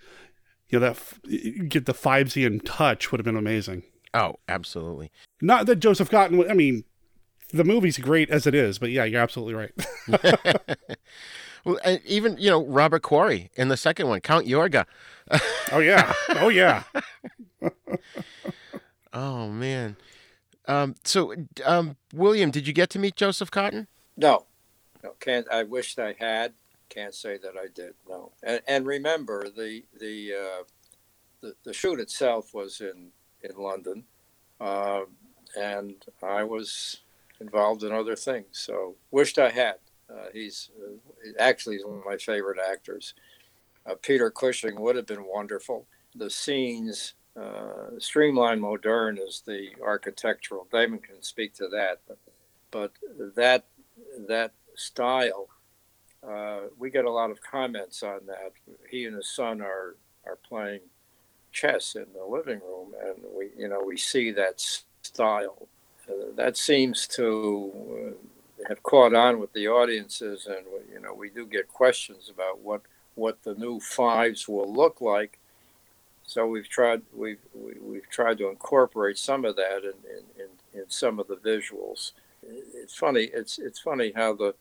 you 0.69 0.79
know, 0.79 0.81
that 0.81 0.91
f- 0.91 1.19
get 1.67 1.87
the 1.87 1.95
Phibesian 1.95 2.61
touch 2.63 3.11
would 3.11 3.21
have 3.21 3.25
been 3.25 3.39
amazing. 3.39 3.85
oh, 4.13 4.35
absolutely. 4.49 5.11
Not 5.41 5.65
that 5.65 5.77
Joseph 5.77 6.11
Cotten. 6.11 6.37
would- 6.37 6.51
I 6.51 6.55
mean, 6.55 6.85
the 7.55 7.65
movie's 7.65 7.97
great 7.97 8.29
as 8.29 8.47
it 8.47 8.55
is, 8.55 8.79
but 8.79 8.91
yeah, 8.91 9.05
you're 9.05 9.23
absolutely 9.23 9.55
right. 9.55 9.73
Well, 11.65 11.79
and 11.85 12.01
even 12.05 12.37
you 12.39 12.51
know 12.51 12.65
Robert 12.65 13.03
Quarry 13.03 13.51
in 13.55 13.69
the 13.69 13.77
second 13.77 14.09
one, 14.09 14.21
Count 14.21 14.47
Yorga. 14.47 14.87
oh 15.73 15.79
yeah, 15.79 16.13
oh 16.31 16.49
yeah. 16.49 16.83
oh 19.13 19.49
man. 19.49 19.97
Um, 20.67 20.95
so, 21.05 21.35
um, 21.65 21.97
William, 22.15 22.51
did 22.51 22.67
you 22.67 22.73
get 22.73 22.91
to 22.91 22.99
meet 22.99 23.17
Joseph 23.17 23.51
Cotten? 23.51 23.89
No, 24.17 24.47
no, 25.03 25.15
can't. 25.21 25.47
I 25.51 25.65
wished 25.65 25.99
I 25.99 26.15
had. 26.19 26.55
Can't 26.89 27.15
say 27.15 27.39
that 27.39 27.55
I 27.57 27.67
did. 27.75 27.95
No, 28.09 28.33
and, 28.43 28.61
and 28.69 28.87
remember 28.87 29.49
the 29.49 29.83
the, 29.99 30.33
uh, 30.35 30.65
the 31.41 31.55
the 31.65 31.73
shoot 31.73 31.99
itself 31.99 32.53
was 32.55 32.81
in 32.81 33.11
in 33.43 33.57
London, 33.57 34.05
um, 34.61 35.07
and 35.59 36.05
I 36.23 36.45
was 36.45 37.01
involved 37.41 37.83
in 37.83 37.93
other 37.93 38.15
things. 38.15 38.47
So 38.53 38.97
wished 39.11 39.39
I 39.39 39.51
had. 39.51 39.77
Uh, 40.13 40.27
he's 40.33 40.71
uh, 40.83 41.33
actually 41.39 41.77
he's 41.77 41.85
one 41.85 41.99
of 41.99 42.05
my 42.05 42.17
favorite 42.17 42.59
actors. 42.71 43.15
Uh, 43.87 43.95
Peter 44.01 44.31
Cushing 44.31 44.81
would 44.81 44.97
have 44.97 45.07
been 45.07 45.25
wonderful. 45.25 45.87
The 46.15 46.31
scenes, 46.31 47.15
uh, 47.41 47.99
Streamline 47.99 48.61
Modern 48.61 49.19
is 49.19 49.43
the 49.47 49.71
architectural. 49.83 50.69
Damon 50.71 50.99
can 50.99 51.23
speak 51.23 51.55
to 51.55 51.69
that, 51.69 52.01
but, 52.07 52.19
but 52.71 52.93
that 53.35 53.65
that 54.29 54.53
style, 54.75 55.49
we 56.79 56.91
get 56.91 57.05
a 57.05 57.11
lot 57.11 57.31
of 57.31 57.41
comments 57.41 58.03
on 58.03 58.21
that. 58.27 58.53
He 58.89 59.07
and 59.07 59.17
his 59.17 59.29
son 59.29 59.61
are 59.61 59.97
are 60.27 60.37
playing 60.37 60.81
chess 61.53 61.95
in 61.95 62.07
the 62.15 62.25
living 62.25 62.61
room, 62.61 62.95
and 63.05 63.17
we 63.37 63.51
you 63.57 63.69
know 63.69 63.83
we 63.85 63.97
see 63.97 64.31
that 64.33 64.61
style. 65.03 65.69
Uh, 66.09 66.35
that 66.35 66.57
seems 66.57 67.07
to 67.07 68.17
have 68.69 68.83
caught 68.83 69.15
on 69.15 69.39
with 69.41 69.53
the 69.53 69.69
audiences, 69.69 70.47
and 70.47 70.65
you 70.93 71.01
know 71.01 71.15
we 71.15 71.31
do 71.31 71.47
get 71.47 71.69
questions 71.69 72.29
about 72.29 72.61
what 72.61 72.83
what 73.15 73.43
the 73.43 73.55
new 73.55 73.79
Phibes 73.79 74.49
will 74.49 74.73
look 74.73 75.01
like. 75.01 75.39
So 76.25 76.47
we've 76.47 76.69
tried 76.69 77.03
we've 77.15 77.41
we, 77.55 77.75
we've 77.81 78.09
tried 78.09 78.39
to 78.39 78.49
incorporate 78.49 79.19
some 79.19 79.45
of 79.45 79.57
that 79.57 79.79
in, 79.79 79.95
in, 80.11 80.45
in, 80.75 80.81
in 80.81 80.85
some 80.89 81.19
of 81.19 81.29
the 81.29 81.37
visuals. 81.37 82.13
It's 82.43 82.95
funny. 82.95 83.25
It's 83.33 83.59
it's 83.59 83.81
funny 83.81 84.13
how 84.15 84.35
the 84.35 84.55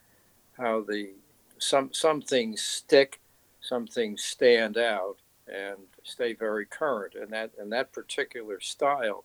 how 0.58 0.82
the 0.82 1.12
some 1.58 1.94
some 1.94 2.22
things 2.22 2.62
stick, 2.62 3.20
some 3.62 3.88
things 3.88 4.24
stand 4.24 4.78
out 4.78 5.18
and 5.48 5.78
stay 6.04 6.34
very 6.34 6.66
current. 6.66 7.16
And 7.16 7.32
that 7.32 7.52
and 7.60 7.72
that 7.72 7.94
particular 7.94 8.60
style, 8.60 9.24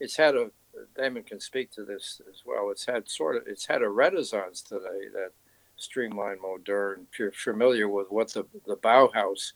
it's 0.00 0.16
had 0.16 0.34
a 0.34 0.50
Damon 0.96 1.22
can 1.22 1.40
speak 1.40 1.70
to 1.72 1.84
this 1.84 2.20
as 2.28 2.42
well. 2.44 2.70
It's 2.70 2.86
had 2.86 3.08
sort 3.08 3.36
of 3.36 3.42
it's 3.46 3.66
had 3.66 3.82
a 3.82 3.88
renaissance 3.88 4.62
today. 4.62 5.08
That 5.12 5.32
streamlined 5.76 6.40
modern. 6.40 7.06
If 7.12 7.18
you're 7.18 7.32
familiar 7.32 7.88
with 7.88 8.10
what 8.10 8.32
the 8.32 8.44
the 8.66 8.76
Bauhaus 8.76 9.52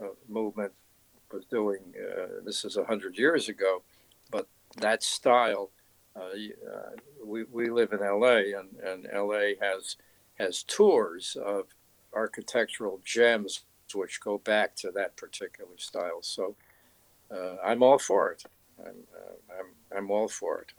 uh, 0.00 0.08
movement 0.28 0.72
was 1.32 1.44
doing, 1.46 1.94
uh, 1.96 2.44
this 2.44 2.64
is 2.64 2.76
a 2.76 2.84
hundred 2.84 3.18
years 3.18 3.48
ago, 3.48 3.82
but 4.30 4.48
that 4.78 5.02
style. 5.02 5.70
Uh, 6.14 6.30
uh, 6.74 6.90
we, 7.22 7.44
we 7.52 7.68
live 7.68 7.92
in 7.92 7.98
LA, 7.98 8.58
and, 8.58 8.74
and 8.82 9.06
LA 9.14 9.50
has 9.60 9.96
has 10.38 10.62
tours 10.62 11.36
of 11.44 11.66
architectural 12.14 13.02
gems 13.04 13.64
which 13.94 14.20
go 14.20 14.38
back 14.38 14.74
to 14.76 14.90
that 14.90 15.16
particular 15.16 15.76
style. 15.76 16.20
So 16.22 16.56
uh, 17.30 17.56
I'm 17.64 17.82
all 17.82 17.98
for 17.98 18.30
it. 18.32 18.44
I'm, 18.78 18.94
uh, 19.14 19.58
I'm 19.58 19.66
I'm 19.94 20.10
all 20.10 20.28
for 20.28 20.60
it. 20.60 20.72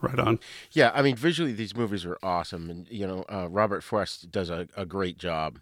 Right 0.00 0.18
on. 0.18 0.38
Yeah, 0.72 0.92
I 0.94 1.02
mean, 1.02 1.16
visually 1.16 1.52
these 1.52 1.74
movies 1.74 2.04
are 2.04 2.18
awesome, 2.22 2.68
and 2.68 2.86
you 2.90 3.06
know, 3.06 3.24
uh, 3.30 3.48
Robert 3.50 3.82
Fuest 3.82 4.30
does 4.30 4.50
a, 4.50 4.68
a 4.76 4.84
great 4.84 5.18
job 5.18 5.60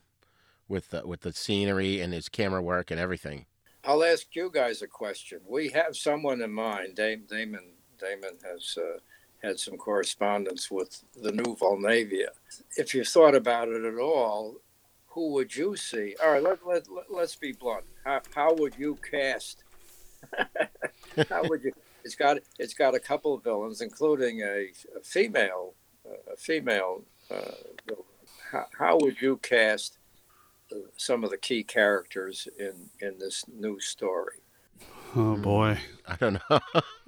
with 0.69 0.91
the, 0.91 1.07
with 1.07 1.21
the 1.21 1.33
scenery 1.33 2.01
and 2.01 2.13
his 2.13 2.29
camera 2.29 2.61
work 2.61 2.91
and 2.91 2.99
everything. 2.99 3.47
I'll 3.85 4.03
ask 4.03 4.35
you 4.35 4.51
guys 4.53 4.83
a 4.83 4.87
question. 4.87 5.41
We 5.47 5.69
have 5.69 5.97
someone 5.97 6.41
in 6.41 6.53
mind. 6.53 6.97
Dam- 6.97 7.27
Damon 7.29 7.75
Damon 7.99 8.37
has 8.51 8.77
uh, 8.77 8.99
had 9.43 9.59
some 9.59 9.77
correspondence 9.77 10.71
with 10.71 11.03
the 11.21 11.33
new 11.33 11.57
Vulnavia. 11.57 12.29
If 12.77 12.95
you 12.95 13.05
thought 13.05 13.35
about 13.35 13.69
it 13.69 13.85
at 13.85 13.99
all, 13.99 14.57
who 15.09 15.33
would 15.33 15.55
you 15.55 15.77
see? 15.77 16.17
All 16.23 16.33
right, 16.33 16.43
let, 16.43 16.67
let, 16.67 16.91
let, 16.91 17.11
let's 17.11 17.37
be 17.37 17.53
blunt. 17.53 17.85
How, 18.05 18.21
how 18.35 18.55
would 18.55 18.75
you 18.77 18.99
cast? 19.11 19.63
how 21.29 21.43
would 21.45 21.63
you? 21.63 21.73
It's 22.05 22.15
got 22.15 22.39
it's 22.59 22.75
got 22.75 22.95
a 22.95 23.01
couple 23.01 23.35
of 23.35 23.43
villains, 23.43 23.81
including 23.81 24.43
a, 24.43 24.71
a 24.97 25.03
female 25.03 25.75
a 26.33 26.37
female. 26.37 27.05
Uh, 27.31 27.95
how, 28.53 28.67
how 28.79 28.99
would 29.01 29.21
you 29.21 29.39
cast 29.39 29.99
uh, 30.73 30.77
some 30.97 31.25
of 31.25 31.31
the 31.31 31.39
key 31.39 31.63
characters 31.65 32.49
in 32.59 32.91
in 33.01 33.19
this 33.19 33.45
new 33.53 33.81
story? 33.81 34.39
Oh 35.17 35.37
boy. 35.37 35.79
I 36.07 36.17
don't 36.17 36.41
know. 36.51 36.61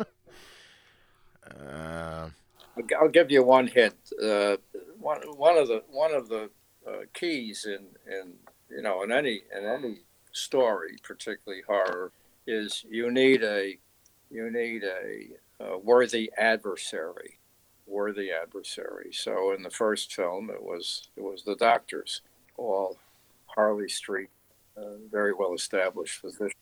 uh, 1.51 2.29
I'll, 2.77 2.85
I'll 3.01 3.09
give 3.09 3.31
you 3.31 3.43
one 3.43 3.67
hint. 3.67 3.97
Uh, 4.23 4.57
one 4.99 5.21
one 5.37 5.57
of 5.59 5.69
the 5.69 5.83
one 5.91 6.15
of 6.15 6.29
the 6.29 6.51
uh, 6.87 7.05
keys 7.13 7.67
in 7.67 7.87
in 8.13 8.35
you 8.71 8.83
know 8.83 9.03
in 9.03 9.13
any 9.13 9.43
in 9.57 9.65
any 9.65 10.01
story, 10.33 10.97
particularly 11.03 11.63
horror, 11.67 12.13
is 12.47 12.85
you 12.89 13.11
need 13.11 13.43
a 13.43 13.79
you 14.31 14.51
need 14.51 14.83
a, 14.85 15.65
a 15.65 15.79
worthy 15.79 16.31
adversary, 16.37 17.39
worthy 17.87 18.31
adversary. 18.31 19.11
So 19.13 19.53
in 19.53 19.63
the 19.63 19.71
first 19.71 20.15
film, 20.15 20.51
it 20.51 20.63
was 20.63 21.09
it 21.17 21.23
was 21.23 21.43
the 21.45 21.57
doctors, 21.57 22.23
all 22.57 22.99
Harley 23.47 23.89
Street, 23.89 24.31
uh, 24.77 24.97
very 25.11 25.33
well 25.33 25.55
established 25.55 26.21
physicians. 26.21 26.55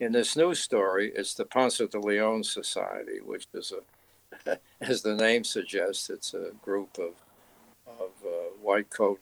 In 0.00 0.12
this 0.12 0.36
new 0.36 0.54
story, 0.54 1.12
it's 1.14 1.34
the 1.34 1.44
Ponce 1.44 1.78
de 1.78 1.98
Leon 1.98 2.42
Society, 2.42 3.20
which 3.24 3.46
is 3.54 3.72
a 3.72 3.82
as 4.80 5.02
the 5.02 5.14
name 5.14 5.44
suggests, 5.44 6.10
it's 6.10 6.34
a 6.34 6.50
group 6.62 6.98
of, 6.98 7.14
of 7.86 8.10
uh, 8.24 8.50
white 8.60 8.90
coat 8.90 9.20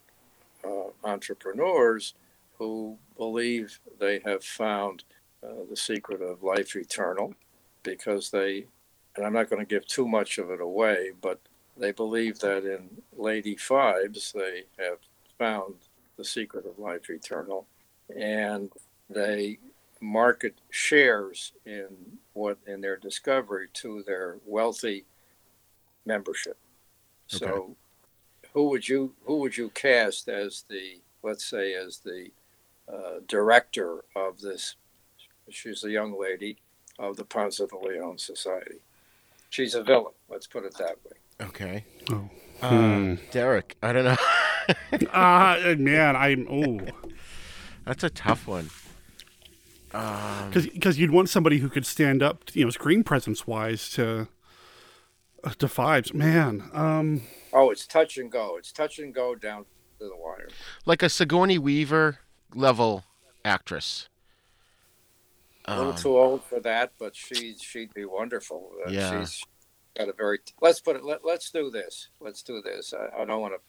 uh, 0.64 0.90
entrepreneurs 1.04 2.14
who 2.58 2.98
believe 3.16 3.80
they 3.98 4.20
have 4.24 4.44
found 4.44 5.04
uh, 5.42 5.48
the 5.68 5.76
secret 5.76 6.20
of 6.20 6.42
life 6.42 6.76
eternal. 6.76 7.34
Because 7.82 8.30
they, 8.30 8.66
and 9.16 9.24
I'm 9.24 9.32
not 9.32 9.50
going 9.50 9.64
to 9.64 9.74
give 9.74 9.86
too 9.86 10.06
much 10.06 10.38
of 10.38 10.50
it 10.50 10.60
away, 10.60 11.12
but 11.20 11.40
they 11.76 11.92
believe 11.92 12.38
that 12.40 12.64
in 12.64 13.02
Lady 13.16 13.56
Phibes 13.56 14.32
they 14.32 14.64
have 14.82 14.98
found 15.38 15.74
the 16.16 16.24
secret 16.24 16.66
of 16.66 16.78
life 16.78 17.08
eternal, 17.08 17.66
and 18.14 18.70
they 19.08 19.58
market 20.00 20.54
shares 20.70 21.52
in 21.64 21.88
what 22.34 22.58
in 22.66 22.80
their 22.80 22.96
discovery 22.96 23.68
to 23.74 24.02
their 24.06 24.36
wealthy 24.46 25.04
membership. 26.04 26.56
So, 27.26 27.76
who 28.52 28.68
would 28.70 28.88
you 28.88 29.14
who 29.24 29.36
would 29.38 29.56
you 29.56 29.70
cast 29.70 30.28
as 30.28 30.64
the 30.68 31.00
let's 31.22 31.44
say 31.44 31.74
as 31.74 31.98
the 31.98 32.30
uh, 32.92 33.20
director 33.26 34.04
of 34.16 34.40
this? 34.40 34.76
She's 35.48 35.84
a 35.84 35.90
young 35.90 36.18
lady 36.20 36.58
of 37.00 37.16
the 37.16 37.24
Ponce 37.24 37.56
de 37.58 37.76
Leon 37.76 38.18
Society. 38.18 38.76
She's 39.48 39.74
a 39.74 39.82
villain. 39.82 40.12
Let's 40.28 40.46
put 40.46 40.64
it 40.64 40.76
that 40.78 40.96
way. 41.04 41.46
Okay. 41.48 41.84
Oh. 42.10 42.30
Uh, 42.62 42.68
Hmm. 42.68 43.14
Derek, 43.32 43.76
I 43.82 43.92
don't 43.92 44.04
know. 44.04 44.16
Ah, 45.12 45.58
man, 45.78 46.14
I'm 46.14 46.46
oh, 46.48 46.78
That's 47.84 48.04
a 48.04 48.10
tough 48.10 48.46
one. 48.46 48.70
Um, 49.92 50.50
because 50.52 50.96
you'd 50.98 51.10
want 51.10 51.28
somebody 51.28 51.58
who 51.58 51.68
could 51.68 51.84
stand 51.86 52.22
up, 52.22 52.44
you 52.52 52.64
know, 52.64 52.70
screen 52.70 53.02
presence 53.02 53.46
wise 53.48 53.88
to 53.90 54.28
uh, 55.42 55.50
to 55.58 55.66
Phibes. 55.66 56.14
Man, 56.14 56.70
um, 56.72 57.22
Oh, 57.52 57.70
it's 57.70 57.84
touch 57.86 58.16
and 58.18 58.30
go. 58.30 58.56
It's 58.58 58.70
touch 58.70 59.00
and 59.00 59.12
go 59.12 59.34
down 59.34 59.64
to 59.98 60.04
the 60.04 60.16
wire. 60.16 60.48
like 60.86 61.02
a 61.02 61.08
Sigourney 61.08 61.58
Weaver 61.58 62.18
level 62.54 63.04
actress. 63.44 64.08
A 65.66 65.76
little 65.76 65.92
Um, 65.92 65.98
too 65.98 66.18
old 66.18 66.44
for 66.44 66.60
that, 66.60 66.92
but 66.98 67.14
she 67.14 67.56
she'd 67.56 67.92
be 67.94 68.04
wonderful. 68.04 68.72
Uh, 68.86 68.90
Yeah. 68.90 69.20
She's 69.20 69.44
got 69.96 70.08
a 70.08 70.12
very. 70.12 70.38
Let's 70.60 70.80
put 70.80 70.96
it. 70.96 71.04
Let, 71.04 71.24
let's 71.24 71.50
do 71.50 71.70
this. 71.70 72.08
Let's 72.20 72.42
do 72.42 72.62
this. 72.62 72.94
I, 72.94 73.22
I 73.22 73.24
don't 73.24 73.40
want 73.40 73.54
to 73.54 73.60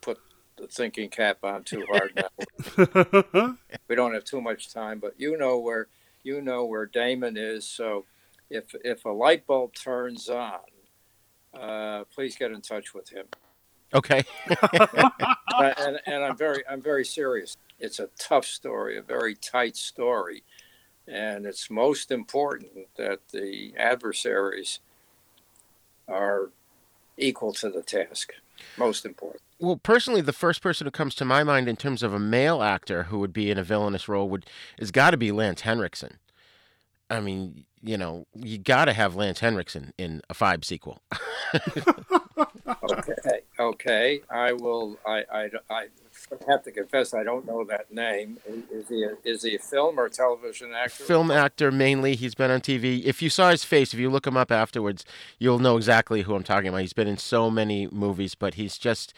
put 0.00 0.18
the 0.56 0.66
thinking 0.66 1.08
cap 1.08 1.38
on 1.44 1.64
too 1.64 1.84
hard 1.88 2.12
now. 2.16 3.56
we 3.88 3.94
don't 3.94 4.14
have 4.14 4.24
too 4.24 4.40
much 4.40 4.72
time, 4.72 4.98
but 4.98 5.14
you 5.18 5.36
know 5.36 5.58
where 5.58 5.88
you 6.22 6.40
know 6.40 6.64
where 6.64 6.86
Damon 6.86 7.36
is. 7.36 7.66
So 7.66 8.04
if 8.50 8.74
if 8.84 9.04
a 9.04 9.10
light 9.10 9.46
bulb 9.46 9.74
turns 9.74 10.28
on, 10.28 10.60
uh, 11.58 12.04
please 12.12 12.36
get 12.36 12.50
in 12.50 12.60
touch 12.60 12.92
with 12.94 13.08
him. 13.10 13.26
Okay. 13.94 14.22
and, 14.62 15.74
and, 15.78 16.00
and 16.06 16.24
I'm 16.24 16.36
very 16.36 16.62
I'm 16.68 16.82
very 16.82 17.04
serious. 17.04 17.56
It's 17.78 17.98
a 17.98 18.08
tough 18.18 18.44
story, 18.44 18.98
a 18.98 19.02
very 19.02 19.34
tight 19.34 19.76
story, 19.76 20.42
and 21.06 21.46
it's 21.46 21.70
most 21.70 22.10
important 22.10 22.88
that 22.96 23.20
the 23.32 23.72
adversaries 23.76 24.80
are 26.08 26.50
equal 27.16 27.52
to 27.54 27.70
the 27.70 27.82
task. 27.82 28.32
Most 28.76 29.04
important. 29.04 29.42
Well, 29.58 29.76
personally, 29.76 30.20
the 30.20 30.32
first 30.32 30.62
person 30.62 30.86
who 30.86 30.90
comes 30.90 31.14
to 31.16 31.24
my 31.24 31.44
mind 31.44 31.68
in 31.68 31.76
terms 31.76 32.02
of 32.02 32.14
a 32.14 32.18
male 32.18 32.62
actor 32.62 33.04
who 33.04 33.18
would 33.18 33.32
be 33.32 33.50
in 33.50 33.58
a 33.58 33.62
villainous 33.62 34.08
role 34.08 34.28
would 34.28 34.46
is 34.78 34.90
got 34.90 35.10
to 35.10 35.16
be 35.16 35.32
Lance 35.32 35.62
Henriksen. 35.62 36.18
I 37.10 37.20
mean, 37.20 37.64
you 37.82 37.98
know, 37.98 38.26
you 38.34 38.58
got 38.58 38.86
to 38.86 38.92
have 38.92 39.16
Lance 39.16 39.40
Henriksen 39.40 39.92
in 39.98 40.22
a 40.30 40.34
Phibes 40.34 40.64
sequel. 40.66 41.02
Okay, 42.82 43.40
okay. 43.58 44.20
I 44.30 44.52
will. 44.52 44.98
I, 45.06 45.24
I, 45.32 45.50
I 45.70 45.86
have 46.48 46.62
to 46.64 46.70
confess 46.70 47.14
I 47.14 47.22
don't 47.22 47.46
know 47.46 47.64
that 47.64 47.92
name. 47.92 48.38
Is 48.70 48.88
he 48.88 49.04
a, 49.04 49.16
is 49.24 49.42
he 49.42 49.56
a 49.56 49.58
film 49.58 49.98
or 49.98 50.08
television 50.08 50.72
actor? 50.72 51.04
Film 51.04 51.30
actor 51.30 51.70
mainly. 51.70 52.16
He's 52.16 52.34
been 52.34 52.50
on 52.50 52.60
TV. 52.60 53.04
If 53.04 53.22
you 53.22 53.30
saw 53.30 53.50
his 53.50 53.64
face, 53.64 53.92
if 53.92 54.00
you 54.00 54.10
look 54.10 54.26
him 54.26 54.36
up 54.36 54.50
afterwards, 54.50 55.04
you'll 55.38 55.58
know 55.58 55.76
exactly 55.76 56.22
who 56.22 56.34
I'm 56.34 56.42
talking 56.42 56.68
about. 56.68 56.80
He's 56.80 56.92
been 56.92 57.08
in 57.08 57.18
so 57.18 57.50
many 57.50 57.86
movies, 57.88 58.34
but 58.34 58.54
he's 58.54 58.78
just 58.78 59.12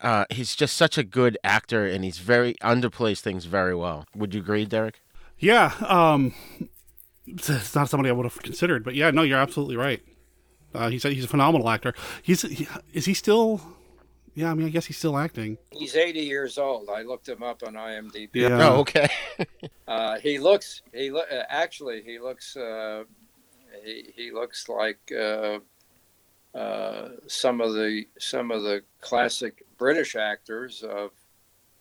uh, 0.00 0.24
he's 0.30 0.54
just 0.54 0.76
such 0.76 0.98
a 0.98 1.04
good 1.04 1.38
actor, 1.44 1.86
and 1.86 2.04
he's 2.04 2.18
very 2.18 2.54
underplays 2.62 3.20
things 3.20 3.44
very 3.46 3.74
well. 3.74 4.06
Would 4.14 4.34
you 4.34 4.40
agree, 4.40 4.64
Derek? 4.64 5.00
yeah, 5.38 5.72
um, 5.86 6.34
it's 7.34 7.50
it's 7.50 7.74
not 7.74 7.88
somebody 7.88 8.10
I 8.10 8.12
would 8.12 8.26
have 8.26 8.40
considered, 8.42 8.84
but 8.84 8.94
yeah, 8.94 9.10
no, 9.10 9.22
you're 9.22 9.38
absolutely 9.38 9.76
right. 9.76 10.02
Uh, 10.74 10.90
he's 10.90 11.04
a, 11.04 11.10
he's 11.10 11.24
a 11.24 11.28
phenomenal 11.28 11.68
actor. 11.68 11.94
He's 12.22 12.42
he, 12.42 12.68
is 12.92 13.04
he 13.06 13.14
still? 13.14 13.60
Yeah, 14.34 14.50
I 14.50 14.54
mean, 14.54 14.66
I 14.66 14.70
guess 14.70 14.84
he's 14.86 14.96
still 14.96 15.18
acting. 15.18 15.58
He's 15.72 15.96
80 15.96 16.20
years 16.20 16.58
old. 16.58 16.88
I 16.88 17.02
looked 17.02 17.28
him 17.28 17.42
up 17.42 17.64
on 17.66 17.74
IMDb. 17.74 18.28
Yeah. 18.34 18.68
Oh, 18.68 18.80
okay. 18.80 19.08
Uh, 19.88 20.18
he 20.18 20.38
looks. 20.38 20.82
He 20.92 21.10
lo- 21.10 21.22
uh, 21.32 21.44
actually 21.48 22.02
he 22.02 22.18
looks. 22.18 22.54
Uh, 22.58 23.04
he 23.82 24.12
he 24.14 24.30
looks 24.30 24.68
like 24.68 24.98
uh, 25.18 25.60
uh, 26.54 27.08
some 27.26 27.62
of 27.62 27.72
the 27.72 28.04
some 28.18 28.50
of 28.50 28.62
the 28.64 28.82
classic 29.00 29.64
British 29.78 30.14
actors 30.14 30.82
of 30.82 31.12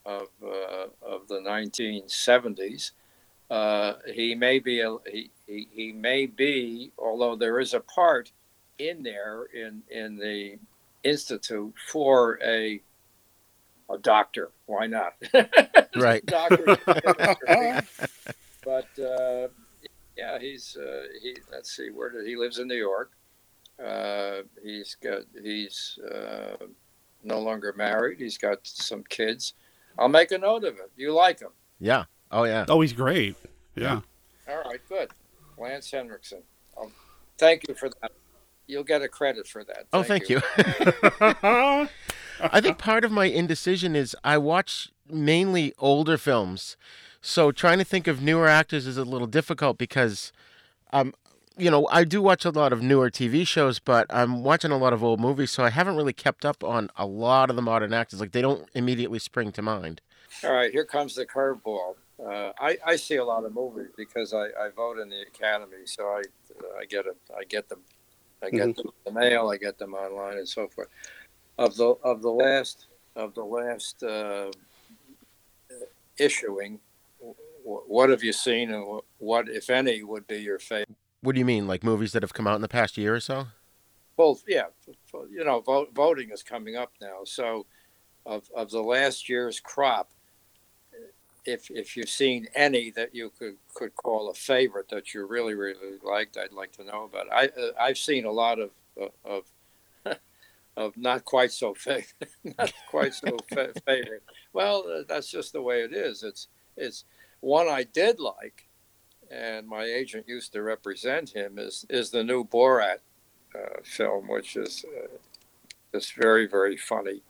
of 0.06 0.30
uh, 0.42 0.88
of 1.02 1.28
the 1.28 1.40
1970s. 1.42 2.92
Uh, 3.50 3.94
he 4.14 4.36
may 4.36 4.60
be 4.60 4.82
a, 4.82 4.98
he, 5.10 5.32
he 5.46 5.68
he 5.72 5.92
may 5.94 6.26
be, 6.26 6.92
although 6.98 7.36
there 7.36 7.60
is 7.60 7.74
a 7.74 7.80
part 7.80 8.32
in 8.78 9.04
there 9.04 9.46
in 9.54 9.84
in 9.90 10.18
the 10.18 10.58
institute 11.04 11.74
for 11.90 12.40
a 12.44 12.82
a 13.90 13.98
doctor. 13.98 14.52
Why 14.66 14.88
not? 14.88 15.16
Right. 15.96 16.24
doctor. 16.28 16.78
but 18.64 19.00
uh, 19.00 19.48
yeah, 20.16 20.38
he's 20.40 20.78
uh, 20.78 21.04
he. 21.20 21.38
Let's 21.52 21.76
see, 21.76 21.90
where 21.90 22.12
did 22.12 22.28
he 22.28 22.36
lives 22.36 22.60
in 22.60 22.68
New 22.68 22.76
York? 22.76 23.12
Uh, 23.84 24.42
he's 24.64 24.96
got 25.02 25.24
he's 25.42 25.98
uh, 26.14 26.58
no 27.24 27.40
longer 27.40 27.74
married. 27.76 28.20
He's 28.20 28.38
got 28.38 28.60
some 28.64 29.04
kids. 29.06 29.54
I'll 29.98 30.08
make 30.08 30.32
a 30.32 30.38
note 30.38 30.66
of 30.66 30.76
it. 30.76 30.92
You 30.96 31.14
like 31.14 31.40
him? 31.40 31.50
Yeah. 31.80 32.06
Oh 32.32 32.44
yeah. 32.44 32.66
Oh, 32.68 32.82
he's 32.82 32.94
great. 32.94 33.36
Yeah. 33.76 34.02
All 34.48 34.64
right, 34.64 34.82
good. 34.90 35.10
Lance 35.58 35.92
Henriksen. 35.92 36.44
Um, 36.80 36.92
thank 37.38 37.68
you 37.68 37.76
for 37.76 37.90
that. 38.02 38.12
You'll 38.68 38.84
get 38.84 39.02
a 39.02 39.08
credit 39.08 39.48
for 39.48 39.64
that. 39.64 39.88
Oh, 39.94 40.04
thank 40.04 40.30
you. 40.30 40.42
I 42.40 42.62
think 42.62 42.78
part 42.78 43.06
of 43.06 43.12
my 43.12 43.26
indecision 43.26 43.96
is 43.96 44.16
I 44.24 44.38
watch 44.38 44.90
mainly 45.10 45.74
older 45.80 46.18
films, 46.18 46.76
so 47.22 47.52
trying 47.52 47.78
to 47.80 47.86
think 47.86 48.08
of 48.08 48.22
newer 48.22 48.48
actors 48.48 48.86
is 48.86 48.98
a 48.98 49.04
little 49.04 49.28
difficult 49.28 49.78
because, 49.78 50.32
um, 50.92 51.14
you 51.58 51.72
know, 51.72 51.88
I 51.92 52.04
do 52.04 52.22
watch 52.22 52.46
a 52.46 52.52
lot 52.52 52.74
of 52.74 52.82
newer 52.82 53.10
TV 53.10 53.48
shows, 53.48 53.80
but 53.80 54.06
I'm 54.10 54.44
watching 54.44 54.72
a 54.72 54.78
lot 54.78 54.94
of 54.94 55.04
old 55.04 55.20
movies, 55.20 55.52
so 55.52 55.64
I 55.64 55.70
haven't 55.70 55.96
really 55.96 56.14
kept 56.14 56.46
up 56.46 56.64
on 56.64 56.90
a 56.98 57.06
lot 57.06 57.50
of 57.50 57.56
the 57.56 57.62
modern 57.62 57.94
actors. 57.94 58.20
Like 58.20 58.34
they 58.34 58.42
don't 58.42 58.68
immediately 58.76 59.20
spring 59.20 59.52
to 59.54 59.62
mind. 59.62 60.02
All 60.44 60.54
right, 60.54 60.72
here 60.72 60.86
comes 60.86 61.16
the 61.16 61.26
curveball. 61.26 61.96
Uh, 62.20 62.52
I, 62.60 62.78
I 62.86 62.96
see 62.96 63.18
a 63.18 63.24
lot 63.24 63.46
of 63.46 63.54
movies 63.54 63.90
because 63.96 64.34
I, 64.34 64.46
I 64.46 64.70
vote 64.76 64.98
in 65.00 65.10
the 65.10 65.22
academy, 65.22 65.86
so 65.86 66.04
I 66.06 66.22
I 66.80 66.86
get 66.86 67.06
it. 67.06 67.18
I 67.38 67.44
get 67.44 67.70
them. 67.70 67.82
I 68.44 68.50
get 68.50 68.62
Mm-hmm. 68.62 68.70
Mhm. 68.72 68.76
them 68.76 68.86
in 69.06 69.14
the 69.14 69.20
mail. 69.20 69.50
I 69.50 69.58
get 69.58 69.78
them 69.78 69.94
online 69.94 70.38
and 70.38 70.50
so 70.50 70.68
forth. 70.68 70.88
Of 71.58 71.76
the 71.76 71.90
of 72.04 72.22
the 72.22 72.32
last 72.32 72.88
of 73.16 73.34
the 73.36 73.44
last 73.44 74.02
uh, 74.04 74.52
issuing, 76.18 76.80
w- 77.20 77.36
what 77.88 78.10
have 78.10 78.24
you 78.24 78.34
seen, 78.34 78.72
and 78.72 78.86
wh- 78.86 79.22
what, 79.22 79.50
if 79.50 79.70
any, 79.70 80.04
would 80.04 80.28
be 80.28 80.38
your 80.38 80.60
favorite? 80.60 80.98
What 81.22 81.34
do 81.34 81.40
you 81.40 81.46
mean, 81.46 81.68
like 81.68 81.84
movies 81.84 82.12
that 82.14 82.24
have 82.24 82.34
come 82.34 82.48
out 82.48 82.56
in 82.56 82.62
the 82.62 82.68
past 82.68 82.98
year 82.98 83.16
or 83.16 83.20
so? 83.20 83.48
Well, 84.18 84.40
yeah, 84.48 84.66
you 85.30 85.44
know, 85.44 85.62
vote, 85.62 85.90
voting 85.94 86.30
is 86.32 86.42
coming 86.44 86.76
up 86.76 86.92
now. 87.02 87.20
So, 87.26 87.66
of 88.26 88.50
of 88.56 88.70
the 88.72 88.82
last 88.82 89.30
year's 89.30 89.60
crop, 89.60 90.12
if 91.48 91.72
if 91.72 91.96
you've 91.96 92.10
seen 92.10 92.48
any 92.54 92.92
that 92.92 93.16
you 93.16 93.32
could 93.40 93.56
could 93.74 93.96
call 93.96 94.30
a 94.30 94.34
favorite 94.34 94.90
that 94.90 95.14
you 95.14 95.26
really 95.26 95.56
really 95.56 95.98
liked, 96.04 96.38
I'd 96.38 96.52
like 96.52 96.74
to 96.74 96.84
know 96.84 97.06
about. 97.06 97.32
I 97.32 97.46
uh, 97.48 97.72
I've 97.80 97.98
seen 97.98 98.26
a 98.26 98.32
lot 98.32 98.60
of 98.60 98.72
of 99.24 99.46
of 100.76 100.98
not 100.98 101.24
quite 101.24 101.52
so 101.54 101.74
favorite, 101.74 102.30
not 102.60 102.74
quite 102.90 103.14
so 103.14 103.38
fa- 103.50 103.74
favorite. 103.86 104.24
Well, 104.52 104.86
uh, 104.88 105.04
that's 105.08 105.32
just 105.32 105.54
the 105.54 105.62
way 105.62 105.82
it 105.82 105.94
is. 105.94 106.22
It's 106.22 106.50
it's 106.76 107.06
one 107.40 107.70
I 107.70 107.84
did 107.84 108.20
like, 108.20 108.68
and 109.32 109.66
my 109.66 109.86
agent 109.86 110.28
used 110.28 110.52
to 110.54 110.62
represent 110.62 111.30
him. 111.30 111.58
Is 111.58 111.86
is 111.90 112.12
the 112.12 112.26
new 112.26 112.44
Borat 112.44 113.00
uh, 113.56 113.80
film, 113.84 114.28
which 114.28 114.58
is 114.58 114.84
uh, 114.86 115.08
just 115.94 116.14
very 116.14 116.46
very 116.46 116.76
funny. 116.76 117.22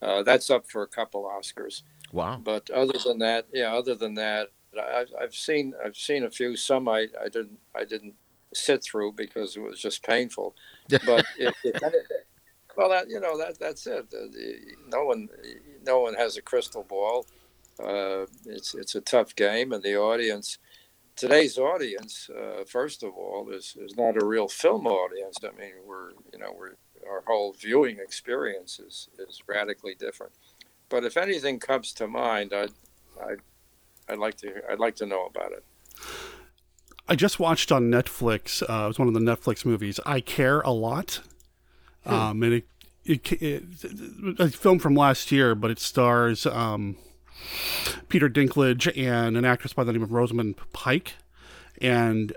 Uh, 0.00 0.22
that's 0.22 0.50
up 0.50 0.68
for 0.68 0.82
a 0.82 0.88
couple 0.88 1.24
Oscars. 1.24 1.82
Wow. 2.12 2.40
But 2.42 2.70
other 2.70 2.98
than 3.04 3.18
that, 3.20 3.46
yeah, 3.52 3.74
other 3.74 3.94
than 3.94 4.14
that, 4.14 4.48
I've, 4.78 5.08
I've 5.20 5.34
seen 5.34 5.74
I've 5.84 5.96
seen 5.96 6.24
a 6.24 6.30
few. 6.30 6.56
Some 6.56 6.88
I, 6.88 7.08
I 7.22 7.28
didn't 7.28 7.58
I 7.74 7.84
didn't 7.84 8.14
sit 8.54 8.82
through 8.84 9.12
because 9.12 9.56
it 9.56 9.60
was 9.60 9.80
just 9.80 10.02
painful. 10.04 10.54
But 10.88 11.24
if, 11.38 11.54
if 11.64 11.82
anything, 11.82 12.00
well, 12.76 12.90
that 12.90 13.08
you 13.08 13.20
know 13.20 13.36
that 13.38 13.58
that's 13.58 13.86
it. 13.86 14.10
The- 14.10 14.76
No 14.88 15.04
one 15.04 15.28
no 15.84 16.00
one 16.00 16.14
has 16.14 16.36
a 16.36 16.42
crystal 16.42 16.84
ball. 16.84 17.26
Uh, 17.82 18.26
it's 18.46 18.74
it's 18.74 18.94
a 18.94 19.00
tough 19.00 19.34
game, 19.34 19.72
and 19.72 19.82
the 19.82 19.96
audience 19.96 20.58
today's 21.16 21.58
audience, 21.58 22.30
uh, 22.30 22.64
first 22.64 23.02
of 23.02 23.12
all, 23.14 23.50
is, 23.50 23.76
is 23.78 23.96
not 23.96 24.20
a 24.20 24.24
real 24.24 24.48
film 24.48 24.86
audience. 24.86 25.36
I 25.44 25.58
mean, 25.60 25.74
we're 25.86 26.10
you 26.32 26.38
know 26.38 26.54
we're 26.58 26.76
our 27.08 27.22
whole 27.26 27.52
viewing 27.52 27.98
experience 27.98 28.78
is, 28.78 29.08
is 29.18 29.42
radically 29.48 29.94
different. 29.94 30.32
But 30.92 31.04
if 31.04 31.16
anything 31.16 31.58
comes 31.58 31.94
to 31.94 32.06
mind, 32.06 32.52
I'd, 32.52 32.70
I'd, 33.18 33.38
I'd 34.10 34.18
like 34.18 34.36
to 34.36 34.52
I'd 34.70 34.78
like 34.78 34.94
to 34.96 35.06
know 35.06 35.24
about 35.24 35.52
it. 35.52 35.64
I 37.08 37.16
just 37.16 37.40
watched 37.40 37.72
on 37.72 37.84
Netflix. 37.84 38.62
Uh, 38.62 38.84
it 38.84 38.88
was 38.88 38.98
one 38.98 39.08
of 39.08 39.14
the 39.14 39.20
Netflix 39.20 39.64
movies. 39.64 39.98
I 40.04 40.20
care 40.20 40.60
a 40.60 40.70
lot, 40.70 41.20
hmm. 42.06 42.12
um, 42.12 42.42
and 42.42 42.52
it, 42.52 42.66
it, 43.06 43.32
it, 43.32 43.64
it, 43.82 44.38
a 44.38 44.50
film 44.50 44.78
from 44.78 44.94
last 44.94 45.32
year, 45.32 45.54
but 45.54 45.70
it 45.70 45.78
stars 45.78 46.44
um, 46.44 46.98
Peter 48.10 48.28
Dinklage 48.28 48.92
and 48.94 49.38
an 49.38 49.46
actress 49.46 49.72
by 49.72 49.84
the 49.84 49.94
name 49.94 50.02
of 50.02 50.12
Rosamund 50.12 50.56
Pike, 50.74 51.14
and 51.80 52.34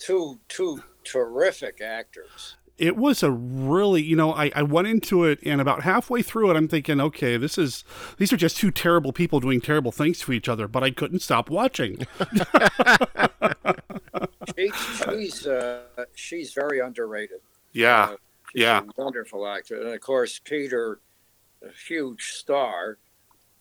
two 0.00 0.40
two 0.48 0.82
terrific 1.04 1.80
actors 1.80 2.56
it 2.82 2.96
was 2.96 3.22
a 3.22 3.30
really 3.30 4.02
you 4.02 4.16
know 4.16 4.34
I, 4.34 4.50
I 4.56 4.62
went 4.64 4.88
into 4.88 5.24
it 5.24 5.38
and 5.44 5.60
about 5.60 5.82
halfway 5.82 6.20
through 6.20 6.50
it 6.50 6.56
i'm 6.56 6.66
thinking 6.66 7.00
okay 7.00 7.36
this 7.36 7.56
is 7.56 7.84
these 8.18 8.32
are 8.32 8.36
just 8.36 8.56
two 8.56 8.72
terrible 8.72 9.12
people 9.12 9.38
doing 9.38 9.60
terrible 9.60 9.92
things 9.92 10.18
to 10.20 10.32
each 10.32 10.48
other 10.48 10.66
but 10.66 10.82
i 10.82 10.90
couldn't 10.90 11.20
stop 11.20 11.48
watching. 11.48 12.06
She, 14.58 14.70
she's 14.70 15.46
uh, 15.46 15.82
she's 16.14 16.52
very 16.52 16.80
underrated. 16.80 17.40
Yeah 17.72 18.10
uh, 18.10 18.16
yeah. 18.54 18.82
wonderful 18.98 19.46
actor. 19.46 19.80
And 19.80 19.94
of 19.94 20.00
course 20.00 20.40
peter 20.44 21.00
a 21.62 21.70
huge 21.88 22.32
star. 22.32 22.98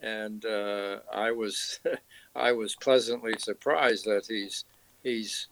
And 0.01 0.43
uh, 0.43 0.99
i 1.13 1.31
was 1.31 1.79
i 2.35 2.51
was 2.51 2.75
pleasantly 2.75 3.35
surprised 3.37 4.05
that 4.05 4.25
he's 4.27 4.65
he's 5.03 5.47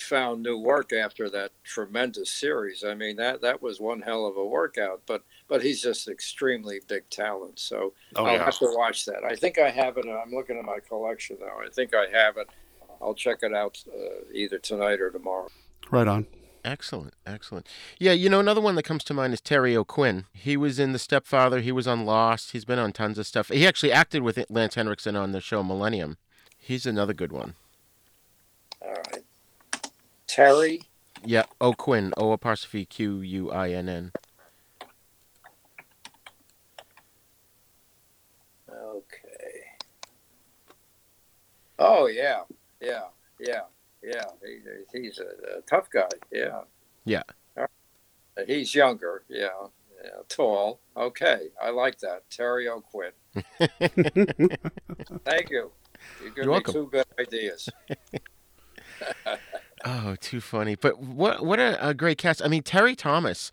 found 0.00 0.42
new 0.42 0.58
work 0.58 0.92
after 0.92 1.28
that 1.30 1.52
tremendous 1.62 2.30
series. 2.30 2.84
I 2.84 2.94
mean 2.94 3.16
that 3.16 3.40
that 3.42 3.62
was 3.62 3.80
one 3.80 4.02
hell 4.02 4.26
of 4.26 4.36
a 4.36 4.44
workout, 4.44 5.02
but 5.06 5.22
but 5.48 5.62
he's 5.62 5.82
just 5.82 6.08
extremely 6.08 6.80
big 6.86 7.08
talent. 7.10 7.58
So 7.58 7.92
oh, 8.16 8.24
I'll 8.24 8.32
yeah. 8.34 8.44
have 8.44 8.58
to 8.58 8.74
watch 8.74 9.04
that. 9.06 9.24
I 9.24 9.36
think 9.36 9.58
I 9.58 9.70
have 9.70 9.96
it. 9.98 10.06
I'm 10.06 10.32
looking 10.32 10.58
at 10.58 10.64
my 10.64 10.78
collection 10.86 11.38
now. 11.40 11.58
I 11.64 11.70
think 11.70 11.94
I 11.94 12.06
have 12.12 12.36
it. 12.36 12.48
I'll 13.00 13.14
check 13.14 13.38
it 13.42 13.54
out 13.54 13.82
uh, 13.88 14.24
either 14.32 14.58
tonight 14.58 15.00
or 15.00 15.10
tomorrow. 15.10 15.48
Right 15.90 16.08
on. 16.08 16.26
Excellent, 16.64 17.12
excellent. 17.26 17.68
Yeah, 17.98 18.12
you 18.12 18.30
know, 18.30 18.40
another 18.40 18.60
one 18.60 18.74
that 18.76 18.84
comes 18.84 19.04
to 19.04 19.14
mind 19.14 19.34
is 19.34 19.40
Terry 19.42 19.76
O'Quinn. 19.76 20.24
He 20.32 20.56
was 20.56 20.78
in 20.78 20.92
The 20.92 20.98
Stepfather. 20.98 21.60
He 21.60 21.72
was 21.72 21.86
on 21.86 22.06
Lost. 22.06 22.52
He's 22.52 22.64
been 22.64 22.78
on 22.78 22.92
tons 22.92 23.18
of 23.18 23.26
stuff. 23.26 23.48
He 23.48 23.66
actually 23.66 23.92
acted 23.92 24.22
with 24.22 24.42
Lance 24.48 24.74
Henriksen 24.74 25.14
on 25.14 25.32
the 25.32 25.42
show 25.42 25.62
Millennium. 25.62 26.16
He's 26.56 26.86
another 26.86 27.12
good 27.12 27.32
one. 27.32 27.54
All 28.80 28.94
right. 29.12 29.22
Terry. 30.34 30.82
Yeah, 31.24 31.44
O'Quinn. 31.60 32.12
O 32.16 32.32
apostrophe 32.32 32.84
Q 32.84 33.20
U 33.20 33.52
I 33.52 33.70
N 33.70 33.88
N. 33.88 34.12
Okay. 38.68 39.60
Oh 41.78 42.06
yeah, 42.08 42.40
yeah, 42.80 43.02
yeah, 43.38 43.60
yeah. 44.02 44.24
He, 44.92 44.98
he's 44.98 45.20
a, 45.20 45.58
a, 45.58 45.60
tough 45.60 45.88
guy. 45.88 46.08
Yeah. 46.32 46.62
Yeah. 47.04 47.22
He's 48.44 48.74
younger. 48.74 49.22
Yeah. 49.28 49.68
yeah. 50.02 50.10
Tall. 50.28 50.80
Okay, 50.96 51.50
I 51.62 51.70
like 51.70 52.00
that. 52.00 52.28
Terry 52.28 52.68
O'Quinn. 52.68 53.12
Thank 55.24 55.50
you. 55.50 55.70
You're 56.34 56.46
me 56.46 56.50
welcome. 56.50 56.74
two 56.74 56.88
good 56.90 57.06
ideas. 57.20 57.68
Oh, 59.84 60.16
too 60.20 60.40
funny. 60.40 60.76
But 60.76 60.98
what 60.98 61.44
what 61.44 61.60
a, 61.60 61.88
a, 61.88 61.94
great 61.94 62.18
cast. 62.18 62.42
I 62.42 62.48
mean, 62.48 62.62
Terry 62.62 62.96
Thomas, 62.96 63.52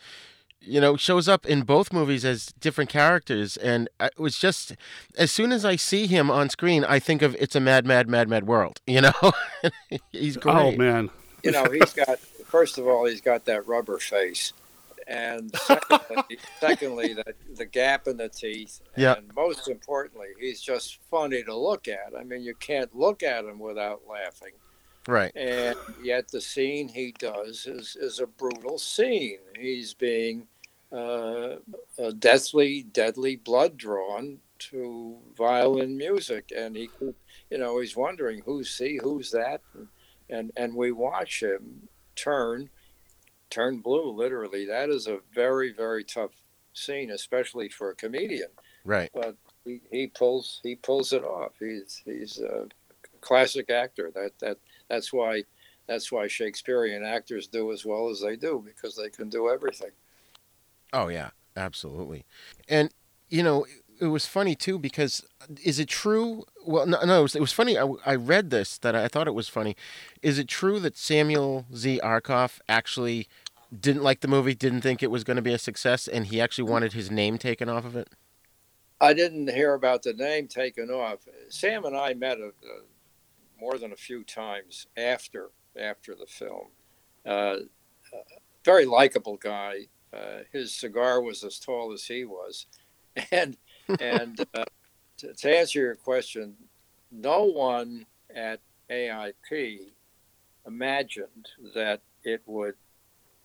you 0.61 0.79
know, 0.79 0.95
shows 0.95 1.27
up 1.27 1.45
in 1.45 1.63
both 1.63 1.91
movies 1.91 2.23
as 2.23 2.47
different 2.59 2.89
characters, 2.89 3.57
and 3.57 3.89
it 3.99 4.17
was 4.17 4.37
just 4.37 4.75
as 5.17 5.29
soon 5.29 5.51
as 5.51 5.65
I 5.65 5.75
see 5.75 6.07
him 6.07 6.31
on 6.31 6.49
screen, 6.49 6.85
I 6.85 6.99
think 6.99 7.21
of 7.21 7.35
it's 7.37 7.55
a 7.55 7.59
mad, 7.59 7.85
mad, 7.85 8.07
mad, 8.07 8.29
mad 8.29 8.47
world. 8.47 8.79
You 8.87 9.01
know, 9.01 9.31
he's 10.11 10.37
oh, 10.37 10.41
great. 10.41 10.55
Oh 10.55 10.71
man, 10.71 11.09
you 11.43 11.51
know, 11.51 11.65
he's 11.65 11.93
got 11.93 12.19
first 12.19 12.77
of 12.77 12.87
all, 12.87 13.05
he's 13.05 13.21
got 13.21 13.45
that 13.45 13.67
rubber 13.67 13.97
face. 13.97 14.53
And 15.07 15.53
secondly, 15.57 16.37
secondly 16.59 17.13
the, 17.13 17.33
the 17.55 17.65
gap 17.65 18.07
in 18.07 18.17
the 18.17 18.29
teeth. 18.29 18.81
Yeah. 18.95 19.15
And 19.15 19.33
most 19.35 19.67
importantly, 19.67 20.27
he's 20.39 20.61
just 20.61 20.99
funny 21.09 21.43
to 21.43 21.55
look 21.55 21.87
at. 21.87 22.13
I 22.17 22.23
mean, 22.23 22.41
you 22.41 22.53
can't 22.55 22.95
look 22.95 23.23
at 23.23 23.43
him 23.45 23.59
without 23.59 24.01
laughing. 24.09 24.53
Right. 25.07 25.35
And 25.35 25.75
yet 26.03 26.29
the 26.29 26.41
scene 26.41 26.87
he 26.87 27.13
does 27.17 27.65
is, 27.65 27.97
is 27.99 28.19
a 28.19 28.27
brutal 28.27 28.77
scene. 28.77 29.39
He's 29.59 29.93
being 29.93 30.47
uh, 30.91 31.55
a 31.97 32.13
deathly, 32.17 32.83
deadly 32.83 33.37
blood 33.37 33.77
drawn 33.77 34.37
to 34.59 35.17
violin 35.35 35.97
music. 35.97 36.51
And 36.55 36.75
he, 36.75 36.89
you 37.49 37.57
know, 37.57 37.79
he's 37.79 37.95
wondering 37.95 38.43
who's 38.45 38.77
he, 38.77 38.99
who's 39.01 39.31
that? 39.31 39.61
And, 40.29 40.51
and 40.55 40.75
we 40.75 40.91
watch 40.91 41.41
him 41.41 41.87
turn, 42.15 42.69
turn 43.49 43.79
blue, 43.79 44.11
literally. 44.11 44.65
That 44.67 44.89
is 44.89 45.07
a 45.07 45.19
very, 45.33 45.73
very 45.73 46.03
tough 46.03 46.31
scene, 46.73 47.09
especially 47.09 47.69
for 47.69 47.89
a 47.89 47.95
comedian. 47.95 48.49
Right. 48.85 49.09
But 49.13 49.35
he, 49.65 49.81
he 49.91 50.07
pulls, 50.07 50.59
he 50.61 50.75
pulls 50.75 51.11
it 51.11 51.23
off. 51.23 51.53
He's, 51.59 52.01
he's 52.05 52.39
a 52.39 52.67
classic 53.19 53.71
actor. 53.71 54.11
That, 54.13 54.31
that, 54.41 54.57
that's 54.91 55.13
why 55.13 55.43
that's 55.87 56.11
why 56.11 56.27
Shakespearean 56.27 57.03
actors 57.03 57.47
do 57.47 57.71
as 57.71 57.85
well 57.85 58.09
as 58.09 58.21
they 58.21 58.35
do 58.35 58.63
because 58.65 58.95
they 58.95 59.09
can 59.09 59.29
do 59.29 59.49
everything. 59.49 59.91
Oh 60.93 61.07
yeah, 61.07 61.29
absolutely. 61.55 62.25
And 62.67 62.91
you 63.29 63.41
know, 63.41 63.65
it 63.99 64.07
was 64.07 64.25
funny 64.25 64.55
too 64.55 64.77
because 64.77 65.25
uh, 65.41 65.45
is 65.63 65.79
it 65.79 65.87
true? 65.87 66.43
Well, 66.65 66.85
no, 66.85 67.03
no 67.05 67.19
it, 67.19 67.23
was, 67.23 67.35
it 67.35 67.41
was 67.41 67.53
funny. 67.53 67.77
I, 67.77 67.87
I 68.05 68.15
read 68.15 68.49
this 68.49 68.77
that 68.79 68.95
I 68.95 69.07
thought 69.07 69.27
it 69.27 69.33
was 69.33 69.47
funny. 69.47 69.75
Is 70.21 70.37
it 70.37 70.47
true 70.47 70.79
that 70.81 70.97
Samuel 70.97 71.65
Z. 71.73 71.99
Arkoff 72.03 72.59
actually 72.67 73.27
didn't 73.77 74.03
like 74.03 74.19
the 74.19 74.27
movie, 74.27 74.53
didn't 74.53 74.81
think 74.81 75.01
it 75.01 75.11
was 75.11 75.23
going 75.23 75.37
to 75.37 75.41
be 75.41 75.53
a 75.53 75.57
success, 75.57 76.07
and 76.07 76.27
he 76.27 76.41
actually 76.41 76.69
wanted 76.69 76.91
his 76.91 77.09
name 77.09 77.37
taken 77.37 77.69
off 77.69 77.85
of 77.85 77.95
it? 77.95 78.09
I 78.99 79.13
didn't 79.13 79.49
hear 79.49 79.73
about 79.73 80.03
the 80.03 80.13
name 80.13 80.47
taken 80.47 80.89
off. 80.89 81.19
Sam 81.49 81.85
and 81.85 81.95
I 81.95 82.13
met 82.13 82.37
a, 82.37 82.47
a 82.49 82.81
more 83.61 83.77
than 83.77 83.93
a 83.93 83.95
few 83.95 84.23
times 84.23 84.87
after 84.97 85.51
after 85.79 86.15
the 86.15 86.25
film. 86.25 86.67
Uh, 87.25 87.57
very 88.65 88.85
likable 88.85 89.37
guy. 89.37 89.87
Uh, 90.11 90.39
his 90.51 90.73
cigar 90.73 91.21
was 91.21 91.43
as 91.43 91.59
tall 91.59 91.93
as 91.93 92.03
he 92.03 92.25
was, 92.25 92.65
and 93.31 93.55
and 93.99 94.45
uh, 94.53 94.65
to, 95.17 95.33
to, 95.33 95.57
answer 95.57 95.79
your 95.79 95.95
question, 95.95 96.55
no 97.11 97.43
one 97.43 98.05
at 98.35 98.59
AIP 98.89 99.91
imagined 100.65 101.49
that 101.73 102.01
it 102.23 102.41
would 102.45 102.75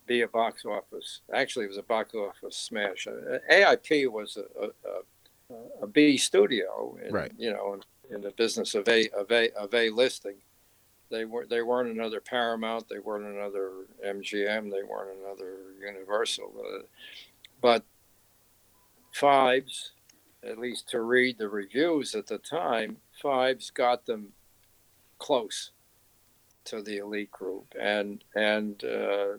be 0.07 0.23
a 0.23 0.29
box 0.29 0.65
office. 0.65 1.21
Actually, 1.33 1.67
it 1.67 1.69
was 1.69 1.79
a 1.79 1.83
box 1.83 2.15
office 2.15 2.57
smash. 2.57 3.07
Uh, 3.07 3.39
AIP 3.51 4.11
was 4.11 4.37
a, 4.37 4.65
a, 4.65 5.55
a, 5.55 5.83
a 5.83 5.87
B 5.87 6.17
studio, 6.17 6.97
in, 7.05 7.13
right? 7.13 7.33
You 7.39 7.53
know, 7.53 7.81
in 8.11 8.21
the 8.21 8.31
business 8.31 8.75
of 8.75 8.89
a 8.89 9.09
of 9.11 9.31
a 9.31 9.51
of 9.53 9.75
a 9.75 9.91
listing. 9.91 10.37
They 11.11 11.25
were 11.25 11.47
they 11.47 11.63
weren't 11.63 11.91
another 11.91 12.21
Paramount. 12.21 12.89
They 12.89 12.99
weren't 12.99 13.27
another 13.27 13.71
MGM. 14.05 14.71
They 14.71 14.83
weren't 14.83 15.19
another 15.19 15.57
Universal. 15.81 16.53
Uh, 16.59 16.83
but 17.61 17.85
Phibes, 19.15 19.91
at 20.43 20.59
least 20.59 20.89
to 20.91 21.01
read 21.01 21.39
the 21.39 21.49
reviews 21.49 22.15
at 22.15 22.27
the 22.27 22.39
time, 22.39 22.99
Phibes 23.23 23.73
got 23.73 24.07
them 24.07 24.33
close 25.19 25.71
to 26.65 26.83
the 26.83 26.99
elite 26.99 27.31
group, 27.31 27.75
and 27.81 28.23
and 28.35 28.83
uh, 28.85 29.39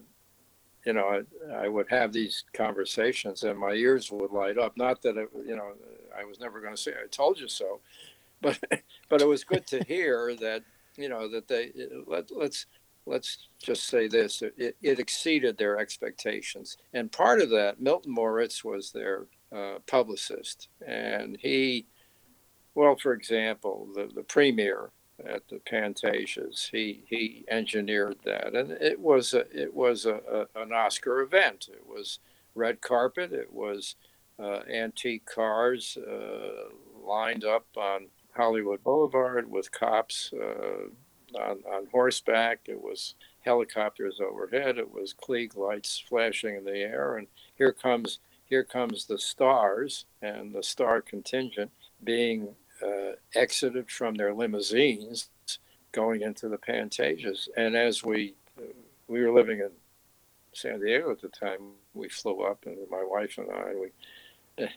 you 0.86 0.94
know 0.94 1.24
I, 1.52 1.66
I, 1.66 1.68
would 1.68 1.90
have 1.90 2.14
these 2.14 2.46
conversations, 2.54 3.44
and 3.44 3.60
my 3.60 3.74
ears 3.74 4.12
would 4.12 4.32
light 4.32 4.58
up. 4.58 4.78
Not 4.78 5.02
that 5.04 5.18
it, 5.18 5.30
you 5.46 5.56
know 5.56 5.74
I 6.18 6.24
was 6.24 6.40
never 6.40 6.60
going 6.62 6.76
to 6.76 6.82
say 6.82 6.92
I 6.92 7.08
told 7.08 7.40
you 7.40 7.48
so, 7.48 7.82
but 8.42 8.60
but 9.10 9.22
it 9.22 9.28
was 9.28 9.44
good 9.44 9.66
to 9.68 9.84
hear 9.84 10.36
that 10.36 10.64
you 10.96 11.10
know 11.10 11.28
that 11.28 11.48
they 11.48 11.72
let, 12.06 12.30
let's 12.32 12.66
let's 13.06 13.48
just 13.62 13.88
say 13.88 14.08
this 14.08 14.42
it, 14.42 14.76
it 14.82 15.00
exceeded 15.00 15.58
their 15.58 15.78
expectations 15.78 16.78
and 16.94 17.12
part 17.12 17.40
of 17.40 17.50
that 17.50 17.80
milton 17.80 18.14
moritz 18.14 18.64
was 18.64 18.92
their 18.92 19.28
uh, 19.56 19.80
publicist 19.88 20.68
and 20.86 21.38
he 21.42 21.86
well 22.76 22.96
for 22.96 23.14
example 23.14 23.88
the, 23.96 24.10
the 24.14 24.24
premiere 24.24 24.92
at 25.26 25.48
the 25.48 25.58
Pantages. 25.58 26.70
He 26.70 27.04
he 27.08 27.46
engineered 27.50 28.18
that, 28.26 28.54
and 28.56 28.72
it 28.72 29.00
was 29.00 29.34
a, 29.34 29.46
it 29.52 29.74
was 29.74 30.06
a, 30.06 30.48
a, 30.56 30.62
an 30.62 30.72
Oscar 30.72 31.22
event. 31.22 31.70
It 31.72 31.88
was 31.88 32.20
red 32.56 32.82
carpet. 32.82 33.32
It 33.34 33.52
was 33.52 33.96
uh, 34.40 34.62
antique 34.72 35.26
cars 35.26 35.98
uh, 35.98 36.70
lined 37.04 37.46
up 37.46 37.66
on 37.76 38.08
Hollywood 38.38 38.84
Boulevard 38.84 39.50
with 39.50 39.72
cops, 39.72 40.32
uh, 40.34 40.90
on, 41.36 41.60
on 41.72 41.88
horseback. 41.92 42.60
It 42.66 42.82
was 42.82 43.16
helicopters 43.42 44.20
overhead. 44.20 44.78
It 44.78 44.92
was 44.92 45.14
Klieg 45.14 45.56
lights 45.56 46.04
flashing 46.08 46.56
in 46.56 46.64
the 46.64 46.78
air, 46.78 47.18
and 47.18 47.28
here 47.56 47.72
comes 47.72 48.20
here 48.46 48.64
comes 48.64 49.06
the 49.06 49.20
stars 49.20 50.06
and 50.22 50.54
the 50.56 50.64
star 50.64 51.02
contingent 51.02 51.70
being 52.06 52.48
uh, 52.82 53.12
exited 53.36 53.92
from 53.92 54.16
their 54.16 54.34
limousines, 54.34 55.30
going 55.92 56.22
into 56.22 56.48
the 56.48 56.58
Pantages. 56.58 57.50
And 57.58 57.76
as 57.76 58.04
we 58.04 58.36
uh, 58.58 58.74
we 59.08 59.22
were 59.22 59.32
living 59.32 59.60
in 59.60 59.72
San 60.54 60.80
Diego 60.80 61.12
at 61.12 61.22
the 61.22 61.28
time, 61.28 61.60
we 61.94 62.10
flew 62.10 62.44
up, 62.44 62.66
and 62.66 62.78
my 62.90 63.04
wife 63.04 63.38
and 63.38 63.52
I, 63.52 63.74
we 63.76 64.64
uh, 64.64 64.70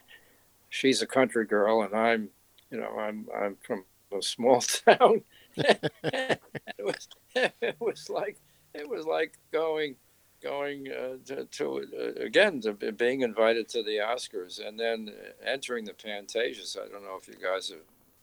she's 0.68 1.02
a 1.02 1.06
country 1.06 1.46
girl, 1.46 1.82
and 1.82 1.94
I'm 1.94 2.30
you 2.70 2.78
know 2.78 2.98
I'm 2.98 3.28
I'm 3.36 3.56
from 3.62 3.84
a 4.16 4.22
small 4.22 4.60
town. 4.86 5.22
it 5.56 6.40
was 6.82 7.08
it 7.34 7.76
was 7.80 8.08
like 8.10 8.38
it 8.74 8.88
was 8.88 9.04
like 9.04 9.38
going 9.52 9.96
going 10.42 10.88
uh, 10.90 11.16
to, 11.26 11.44
to 11.44 11.86
uh, 11.98 12.24
again 12.24 12.60
to 12.62 12.72
being 12.72 13.20
invited 13.22 13.68
to 13.68 13.82
the 13.82 13.98
Oscars 13.98 14.66
and 14.66 14.78
then 14.78 15.12
entering 15.44 15.84
the 15.84 15.92
Pantages. 15.92 16.76
I 16.78 16.88
don't 16.88 17.04
know 17.04 17.18
if 17.20 17.28
you 17.28 17.34
guys 17.34 17.68
have 17.68 17.80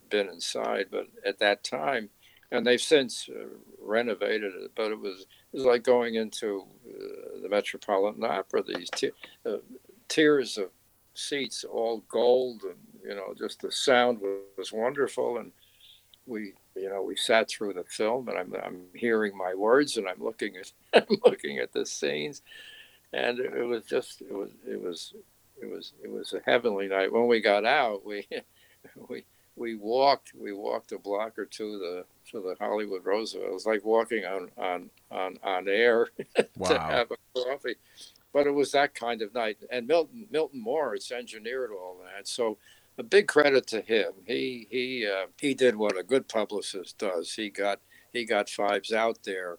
been 0.10 0.28
inside, 0.28 0.88
but 0.90 1.08
at 1.26 1.40
that 1.40 1.64
time, 1.64 2.10
and 2.52 2.66
they've 2.66 2.82
since 2.82 3.30
uh, 3.30 3.46
renovated 3.82 4.54
it. 4.56 4.72
But 4.76 4.92
it 4.92 5.00
was 5.00 5.22
it 5.22 5.58
was 5.58 5.66
like 5.66 5.84
going 5.84 6.16
into 6.16 6.66
uh, 6.88 7.42
the 7.42 7.50
Metropolitan 7.50 8.24
Opera. 8.24 8.64
These 8.64 8.90
t- 8.90 9.12
uh, 9.46 9.58
tiers 10.08 10.58
of 10.58 10.70
seats, 11.14 11.64
all 11.64 12.04
gold, 12.10 12.64
and 12.64 12.78
you 13.08 13.16
know, 13.16 13.34
just 13.38 13.62
the 13.62 13.72
sound 13.72 14.20
was, 14.20 14.42
was 14.58 14.74
wonderful. 14.74 15.38
And 15.38 15.52
we 16.28 16.54
you 16.76 16.90
know 16.90 17.02
we 17.02 17.16
sat 17.16 17.50
through 17.50 17.74
the 17.74 17.84
film 17.86 18.28
and 18.28 18.38
I'm 18.38 18.54
I'm 18.64 18.82
hearing 18.94 19.36
my 19.36 19.56
words 19.56 19.98
and 19.98 20.08
I'm 20.08 20.22
looking 20.22 20.56
at 20.58 20.72
I'm 20.94 21.18
looking 21.26 21.60
at 21.60 21.74
the 21.74 21.86
scenes. 21.86 22.42
And 23.14 23.40
it, 23.40 23.64
was 23.64 23.86
just 23.86 24.22
it 24.22 24.34
was 24.34 24.50
it 24.70 24.82
was 24.82 25.14
it 25.62 25.66
was 25.66 25.94
it 26.04 26.12
was 26.12 26.34
a 26.34 26.42
heavenly 26.46 26.88
night. 26.88 27.12
When 27.12 27.28
we 27.28 27.40
got 27.40 27.66
out 27.66 28.06
we 28.06 28.28
we 29.10 29.26
we 29.56 29.76
walked 29.76 30.34
we 30.38 30.54
walked 30.54 30.92
a 30.92 31.00
block 31.00 31.40
or 31.40 31.46
two 31.46 31.80
the 31.80 32.06
to 32.32 32.42
the 32.42 32.56
Hollywood 32.60 33.06
Roosevelt 33.06 33.48
it 33.48 33.54
was 33.54 33.66
like 33.66 33.86
walking 33.86 34.26
on 34.26 34.50
on 34.58 34.90
on 35.10 35.38
on 35.42 35.68
air 35.70 36.10
wow. 36.58 36.68
to 36.68 36.80
have 36.80 37.08
a 37.12 37.42
coffee. 37.42 37.76
But 38.34 38.46
it 38.46 38.52
was 38.52 38.74
that 38.74 38.94
kind 38.94 39.22
of 39.22 39.34
night. 39.34 39.58
And 39.72 39.88
Milton 39.88 40.28
Milton 40.30 40.62
Moritz 40.62 41.12
engineered 41.12 41.72
all 41.72 41.98
that. 42.04 42.28
So 42.28 42.58
a 42.98 43.04
big 43.04 43.28
credit 43.28 43.68
to 43.68 43.82
him. 43.82 44.12
He 44.26 44.68
he 44.70 45.08
uh, 45.08 45.28
he 45.40 45.54
did 45.54 45.76
what 45.76 45.98
a 45.98 46.04
good 46.04 46.28
publicist 46.28 46.98
does. 46.98 47.34
He 47.34 47.50
got 47.50 47.80
he 48.12 48.26
got 48.26 48.48
Phibes 48.48 48.92
out 48.92 49.20
there, 49.24 49.58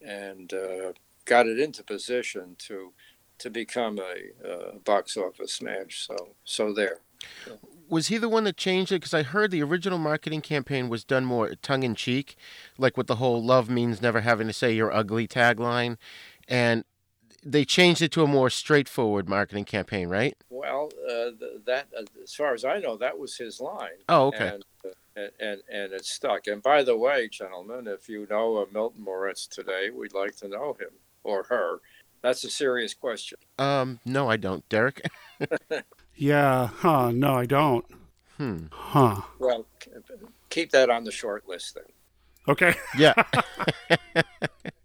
and 0.00 0.52
uh, 0.52 0.92
got 1.24 1.46
it 1.46 1.58
into 1.58 1.82
position 1.82 2.56
to 2.58 2.92
to 3.38 3.50
become 3.50 3.98
a, 3.98 4.48
a 4.48 4.78
box 4.78 5.16
office 5.16 5.54
smash. 5.54 6.06
So 6.06 6.34
so 6.44 6.72
there. 6.72 7.00
Was 7.88 8.08
he 8.08 8.18
the 8.18 8.28
one 8.28 8.44
that 8.44 8.56
changed 8.56 8.90
it? 8.90 8.96
Because 8.96 9.14
I 9.14 9.22
heard 9.22 9.50
the 9.50 9.62
original 9.62 9.98
marketing 9.98 10.40
campaign 10.40 10.88
was 10.88 11.04
done 11.04 11.24
more 11.24 11.54
tongue 11.62 11.84
in 11.84 11.94
cheek, 11.94 12.36
like 12.78 12.96
with 12.96 13.06
the 13.06 13.16
whole 13.16 13.42
"love 13.42 13.68
means 13.68 14.02
never 14.02 14.20
having 14.20 14.46
to 14.46 14.52
say 14.52 14.72
you're 14.72 14.92
ugly" 14.92 15.26
tagline, 15.26 15.96
and 16.48 16.84
they 17.46 17.64
changed 17.64 18.02
it 18.02 18.10
to 18.12 18.22
a 18.22 18.26
more 18.26 18.50
straightforward 18.50 19.28
marketing 19.28 19.64
campaign, 19.64 20.08
right? 20.08 20.36
Well, 20.50 20.90
uh, 21.08 21.30
that 21.64 21.86
uh, 21.96 22.02
as 22.22 22.34
far 22.34 22.54
as 22.54 22.64
I 22.64 22.80
know, 22.80 22.96
that 22.96 23.18
was 23.18 23.36
his 23.36 23.60
line. 23.60 24.02
Oh, 24.08 24.26
okay. 24.26 24.54
And, 24.54 24.64
uh, 24.84 25.20
and 25.38 25.62
and 25.72 25.92
it 25.92 26.04
stuck. 26.04 26.46
And 26.48 26.62
by 26.62 26.82
the 26.82 26.96
way, 26.96 27.28
gentlemen, 27.28 27.86
if 27.86 28.08
you 28.08 28.26
know 28.28 28.56
of 28.56 28.72
Milton 28.72 29.02
Moritz 29.02 29.46
today, 29.46 29.90
we'd 29.90 30.12
like 30.12 30.36
to 30.38 30.48
know 30.48 30.76
him 30.78 30.90
or 31.22 31.44
her. 31.44 31.80
That's 32.22 32.42
a 32.42 32.50
serious 32.50 32.92
question. 32.92 33.38
Um, 33.58 34.00
no, 34.04 34.28
I 34.28 34.36
don't, 34.36 34.68
Derek. 34.68 35.06
yeah, 36.16 36.66
huh? 36.66 37.12
No, 37.12 37.34
I 37.34 37.46
don't. 37.46 37.84
Hmm. 38.36 38.64
Huh. 38.72 39.22
Well, 39.38 39.66
keep 40.50 40.72
that 40.72 40.90
on 40.90 41.04
the 41.04 41.12
short 41.12 41.48
list 41.48 41.76
then. 41.76 41.84
Okay. 42.48 42.74
Yeah. 42.98 43.14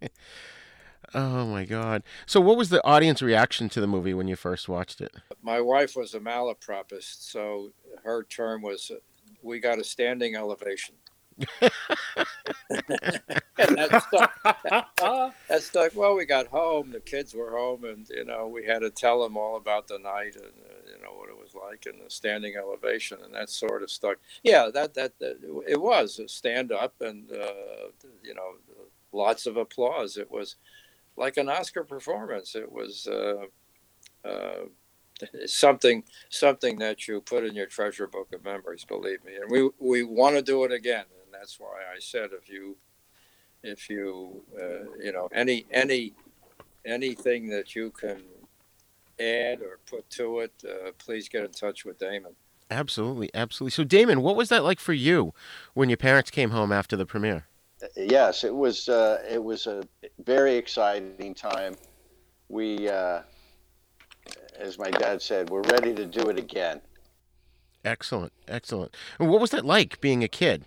Oh 1.14 1.46
my 1.46 1.64
God! 1.64 2.02
So, 2.26 2.40
what 2.40 2.56
was 2.56 2.70
the 2.70 2.84
audience 2.86 3.20
reaction 3.20 3.68
to 3.70 3.80
the 3.80 3.86
movie 3.86 4.14
when 4.14 4.28
you 4.28 4.36
first 4.36 4.68
watched 4.68 5.00
it? 5.00 5.14
My 5.42 5.60
wife 5.60 5.94
was 5.94 6.14
a 6.14 6.20
malapropist, 6.20 7.30
so 7.30 7.72
her 8.04 8.24
term 8.24 8.62
was, 8.62 8.90
"We 9.42 9.60
got 9.60 9.78
a 9.78 9.84
standing 9.84 10.36
elevation." 10.36 10.94
and 11.60 11.70
that 13.76 14.02
stuck. 14.08 14.42
that 15.48 15.62
stuck. 15.62 15.94
Well, 15.94 16.14
we 16.14 16.24
got 16.24 16.46
home. 16.46 16.92
The 16.92 17.00
kids 17.00 17.34
were 17.34 17.50
home, 17.50 17.84
and 17.84 18.08
you 18.08 18.24
know 18.24 18.48
we 18.48 18.64
had 18.64 18.80
to 18.80 18.90
tell 18.90 19.22
them 19.22 19.36
all 19.36 19.56
about 19.56 19.88
the 19.88 19.98
night 19.98 20.36
and 20.36 20.44
uh, 20.44 20.94
you 20.94 21.02
know 21.02 21.14
what 21.14 21.28
it 21.28 21.36
was 21.36 21.54
like 21.54 21.86
and 21.86 22.04
the 22.04 22.10
standing 22.10 22.54
elevation, 22.56 23.18
and 23.24 23.34
that 23.34 23.50
sort 23.50 23.82
of 23.82 23.90
stuck. 23.90 24.18
Yeah, 24.42 24.70
that 24.72 24.94
that, 24.94 25.18
that 25.18 25.38
it 25.68 25.80
was 25.80 26.18
a 26.18 26.28
stand 26.28 26.72
up, 26.72 26.94
and 27.00 27.30
uh, 27.30 27.90
you 28.22 28.34
know 28.34 28.54
lots 29.12 29.46
of 29.46 29.56
applause. 29.56 30.16
It 30.16 30.30
was 30.30 30.56
like 31.16 31.36
an 31.36 31.48
Oscar 31.48 31.84
performance. 31.84 32.54
It 32.54 32.70
was 32.70 33.06
uh, 33.06 33.46
uh, 34.24 34.66
something 35.46 36.04
something 36.28 36.78
that 36.78 37.06
you 37.08 37.20
put 37.20 37.44
in 37.44 37.54
your 37.54 37.66
treasure 37.66 38.06
book 38.06 38.32
of 38.32 38.44
memories. 38.44 38.84
Believe 38.84 39.24
me, 39.24 39.34
and 39.36 39.50
we 39.50 39.70
we 39.78 40.02
want 40.02 40.36
to 40.36 40.42
do 40.42 40.64
it 40.64 40.72
again, 40.72 41.04
and 41.24 41.32
that's 41.32 41.58
why 41.58 41.80
I 41.94 41.98
said 41.98 42.30
if 42.32 42.48
you 42.48 42.76
if 43.62 43.88
you 43.88 44.42
uh, 44.60 44.90
you 45.02 45.12
know 45.12 45.28
any 45.32 45.66
any 45.70 46.14
anything 46.84 47.48
that 47.50 47.74
you 47.74 47.90
can 47.90 48.22
add 49.20 49.60
or 49.60 49.78
put 49.86 50.08
to 50.10 50.40
it, 50.40 50.52
uh, 50.68 50.90
please 50.98 51.28
get 51.28 51.44
in 51.44 51.52
touch 51.52 51.84
with 51.84 51.98
Damon. 51.98 52.34
Absolutely, 52.70 53.30
absolutely. 53.34 53.70
So, 53.72 53.84
Damon, 53.84 54.22
what 54.22 54.34
was 54.34 54.48
that 54.48 54.64
like 54.64 54.80
for 54.80 54.94
you 54.94 55.34
when 55.74 55.90
your 55.90 55.98
parents 55.98 56.30
came 56.30 56.50
home 56.50 56.72
after 56.72 56.96
the 56.96 57.04
premiere? 57.04 57.46
Yes, 57.96 58.44
it 58.44 58.54
was 58.54 58.88
uh, 58.88 59.22
it 59.28 59.42
was 59.42 59.66
a 59.66 59.82
very 60.24 60.56
exciting 60.56 61.34
time. 61.34 61.76
We, 62.48 62.88
uh, 62.88 63.22
as 64.58 64.78
my 64.78 64.90
dad 64.90 65.22
said, 65.22 65.50
we're 65.50 65.62
ready 65.62 65.94
to 65.94 66.06
do 66.06 66.28
it 66.28 66.38
again. 66.38 66.80
Excellent, 67.84 68.32
excellent. 68.46 68.96
And 69.18 69.28
what 69.28 69.40
was 69.40 69.50
that 69.50 69.64
like 69.64 70.00
being 70.00 70.22
a 70.22 70.28
kid? 70.28 70.64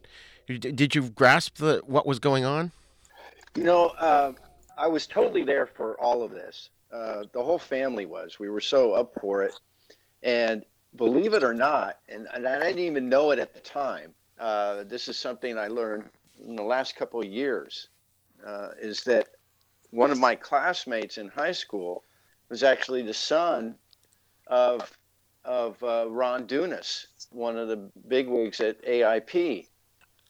Did 0.47 0.93
you 0.93 1.09
grasp 1.09 1.57
the 1.57 1.81
what 1.85 2.05
was 2.05 2.19
going 2.19 2.45
on? 2.45 2.71
You 3.55 3.63
know, 3.63 3.87
uh, 3.99 4.33
I 4.77 4.87
was 4.87 5.07
totally 5.07 5.43
there 5.43 5.65
for 5.65 5.99
all 5.99 6.23
of 6.23 6.31
this. 6.31 6.69
Uh, 6.91 7.23
the 7.31 7.43
whole 7.43 7.57
family 7.57 8.05
was. 8.05 8.37
We 8.39 8.49
were 8.49 8.61
so 8.61 8.93
up 8.93 9.13
for 9.19 9.43
it, 9.43 9.53
and 10.23 10.63
believe 10.95 11.33
it 11.33 11.43
or 11.43 11.53
not, 11.53 11.99
and, 12.09 12.27
and 12.33 12.47
I 12.47 12.59
didn't 12.59 12.79
even 12.79 13.09
know 13.09 13.31
it 13.31 13.39
at 13.39 13.53
the 13.53 13.59
time. 13.59 14.13
Uh, 14.39 14.83
this 14.83 15.07
is 15.07 15.17
something 15.17 15.57
I 15.57 15.67
learned 15.67 16.09
in 16.45 16.55
the 16.55 16.63
last 16.63 16.95
couple 16.95 17.19
of 17.19 17.25
years 17.25 17.89
uh, 18.45 18.69
is 18.79 19.03
that 19.03 19.29
one 19.91 20.11
of 20.11 20.19
my 20.19 20.35
classmates 20.35 21.17
in 21.17 21.27
high 21.27 21.51
school 21.51 22.03
was 22.49 22.63
actually 22.63 23.01
the 23.01 23.13
son 23.13 23.75
of 24.47 24.91
of 25.43 25.81
uh, 25.83 26.07
Ron 26.09 26.47
Dunas, 26.47 27.07
one 27.29 27.55
of 27.55 27.67
the 27.67 27.77
bigwigs 28.07 28.59
at 28.61 28.83
AIP. 28.83 29.67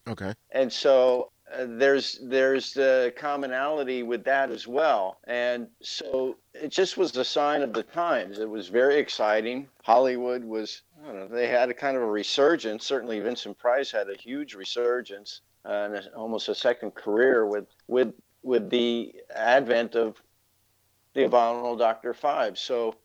Okay. 0.07 0.33
And 0.51 0.71
so 0.71 1.31
uh, 1.53 1.65
there's 1.67 2.19
there's 2.21 2.73
the 2.73 3.13
commonality 3.15 4.03
with 4.03 4.23
that 4.25 4.51
as 4.51 4.67
well, 4.67 5.19
and 5.25 5.67
so 5.81 6.37
it 6.53 6.69
just 6.69 6.97
was 6.97 7.15
a 7.17 7.25
sign 7.25 7.61
of 7.61 7.73
the 7.73 7.83
times. 7.83 8.39
It 8.39 8.49
was 8.49 8.67
very 8.67 8.97
exciting. 8.97 9.67
Hollywood 9.83 10.43
was 10.43 10.81
I 11.01 11.07
don't 11.07 11.15
know 11.15 11.27
they 11.27 11.47
had 11.47 11.69
a 11.69 11.73
kind 11.73 11.95
of 11.95 12.03
a 12.03 12.07
resurgence. 12.11 12.85
Certainly, 12.85 13.19
Vincent 13.21 13.57
Price 13.57 13.91
had 13.91 14.09
a 14.09 14.17
huge 14.17 14.53
resurgence 14.53 15.41
uh, 15.65 15.89
and 15.91 16.09
almost 16.15 16.49
a 16.49 16.55
second 16.55 16.91
career 16.95 17.45
with 17.45 17.65
with 17.87 18.13
with 18.43 18.69
the 18.69 19.13
advent 19.33 19.95
of 19.95 20.21
the 21.13 21.25
abominable 21.25 21.75
Doctor 21.75 22.13
Phibes. 22.13 22.59
So 22.59 22.95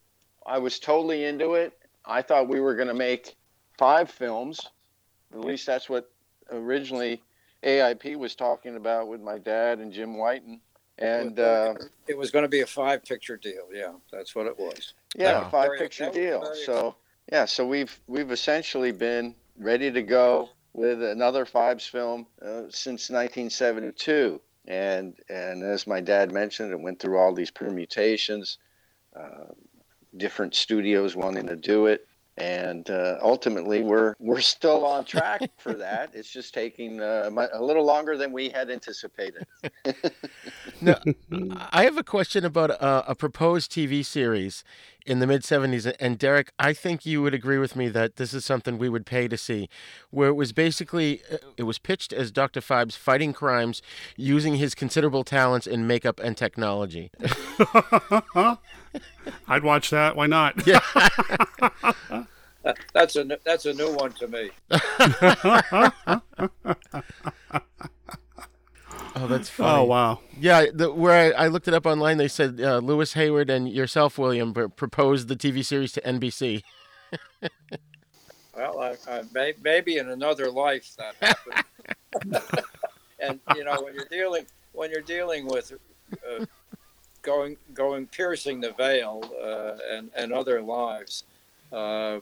I 0.46 0.58
was 0.58 0.78
totally 0.78 1.24
into 1.24 1.54
it. 1.54 1.72
I 2.04 2.22
thought 2.22 2.48
we 2.48 2.60
were 2.60 2.74
going 2.74 2.88
to 2.88 2.94
make 2.94 3.36
five 3.78 4.10
films. 4.10 4.60
At 5.32 5.40
least 5.40 5.66
that's 5.66 5.88
what 5.88 6.10
originally 6.50 7.22
AIP 7.62 8.16
was 8.16 8.34
talking 8.34 8.76
about 8.76 9.08
with 9.08 9.20
my 9.20 9.38
dad 9.38 9.78
and 9.78 9.92
Jim 9.92 10.18
Whiton. 10.18 10.60
And 10.98 11.40
uh, 11.40 11.74
it 12.08 12.18
was 12.18 12.30
going 12.30 12.42
to 12.42 12.48
be 12.48 12.60
a 12.60 12.66
five 12.66 13.04
picture 13.04 13.38
deal. 13.38 13.68
Yeah, 13.72 13.92
that's 14.12 14.34
what 14.34 14.46
it 14.46 14.58
was. 14.58 14.92
Yeah, 15.16 15.46
a 15.46 15.50
five 15.50 15.70
picture 15.78 16.10
deal. 16.10 16.52
So 16.66 16.94
yeah, 17.32 17.46
so 17.46 17.66
we've 17.66 17.98
we've 18.06 18.30
essentially 18.30 18.92
been 18.92 19.34
ready 19.56 19.90
to 19.90 20.02
go 20.02 20.50
with 20.72 21.02
another 21.02 21.44
Phibes 21.44 21.88
film 21.88 22.26
uh, 22.42 22.62
since 22.68 23.10
1972. 23.10 24.40
And, 24.66 25.14
and 25.28 25.62
as 25.62 25.86
my 25.86 26.00
dad 26.00 26.32
mentioned, 26.32 26.72
it 26.72 26.80
went 26.80 27.00
through 27.00 27.18
all 27.18 27.34
these 27.34 27.50
permutations, 27.50 28.58
uh, 29.16 29.52
different 30.16 30.54
studios 30.54 31.16
wanting 31.16 31.46
to 31.46 31.56
do 31.56 31.86
it. 31.86 32.06
and 32.40 32.88
uh, 32.90 33.18
ultimately 33.22 33.82
we're 33.82 34.14
we're 34.18 34.40
still 34.40 34.84
on 34.86 35.04
track 35.04 35.42
for 35.58 35.74
that. 35.74 36.10
It's 36.14 36.30
just 36.30 36.54
taking 36.54 37.00
uh, 37.00 37.30
a 37.52 37.62
little 37.62 37.84
longer 37.84 38.16
than 38.16 38.32
we 38.32 38.48
had 38.48 38.70
anticipated. 38.70 39.46
now, 40.80 40.96
I 41.70 41.84
have 41.84 41.98
a 41.98 42.02
question 42.02 42.44
about 42.44 42.70
uh, 42.82 43.02
a 43.06 43.14
proposed 43.14 43.70
TV 43.70 44.04
series 44.04 44.64
in 45.06 45.18
the 45.18 45.26
mid 45.26 45.42
70s. 45.42 45.92
And 45.98 46.18
Derek, 46.18 46.52
I 46.58 46.72
think 46.72 47.06
you 47.06 47.22
would 47.22 47.34
agree 47.34 47.58
with 47.58 47.76
me 47.76 47.88
that 47.88 48.16
this 48.16 48.34
is 48.34 48.44
something 48.44 48.78
we 48.78 48.88
would 48.88 49.06
pay 49.06 49.28
to 49.28 49.36
see, 49.36 49.68
where 50.10 50.28
it 50.28 50.34
was 50.34 50.52
basically, 50.52 51.22
uh, 51.30 51.38
it 51.56 51.64
was 51.64 51.78
pitched 51.78 52.12
as 52.12 52.30
Dr. 52.30 52.60
Phibes 52.60 52.96
fighting 52.96 53.32
crimes 53.32 53.82
using 54.16 54.56
his 54.56 54.74
considerable 54.74 55.24
talents 55.24 55.66
in 55.66 55.86
makeup 55.86 56.20
and 56.20 56.36
technology. 56.36 57.10
I'd 59.48 59.62
watch 59.62 59.90
that. 59.90 60.16
Why 60.16 60.26
not? 60.26 60.66
Yeah. 60.66 60.80
that's 62.92 63.16
a 63.16 63.38
that's 63.44 63.66
a 63.66 63.72
new 63.72 63.92
one 63.94 64.12
to 64.12 64.28
me. 64.28 64.50
Oh, 69.16 69.26
that's 69.26 69.48
funny. 69.48 69.80
Oh, 69.80 69.84
wow. 69.84 70.20
Yeah, 70.38 70.66
the, 70.72 70.92
where 70.92 71.34
I, 71.36 71.44
I, 71.44 71.48
looked 71.48 71.68
it 71.68 71.74
up 71.74 71.86
online, 71.86 72.16
they 72.16 72.28
said 72.28 72.60
uh, 72.60 72.78
Louis 72.78 73.12
Hayward 73.14 73.50
and 73.50 73.68
yourself, 73.68 74.18
William, 74.18 74.54
pr- 74.54 74.66
proposed 74.66 75.28
the 75.28 75.36
TV 75.36 75.64
series 75.64 75.92
to 75.92 76.00
NBC. 76.02 76.62
well, 78.56 78.80
I, 78.80 78.96
I 79.08 79.22
may, 79.32 79.54
maybe 79.62 79.98
in 79.98 80.08
another 80.10 80.50
life 80.50 80.96
that 80.96 81.14
happened. 81.20 81.64
and 83.20 83.40
you 83.54 83.64
know, 83.64 83.82
when 83.82 83.94
you're 83.94 84.08
dealing 84.10 84.46
when 84.72 84.90
you're 84.90 85.00
dealing 85.00 85.46
with 85.46 85.72
uh, 86.12 86.44
going 87.22 87.56
going 87.74 88.06
piercing 88.06 88.60
the 88.60 88.72
veil 88.72 89.22
uh, 89.42 89.76
and 89.92 90.10
and 90.16 90.32
other 90.32 90.62
lives, 90.62 91.24
uh, 91.72 91.76
uh, 91.76 92.20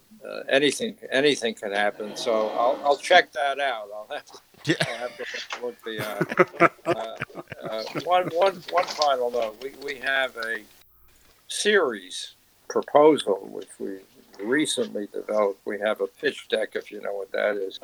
anything 0.49 0.97
anything 1.11 1.55
can 1.55 1.73
happen. 1.73 2.17
So 2.17 2.49
I'll 2.49 2.81
I'll 2.85 2.97
check 2.97 3.33
that 3.33 3.61
out. 3.61 3.89
I'll 3.95 4.09
have 4.15 4.27
to 4.27 4.39
yeah. 4.65 4.75
I'll 4.81 4.97
have 4.97 5.17
to 5.17 5.67
look 5.67 5.83
the 5.85 5.99
uh, 6.01 6.69
uh, 6.87 7.17
uh, 7.69 7.85
one 8.05 8.29
one 8.29 8.63
one 8.71 8.85
final 8.85 9.31
note. 9.31 9.63
We 9.63 9.73
we 9.85 9.99
have 10.01 10.37
a 10.37 10.63
series 11.49 12.35
proposal 12.69 13.49
which 13.51 13.69
we 13.79 13.99
recently 14.43 15.09
developed. 15.13 15.61
We 15.65 15.79
have 15.81 16.01
a 16.01 16.07
pitch 16.07 16.49
deck, 16.49 16.71
if 16.75 16.91
you 16.91 17.01
know 17.01 17.15
what 17.15 17.33
that 17.33 17.57
is, 17.57 17.81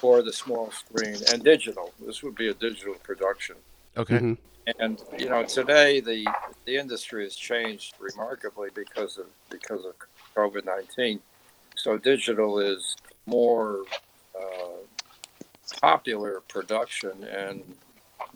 for 0.00 0.22
the 0.22 0.32
small 0.32 0.70
screen 0.70 1.16
and 1.32 1.42
digital. 1.42 1.92
This 2.04 2.22
would 2.22 2.34
be 2.34 2.48
a 2.48 2.54
digital 2.54 2.94
production. 2.94 3.56
Okay. 3.96 4.16
Mm-hmm. 4.16 4.34
And 4.78 5.02
you 5.18 5.28
know, 5.30 5.44
today 5.44 6.00
the 6.00 6.26
the 6.66 6.76
industry 6.76 7.24
has 7.24 7.34
changed 7.34 7.94
remarkably 7.98 8.68
because 8.74 9.18
of 9.18 9.26
because 9.50 9.84
of 9.84 9.94
COVID 10.36 10.64
nineteen. 10.64 11.20
So 11.74 11.96
digital 11.96 12.58
is 12.58 12.96
more 13.26 13.84
uh, 14.38 14.78
popular 15.80 16.40
production. 16.48 17.24
And 17.24 17.62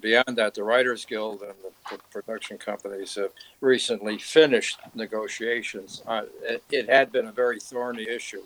beyond 0.00 0.36
that, 0.36 0.54
the 0.54 0.64
Writers 0.64 1.04
Guild 1.04 1.42
and 1.42 1.54
the, 1.62 1.72
production 2.10 2.56
companies 2.56 3.16
have 3.16 3.32
recently 3.60 4.16
finished 4.16 4.78
negotiations. 4.94 6.02
Uh, 6.06 6.22
it, 6.42 6.62
it, 6.70 6.88
had 6.88 7.12
been 7.12 7.26
a 7.26 7.32
very 7.32 7.58
thorny 7.58 8.08
issue, 8.08 8.42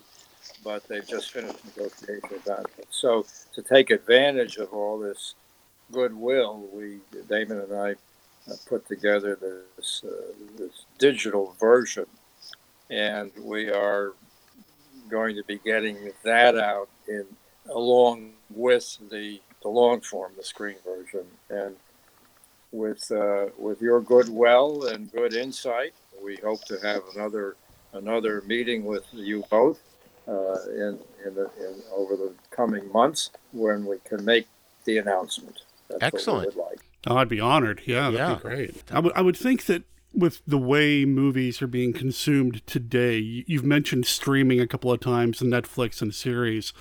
but 0.63 0.85
they've 0.87 1.07
just 1.07 1.31
finished 1.31 1.59
negotiations 1.65 2.47
on 2.47 2.65
it. 2.77 2.87
So 2.89 3.25
to 3.53 3.61
take 3.61 3.89
advantage 3.89 4.57
of 4.57 4.73
all 4.73 4.99
this 4.99 5.35
goodwill, 5.91 6.67
we 6.73 6.97
Damon 7.29 7.59
and 7.59 7.73
I 7.73 7.95
put 8.67 8.87
together 8.87 9.37
this 9.77 10.03
uh, 10.05 10.33
this 10.57 10.85
digital 10.97 11.55
version, 11.59 12.05
and 12.89 13.31
we 13.41 13.69
are 13.69 14.13
going 15.09 15.35
to 15.35 15.43
be 15.43 15.59
getting 15.63 16.11
that 16.23 16.57
out 16.57 16.89
in 17.07 17.25
along 17.69 18.33
with 18.49 18.97
the, 19.09 19.39
the 19.61 19.69
long 19.69 20.01
form, 20.01 20.31
the 20.37 20.43
screen 20.43 20.77
version. 20.85 21.25
And 21.49 21.75
with, 22.71 23.11
uh, 23.11 23.47
with 23.57 23.81
your 23.81 24.01
goodwill 24.01 24.87
and 24.87 25.11
good 25.11 25.33
insight, 25.33 25.93
we 26.23 26.37
hope 26.37 26.63
to 26.65 26.77
have 26.81 27.01
another, 27.15 27.55
another 27.93 28.41
meeting 28.45 28.85
with 28.85 29.05
you 29.13 29.43
both 29.49 29.79
uh, 30.27 30.55
in, 30.69 30.99
in, 31.25 31.35
the, 31.35 31.49
in, 31.59 31.81
over 31.95 32.15
the 32.15 32.33
coming 32.51 32.91
months 32.91 33.31
when 33.51 33.85
we 33.85 33.97
can 34.03 34.23
make 34.25 34.47
the 34.85 34.97
announcement. 34.97 35.59
That's 35.89 36.03
Excellent. 36.03 36.55
like. 36.57 36.79
Oh, 37.05 37.17
I'd 37.17 37.29
be 37.29 37.39
honored. 37.39 37.81
Yeah, 37.85 38.09
that'd 38.11 38.19
yeah. 38.19 38.35
be 38.35 38.41
great. 38.41 38.83
I 38.91 38.99
would, 38.99 39.13
I 39.15 39.21
would 39.21 39.37
think 39.37 39.65
that 39.65 39.83
with 40.13 40.41
the 40.47 40.57
way 40.57 41.05
movies 41.05 41.61
are 41.61 41.67
being 41.67 41.93
consumed 41.93 42.65
today, 42.65 43.17
you've 43.17 43.63
mentioned 43.63 44.05
streaming 44.05 44.59
a 44.59 44.67
couple 44.67 44.91
of 44.91 44.99
times, 44.99 45.41
and 45.41 45.53
Netflix 45.53 46.01
and 46.01 46.13
series. 46.13 46.73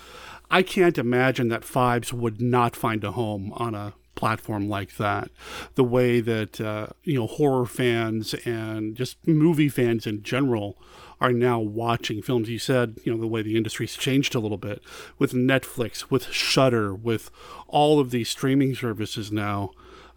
I 0.51 0.63
can't 0.63 0.99
imagine 0.99 1.49
that 1.49 1.63
Phibes 1.63 2.13
would 2.13 2.41
not 2.41 2.77
find 2.77 3.03
a 3.05 3.13
home 3.13 3.53
on 3.57 3.75
a 3.75 3.95
platform 4.15 4.69
like 4.69 4.97
that. 4.97 5.31
The 5.75 5.85
way 5.85 6.21
that 6.21 6.61
uh, 6.61 6.89
you 7.05 7.15
know 7.15 7.29
horror 7.29 7.67
fans 7.67 8.35
and 8.45 8.97
just 8.97 9.19
movie 9.27 9.69
fans 9.69 10.07
in 10.07 10.23
general 10.23 10.77
are 11.21 11.33
now 11.33 11.61
watching 11.61 12.23
films. 12.23 12.49
You 12.49 12.59
said 12.59 12.99
you 13.05 13.13
know 13.13 13.21
the 13.21 13.29
way 13.29 13.43
the 13.43 13.57
industry's 13.57 13.97
changed 13.97 14.35
a 14.35 14.41
little 14.41 14.57
bit 14.57 14.83
with 15.19 15.33
Netflix, 15.33 16.11
with 16.11 16.33
Shudder, 16.33 16.95
with 16.95 17.31
all 17.69 18.01
of 18.01 18.11
these 18.11 18.29
streaming 18.29 18.75
services 18.75 19.31
now, 19.31 19.71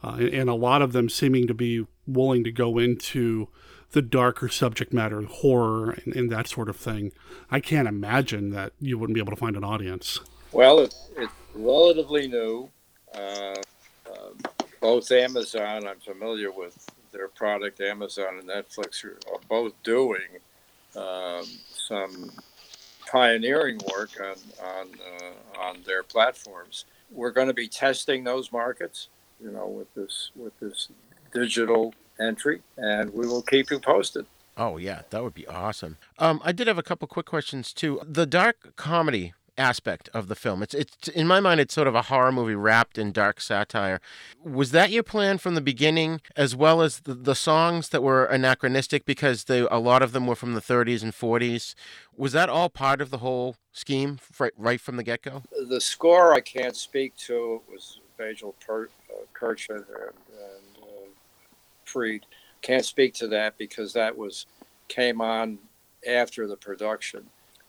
uh, 0.03 0.15
and, 0.17 0.29
and 0.29 0.49
a 0.49 0.55
lot 0.55 0.81
of 0.81 0.93
them 0.93 1.09
seeming 1.09 1.45
to 1.47 1.53
be 1.53 1.85
willing 2.07 2.43
to 2.43 2.51
go 2.51 2.79
into 2.79 3.49
the 3.91 4.01
darker 4.01 4.49
subject 4.49 4.93
matter, 4.93 5.21
horror, 5.21 5.91
and, 5.91 6.15
and, 6.15 6.31
that 6.31 6.47
sort 6.47 6.69
of 6.69 6.75
thing. 6.75 7.11
I 7.49 7.59
can't 7.59 7.87
imagine 7.87 8.51
that 8.51 8.73
you 8.79 8.97
wouldn't 8.97 9.15
be 9.15 9.19
able 9.19 9.31
to 9.31 9.39
find 9.39 9.55
an 9.55 9.63
audience. 9.63 10.19
Well, 10.51 10.79
it's, 10.79 11.09
it's 11.17 11.31
relatively 11.55 12.27
new. 12.27 12.69
Uh, 13.15 13.55
uh, 14.05 14.29
both 14.79 15.11
Amazon, 15.11 15.87
I'm 15.87 15.99
familiar 15.99 16.51
with 16.51 16.87
their 17.11 17.27
product, 17.27 17.81
Amazon 17.81 18.39
and 18.39 18.47
Netflix 18.47 19.03
are, 19.03 19.17
are 19.33 19.39
both 19.49 19.73
doing 19.83 20.39
um, 20.95 21.45
some 21.75 22.31
pioneering 23.07 23.79
work 23.91 24.11
on 24.21 24.35
on 24.63 24.87
uh, 24.99 25.59
on 25.59 25.83
their 25.85 26.03
platforms. 26.03 26.85
We're 27.11 27.31
going 27.31 27.47
to 27.47 27.53
be 27.53 27.67
testing 27.67 28.23
those 28.23 28.51
markets, 28.51 29.09
you 29.41 29.51
know, 29.51 29.67
with 29.67 29.93
this 29.95 30.31
with 30.35 30.57
this 30.59 30.89
digital 31.33 31.93
entry, 32.19 32.61
and 32.77 33.13
we 33.13 33.27
will 33.27 33.41
keep 33.41 33.71
you 33.71 33.79
posted. 33.79 34.25
Oh 34.57 34.77
yeah, 34.77 35.03
that 35.09 35.23
would 35.23 35.33
be 35.33 35.47
awesome. 35.47 35.97
Um, 36.17 36.41
I 36.43 36.51
did 36.51 36.67
have 36.67 36.77
a 36.77 36.83
couple 36.83 37.07
quick 37.07 37.25
questions 37.25 37.71
too. 37.71 38.01
The 38.03 38.25
dark 38.25 38.75
comedy 38.75 39.33
aspect 39.59 40.09
of 40.13 40.27
the 40.27 40.35
film. 40.35 40.63
It's 40.63 40.73
it's 40.73 41.07
in 41.09 41.27
my 41.27 41.39
mind 41.39 41.59
it's 41.59 41.73
sort 41.73 41.87
of 41.87 41.93
a 41.93 42.03
horror 42.03 42.31
movie 42.31 42.55
wrapped 42.55 42.97
in 42.97 43.11
dark 43.11 43.41
satire. 43.41 43.99
Was 44.43 44.71
that 44.71 44.89
your 44.89 45.03
plan 45.03 45.37
from 45.37 45.53
the 45.53 45.61
beginning 45.61 46.21
as 46.35 46.55
well 46.55 46.81
as 46.81 47.01
the, 47.01 47.13
the 47.13 47.35
songs 47.35 47.89
that 47.89 48.01
were 48.01 48.25
anachronistic 48.25 49.05
because 49.05 49.43
they 49.43 49.59
a 49.59 49.77
lot 49.77 50.01
of 50.01 50.13
them 50.13 50.25
were 50.25 50.35
from 50.35 50.53
the 50.53 50.61
30s 50.61 51.03
and 51.03 51.13
40s? 51.13 51.75
Was 52.15 52.31
that 52.31 52.49
all 52.49 52.69
part 52.69 53.01
of 53.01 53.11
the 53.11 53.19
whole 53.19 53.57
scheme 53.73 54.19
right, 54.39 54.53
right 54.57 54.81
from 54.81 54.95
the 54.95 55.03
get-go? 55.03 55.43
The 55.67 55.81
score 55.81 56.33
I 56.33 56.39
can't 56.39 56.75
speak 56.75 57.15
to. 57.17 57.61
It 57.67 57.71
was 57.71 57.99
Basil 58.17 58.55
per, 58.65 58.85
uh, 58.85 59.25
Kirchin 59.33 59.77
and, 59.77 59.85
and 59.87 60.28
Freed. 61.89 62.25
Can't 62.61 62.85
speak 62.85 63.13
to 63.15 63.27
that 63.27 63.57
because 63.57 63.93
that 63.93 64.17
was 64.17 64.45
came 64.87 65.21
on 65.21 65.59
after 66.07 66.47
the 66.47 66.57
production. 66.57 67.25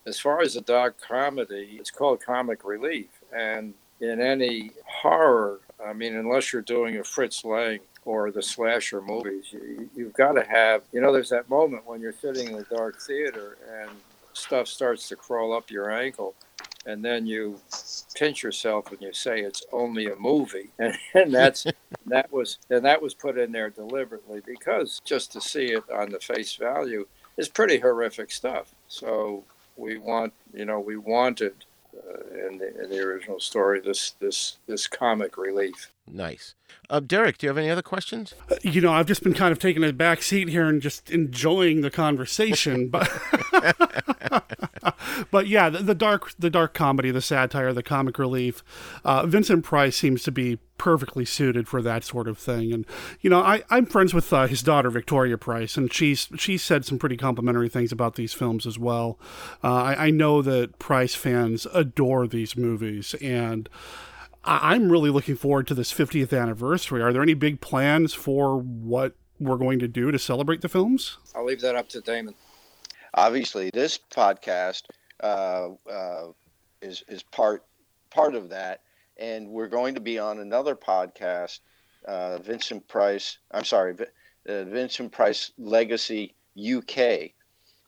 As 0.07 0.19
far 0.19 0.41
as 0.41 0.55
the 0.55 0.63
dark 0.63 1.01
comedy, 1.01 1.77
it's 1.79 1.91
called 1.91 2.21
comic 2.21 2.65
relief. 2.65 3.09
And 3.37 3.75
in 4.01 4.21
any 4.21 4.73
horror, 4.87 5.61
I 5.85 5.93
mean, 5.93 6.17
unless 6.17 6.53
you're 6.53 6.63
doing 6.63 6.97
a 6.97 7.05
Fritz 7.05 7.45
Lang 7.45 7.81
or 8.05 8.31
the 8.31 8.43
slasher 8.43 9.03
movies, 9.03 9.47
you, 9.53 9.91
you've 9.95 10.15
got 10.15 10.33
to 10.33 10.43
have, 10.43 10.83
you 10.93 11.01
know, 11.01 11.13
there's 11.13 11.31
that 11.31 11.49
moment 11.51 11.87
when 11.87 12.01
you're 12.01 12.13
sitting 12.13 12.49
in 12.49 12.55
a 12.55 12.63
dark 12.75 13.01
theater 13.01 13.59
and 13.81 13.91
stuff 14.33 14.69
starts 14.69 15.09
to 15.09 15.17
crawl 15.17 15.53
up 15.53 15.71
your 15.71 15.91
ankle 15.91 16.35
and 16.87 17.05
then 17.05 17.27
you 17.27 17.61
pinch 18.15 18.43
yourself 18.43 18.91
and 18.91 19.01
you 19.01 19.13
say 19.13 19.41
it's 19.41 19.65
only 19.73 20.07
a 20.07 20.17
movie. 20.17 20.71
And, 20.79 20.97
and 21.15 21.35
that's 21.35 21.67
that 22.07 22.33
was 22.33 22.59
and 22.71 22.85
that 22.85 23.03
was 23.03 23.15
put 23.15 23.39
in 23.39 23.53
there 23.53 23.71
deliberately 23.71 24.41
because 24.45 25.01
just 25.05 25.33
to 25.33 25.41
see 25.41 25.67
it 25.67 25.85
on 25.91 26.11
the 26.11 26.21
face 26.21 26.55
value 26.57 27.07
is 27.37 27.49
pretty 27.49 27.79
horrific 27.79 28.31
stuff. 28.31 28.75
So 28.89 29.45
we 29.77 29.99
want 29.99 30.33
you 30.53 30.65
know 30.65 30.81
we 30.81 30.97
wanted 30.97 31.55
uh, 31.97 32.49
in, 32.49 32.59
the, 32.59 32.85
in 32.85 32.91
the 32.91 33.01
original 33.01 33.41
story 33.41 33.81
this 33.81 34.13
this 34.21 34.57
this 34.67 34.87
comic 34.87 35.37
relief. 35.37 35.91
Nice. 36.13 36.55
Uh, 36.89 37.01
Derek, 37.01 37.39
do 37.39 37.47
you 37.47 37.49
have 37.51 37.59
any 37.59 37.71
other 37.71 37.83
questions? 37.83 38.35
Uh, 38.51 38.57
you 38.63 38.81
know, 38.81 38.93
I've 38.93 39.07
just 39.07 39.23
been 39.23 39.35
kind 39.35 39.53
of 39.53 39.59
taking 39.59 39.85
a 39.85 39.93
back 39.93 40.23
seat 40.23 40.49
here 40.49 40.67
and 40.67 40.83
just 40.83 41.11
enjoying 41.11 41.83
the 41.83 41.91
conversation, 41.91 42.89
but 42.89 43.09
But 45.31 45.47
yeah, 45.47 45.71
the, 45.71 45.79
the 45.79 45.95
dark 45.95 46.33
the 46.39 46.51
dark 46.51 46.75
comedy, 46.75 47.11
the 47.11 47.21
satire, 47.21 47.73
the 47.73 47.83
comic 47.83 48.19
relief. 48.19 48.63
Uh, 49.05 49.27
Vincent 49.27 49.65
Price 49.65 49.97
seems 49.97 50.23
to 50.25 50.33
be 50.33 50.59
perfectly 50.81 51.27
suited 51.27 51.69
for 51.69 51.83
that 51.83 52.03
sort 52.03 52.27
of 52.27 52.39
thing. 52.39 52.73
And 52.73 52.87
you 53.21 53.29
know, 53.29 53.41
I 53.41 53.63
I'm 53.69 53.87
friends 53.87 54.15
with 54.15 54.33
uh, 54.33 54.47
his 54.47 54.63
daughter 54.63 54.89
Victoria 54.91 55.37
Price, 55.37 55.77
and 55.77 55.93
she's 55.93 56.29
she 56.37 56.57
said 56.57 56.85
some 56.85 56.99
pretty 56.99 57.17
complimentary 57.17 57.69
things 57.69 57.93
about 57.93 58.15
these 58.15 58.33
films 58.33 58.67
as 58.67 58.79
well. 58.79 59.19
Uh, 59.63 59.75
I, 59.75 60.07
I 60.07 60.11
know 60.11 60.41
that 60.43 60.79
Price 60.79 61.15
fans 61.15 61.67
adore 61.75 62.27
these 62.27 62.57
movies, 62.57 63.15
and 63.21 63.69
I, 64.45 64.73
I'm 64.75 64.91
really 64.91 65.11
looking 65.11 65.37
forward 65.37 65.67
to 65.69 65.75
this 65.75 65.93
50th 65.93 66.39
anniversary. 66.39 67.03
Are 67.03 67.13
there 67.13 67.23
any 67.23 67.35
big 67.35 67.61
plans 67.61 68.15
for 68.15 68.57
what 68.57 69.15
we're 69.39 69.57
going 69.57 69.79
to 69.81 69.89
do 69.89 70.11
to 70.11 70.19
celebrate 70.19 70.63
the 70.63 70.69
films? 70.69 71.19
I'll 71.35 71.45
leave 71.45 71.61
that 71.61 71.77
up 71.77 71.89
to 71.91 72.01
Damon. 72.01 72.35
Obviously, 73.15 73.71
this 73.73 73.99
podcast 73.99 74.83
uh, 75.23 75.71
uh, 75.91 76.27
is 76.81 77.05
is 77.09 77.23
part 77.23 77.65
part 78.11 78.35
of 78.35 78.49
that, 78.51 78.83
and 79.17 79.49
we're 79.49 79.69
going 79.69 79.95
to 79.95 80.01
be 80.01 80.19
on 80.19 80.39
another 80.39 80.75
podcast, 80.75 81.61
uh, 82.07 82.39
Vincent 82.39 82.87
Price. 82.89 83.39
I'm 83.51 83.65
sorry, 83.65 83.95
uh, 84.49 84.65
Vincent 84.65 85.13
Price 85.13 85.53
Legacy 85.59 86.35
UK, 86.59 87.31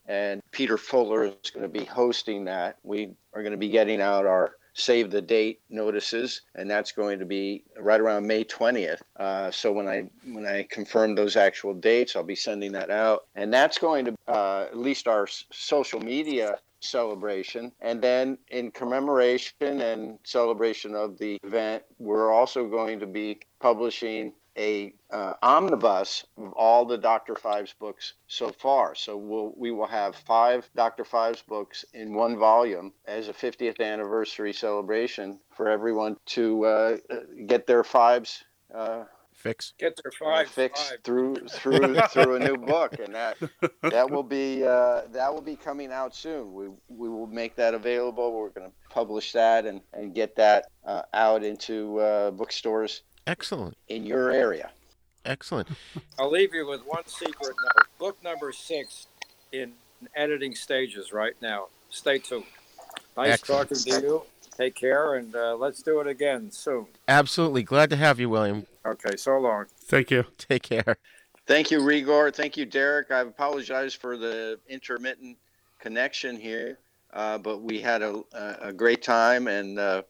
and 0.07 0.43
Peter 0.51 0.79
Fuller 0.79 1.25
is 1.25 1.51
going 1.51 1.63
to 1.63 1.69
be 1.69 1.85
hosting 1.85 2.45
that. 2.45 2.79
We 2.83 3.11
are 3.35 3.43
going 3.43 3.53
to 3.53 3.59
be 3.59 3.69
getting 3.69 4.01
out 4.01 4.27
our 4.27 4.57
save 4.75 5.11
the 5.11 5.21
date 5.21 5.61
notices, 5.69 6.43
and 6.55 6.71
that's 6.71 6.93
going 6.93 7.19
to 7.19 7.27
be 7.27 7.63
right 7.79 8.01
around 8.01 8.27
May 8.27 8.45
20th. 8.45 9.01
Uh, 9.17 9.51
so 9.51 9.73
when 9.73 9.89
I 9.89 10.09
when 10.25 10.47
I 10.47 10.67
confirm 10.71 11.15
those 11.15 11.37
actual 11.37 11.75
dates, 11.75 12.17
I'll 12.17 12.23
be 12.23 12.35
sending 12.35 12.73
that 12.73 12.91
out, 12.91 13.27
and 13.35 13.53
that's 13.53 13.79
going 13.79 14.07
to 14.07 14.15
uh, 14.29 14.67
at 14.71 14.77
least 14.79 15.09
our 15.09 15.25
s- 15.25 15.45
social 15.53 16.01
media 16.01 16.59
celebration. 16.83 17.73
And 17.81 18.03
then 18.03 18.39
in 18.49 18.71
commemoration 18.71 19.81
and 19.81 20.19
celebration 20.25 20.95
of 20.95 21.19
the 21.19 21.39
event, 21.43 21.83
we're 21.99 22.33
also 22.33 22.69
going 22.69 23.01
to 23.01 23.07
be 23.07 23.41
publishing 23.61 24.33
a 24.59 24.93
uh, 25.11 25.33
omnibus 25.43 26.27
of 26.37 26.53
all 26.53 26.85
the 26.85 26.99
Dr. 26.99 27.35
Phibes 27.35 27.75
books 27.79 28.15
so 28.27 28.51
far. 28.51 28.95
So 28.95 29.17
we'll, 29.17 29.55
we 29.57 29.71
will 29.71 29.87
have 29.87 30.15
five 30.15 30.69
Dr. 30.77 31.05
Phibes 31.05 31.45
books 31.47 31.85
in 31.95 32.15
one 32.15 32.39
volume 32.39 32.93
as 33.07 33.29
a 33.29 33.33
50th 33.33 33.81
anniversary 33.81 34.53
celebration 34.53 35.41
for 35.51 35.69
everyone 35.69 36.17
to 36.27 36.65
uh, 36.67 36.97
get 37.47 37.67
their 37.67 37.83
Phibes 37.83 38.43
uh, 38.75 39.05
fix 39.43 39.75
get 39.79 39.99
their 40.03 40.13
five 40.13 40.49
fixed 40.49 40.91
five. 40.91 40.99
through 41.03 41.35
through 41.51 41.95
through 42.11 42.37
a 42.37 42.39
new 42.39 42.57
book, 42.57 42.99
and 42.99 43.15
that 43.15 43.37
that 43.83 44.11
will 44.11 44.23
be 44.23 44.65
uh, 44.65 45.03
that 45.13 45.33
will 45.33 45.43
be 45.43 45.57
coming 45.57 45.93
out 45.93 46.15
soon. 46.15 46.53
We 46.55 46.69
we 46.89 47.09
will 47.09 47.27
make 47.27 47.57
that 47.57 47.75
available. 47.75 48.33
We're 48.33 48.51
going 48.51 48.71
to 48.71 48.77
publish 48.89 49.33
that 49.33 49.67
and 49.67 49.81
and 49.93 50.15
get 50.15 50.37
that 50.37 50.67
uh, 50.87 51.03
out 51.13 51.43
into 51.43 51.99
uh, 51.99 52.31
bookstores 52.31 53.03
Excellent. 53.27 53.77
in 53.89 54.07
your 54.07 54.31
area. 54.31 54.71
Excellent. 55.25 55.69
I'll 56.19 56.31
leave 56.31 56.55
you 56.55 56.67
with 56.67 56.81
one 56.87 57.07
secret 57.07 57.55
note. 57.65 57.87
Book 57.99 58.23
number 58.25 58.53
six 58.53 59.07
in 59.53 59.73
editing 60.17 60.55
stages 60.55 61.13
right 61.13 61.35
now. 61.41 61.67
Stay 61.91 62.19
tuned. 62.19 62.45
Nice 63.17 63.35
Excellent. 63.35 63.69
talking 63.71 63.85
to 63.85 64.01
you. 64.07 64.23
Take 64.57 64.75
care, 64.75 65.15
and 65.15 65.35
uh, 65.35 65.57
let's 65.57 65.83
do 65.83 66.01
it 66.01 66.07
again 66.07 66.51
soon. 66.51 66.87
Absolutely. 67.09 67.63
Glad 67.63 67.91
to 67.91 67.97
have 67.97 68.21
you, 68.21 68.29
William. 68.29 68.67
Okay, 68.85 69.17
so 69.17 69.39
long. 69.39 69.67
Thank 69.85 70.11
you. 70.11 70.25
Take 70.37 70.63
care. 70.63 70.97
Thank 71.47 71.71
you, 71.71 71.83
Rigor. 71.83 72.31
Thank 72.31 72.57
you, 72.57 72.67
Derek. 72.67 73.11
I 73.11 73.21
apologize 73.21 73.95
for 73.95 74.17
the 74.17 74.59
intermittent 74.69 75.39
connection 75.81 76.37
here, 76.39 76.79
uh, 77.13 77.39
but 77.39 77.63
we 77.63 77.81
had 77.81 78.03
a, 78.03 78.23
a 78.33 78.57
a 78.69 78.73
great 78.73 79.03
time, 79.03 79.49
and 79.49 79.79
uh, 79.79 80.03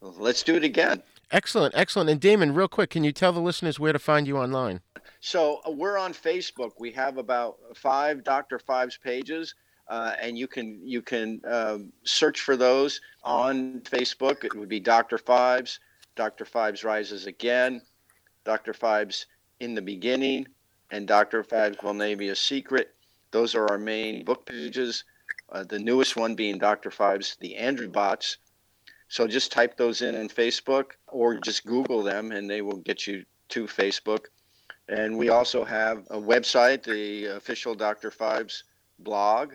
let's 0.00 0.42
do 0.42 0.54
it 0.56 0.64
again. 0.64 1.02
Excellent. 1.32 1.74
Excellent. 1.76 2.10
And 2.10 2.20
Damon, 2.20 2.54
real 2.54 2.68
quick, 2.68 2.90
can 2.90 3.04
you 3.04 3.12
tell 3.12 3.32
the 3.32 3.40
listeners 3.40 3.78
where 3.78 3.92
to 3.92 3.98
find 3.98 4.26
you 4.26 4.36
online? 4.36 4.80
So 5.20 5.60
uh, 5.66 5.70
we're 5.70 5.98
on 5.98 6.12
Facebook. 6.12 6.72
We 6.78 6.90
have 6.92 7.18
about 7.18 7.58
five 7.74 8.24
Dr. 8.24 8.58
Phibes 8.58 9.00
pages, 9.00 9.54
uh, 9.90 10.14
and 10.22 10.38
you 10.38 10.46
can 10.46 10.80
you 10.86 11.02
can 11.02 11.40
um, 11.44 11.92
search 12.04 12.40
for 12.40 12.56
those 12.56 13.00
on 13.24 13.80
Facebook. 13.80 14.44
It 14.44 14.54
would 14.54 14.68
be 14.68 14.78
Dr. 14.78 15.18
Phibes, 15.18 15.80
Dr. 16.14 16.44
Phibes 16.44 16.84
Rises 16.84 17.26
Again, 17.26 17.82
Dr. 18.44 18.72
Phibes 18.72 19.26
in 19.58 19.74
the 19.74 19.82
Beginning, 19.82 20.46
and 20.92 21.08
Dr. 21.08 21.42
Phibes 21.42 21.76
Vulnavia 21.78 22.36
Secret. 22.36 22.94
Those 23.32 23.56
are 23.56 23.68
our 23.68 23.78
main 23.78 24.24
book 24.24 24.46
pages. 24.46 25.02
Uh, 25.50 25.64
the 25.64 25.78
newest 25.78 26.16
one 26.16 26.36
being 26.36 26.56
Dr. 26.56 26.90
Phibes, 26.90 27.36
The 27.38 27.56
Androbots. 27.58 28.36
So 29.08 29.26
just 29.26 29.50
type 29.50 29.76
those 29.76 30.02
in 30.02 30.14
on 30.14 30.28
Facebook 30.28 30.92
or 31.08 31.34
just 31.34 31.66
Google 31.66 32.04
them, 32.04 32.30
and 32.30 32.48
they 32.48 32.62
will 32.62 32.76
get 32.76 33.08
you 33.08 33.24
to 33.48 33.66
Facebook. 33.66 34.26
And 34.88 35.18
we 35.18 35.30
also 35.30 35.64
have 35.64 36.06
a 36.10 36.16
website, 36.16 36.84
the 36.84 37.36
official 37.36 37.74
Dr. 37.74 38.12
Phibes 38.12 38.62
blog, 39.00 39.54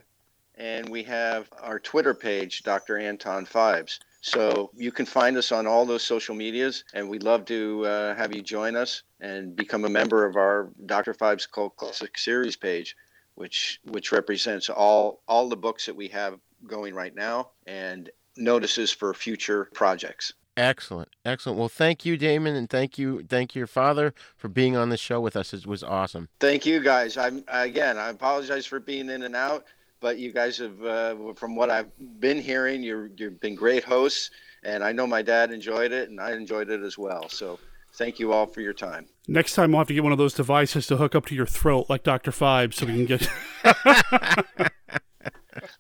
and 0.58 0.90
we 0.90 1.04
have 1.04 1.50
our 1.62 1.80
Twitter 1.80 2.14
page, 2.14 2.64
Dr. 2.64 2.98
Anton 2.98 3.46
Phibes. 3.46 4.00
So 4.22 4.72
you 4.76 4.92
can 4.92 5.06
find 5.06 5.38
us 5.38 5.52
on 5.52 5.68
all 5.68 5.86
those 5.86 6.02
social 6.02 6.34
medias, 6.34 6.84
and 6.94 7.08
we'd 7.08 7.22
love 7.22 7.46
to 7.46 7.86
uh, 7.86 8.16
have 8.16 8.36
you 8.36 8.42
join 8.42 8.76
us 8.76 9.04
and 9.22 9.56
become 9.56 9.86
a 9.86 9.90
member 9.90 10.26
of 10.26 10.36
our 10.36 10.72
Dr. 10.88 11.14
Phibes 11.14 11.50
Cult 11.50 11.76
Classic 11.76 12.18
Series 12.18 12.56
page, 12.56 12.96
which 13.36 13.80
which 13.84 14.12
represents 14.12 14.70
all 14.70 15.22
all 15.28 15.48
the 15.48 15.56
books 15.56 15.86
that 15.86 15.96
we 15.96 16.08
have 16.08 16.40
going 16.66 16.96
right 16.96 17.14
now 17.14 17.52
and 17.68 18.10
notices 18.36 18.92
for 18.92 19.14
future 19.14 19.70
projects. 19.74 20.34
Excellent. 20.58 21.10
Excellent. 21.26 21.60
Well, 21.60 21.70
thank 21.70 22.06
you, 22.06 22.16
Damon, 22.16 22.56
and 22.56 22.70
thank 22.70 22.98
you, 22.98 23.24
thank 23.24 23.56
your 23.56 23.68
father 23.68 24.14
for 24.38 24.48
being 24.48 24.76
on 24.78 24.90
the 24.90 24.98
show 24.98 25.20
with 25.20 25.36
us. 25.36 25.54
It 25.54 25.68
was 25.68 25.84
awesome. 25.84 26.30
Thank 26.40 26.66
you, 26.66 26.80
guys. 26.80 27.18
I'm 27.18 27.44
again. 27.48 27.98
I 27.98 28.10
apologize 28.10 28.66
for 28.66 28.80
being 28.80 29.10
in 29.10 29.24
and 29.24 29.36
out, 29.36 29.66
but 30.06 30.20
you 30.20 30.32
guys 30.32 30.60
have, 30.60 30.84
uh, 30.84 31.34
from 31.34 31.56
what 31.56 31.72
I've 31.72 31.90
been 32.20 32.40
hearing, 32.40 32.84
you're 32.84 33.10
you've 33.18 33.40
been 33.40 33.56
great 33.56 33.84
hosts, 33.84 34.30
and 34.64 34.84
I 34.84 34.92
know 34.92 35.08
my 35.08 35.24
dad 35.24 35.52
enjoyed 35.52 35.92
it, 35.92 36.12
and 36.12 36.22
I 36.22 36.34
enjoyed 36.34 36.70
it 36.70 36.84
as 36.84 36.96
well. 36.96 37.28
So, 37.28 37.58
thank 37.96 38.20
you 38.20 38.32
all 38.32 38.46
for 38.46 38.62
your 38.62 38.72
time. 38.74 39.08
Next 39.28 39.56
time 39.56 39.72
we'll 39.72 39.80
have 39.80 39.88
to 39.88 39.96
get 39.96 40.04
one 40.04 40.12
of 40.12 40.20
those 40.20 40.36
devices 40.36 40.86
to 40.88 40.98
hook 40.98 41.16
up 41.16 41.26
to 41.26 41.34
your 41.34 41.48
throat 41.48 41.88
like 41.90 42.04
Dr. 42.04 42.32
Five 42.32 42.76
so 42.76 42.86
we 42.86 42.94
can 42.94 43.06
get. 43.08 43.28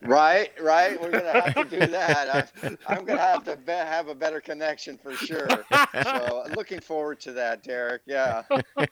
Right, 0.01 0.51
right. 0.61 0.99
We're 1.01 1.11
gonna 1.11 1.41
have 1.41 1.69
to 1.69 1.79
do 1.79 1.85
that. 1.85 2.49
I, 2.63 2.77
I'm 2.87 3.05
gonna 3.05 3.19
have 3.19 3.43
to 3.45 3.55
be- 3.55 3.71
have 3.71 4.07
a 4.07 4.15
better 4.15 4.39
connection 4.39 4.97
for 4.97 5.13
sure. 5.13 5.47
So, 6.03 6.45
looking 6.55 6.79
forward 6.79 7.19
to 7.21 7.33
that, 7.33 7.63
Derek. 7.63 8.01
Yeah. 8.05 8.43
I'll 8.49 8.87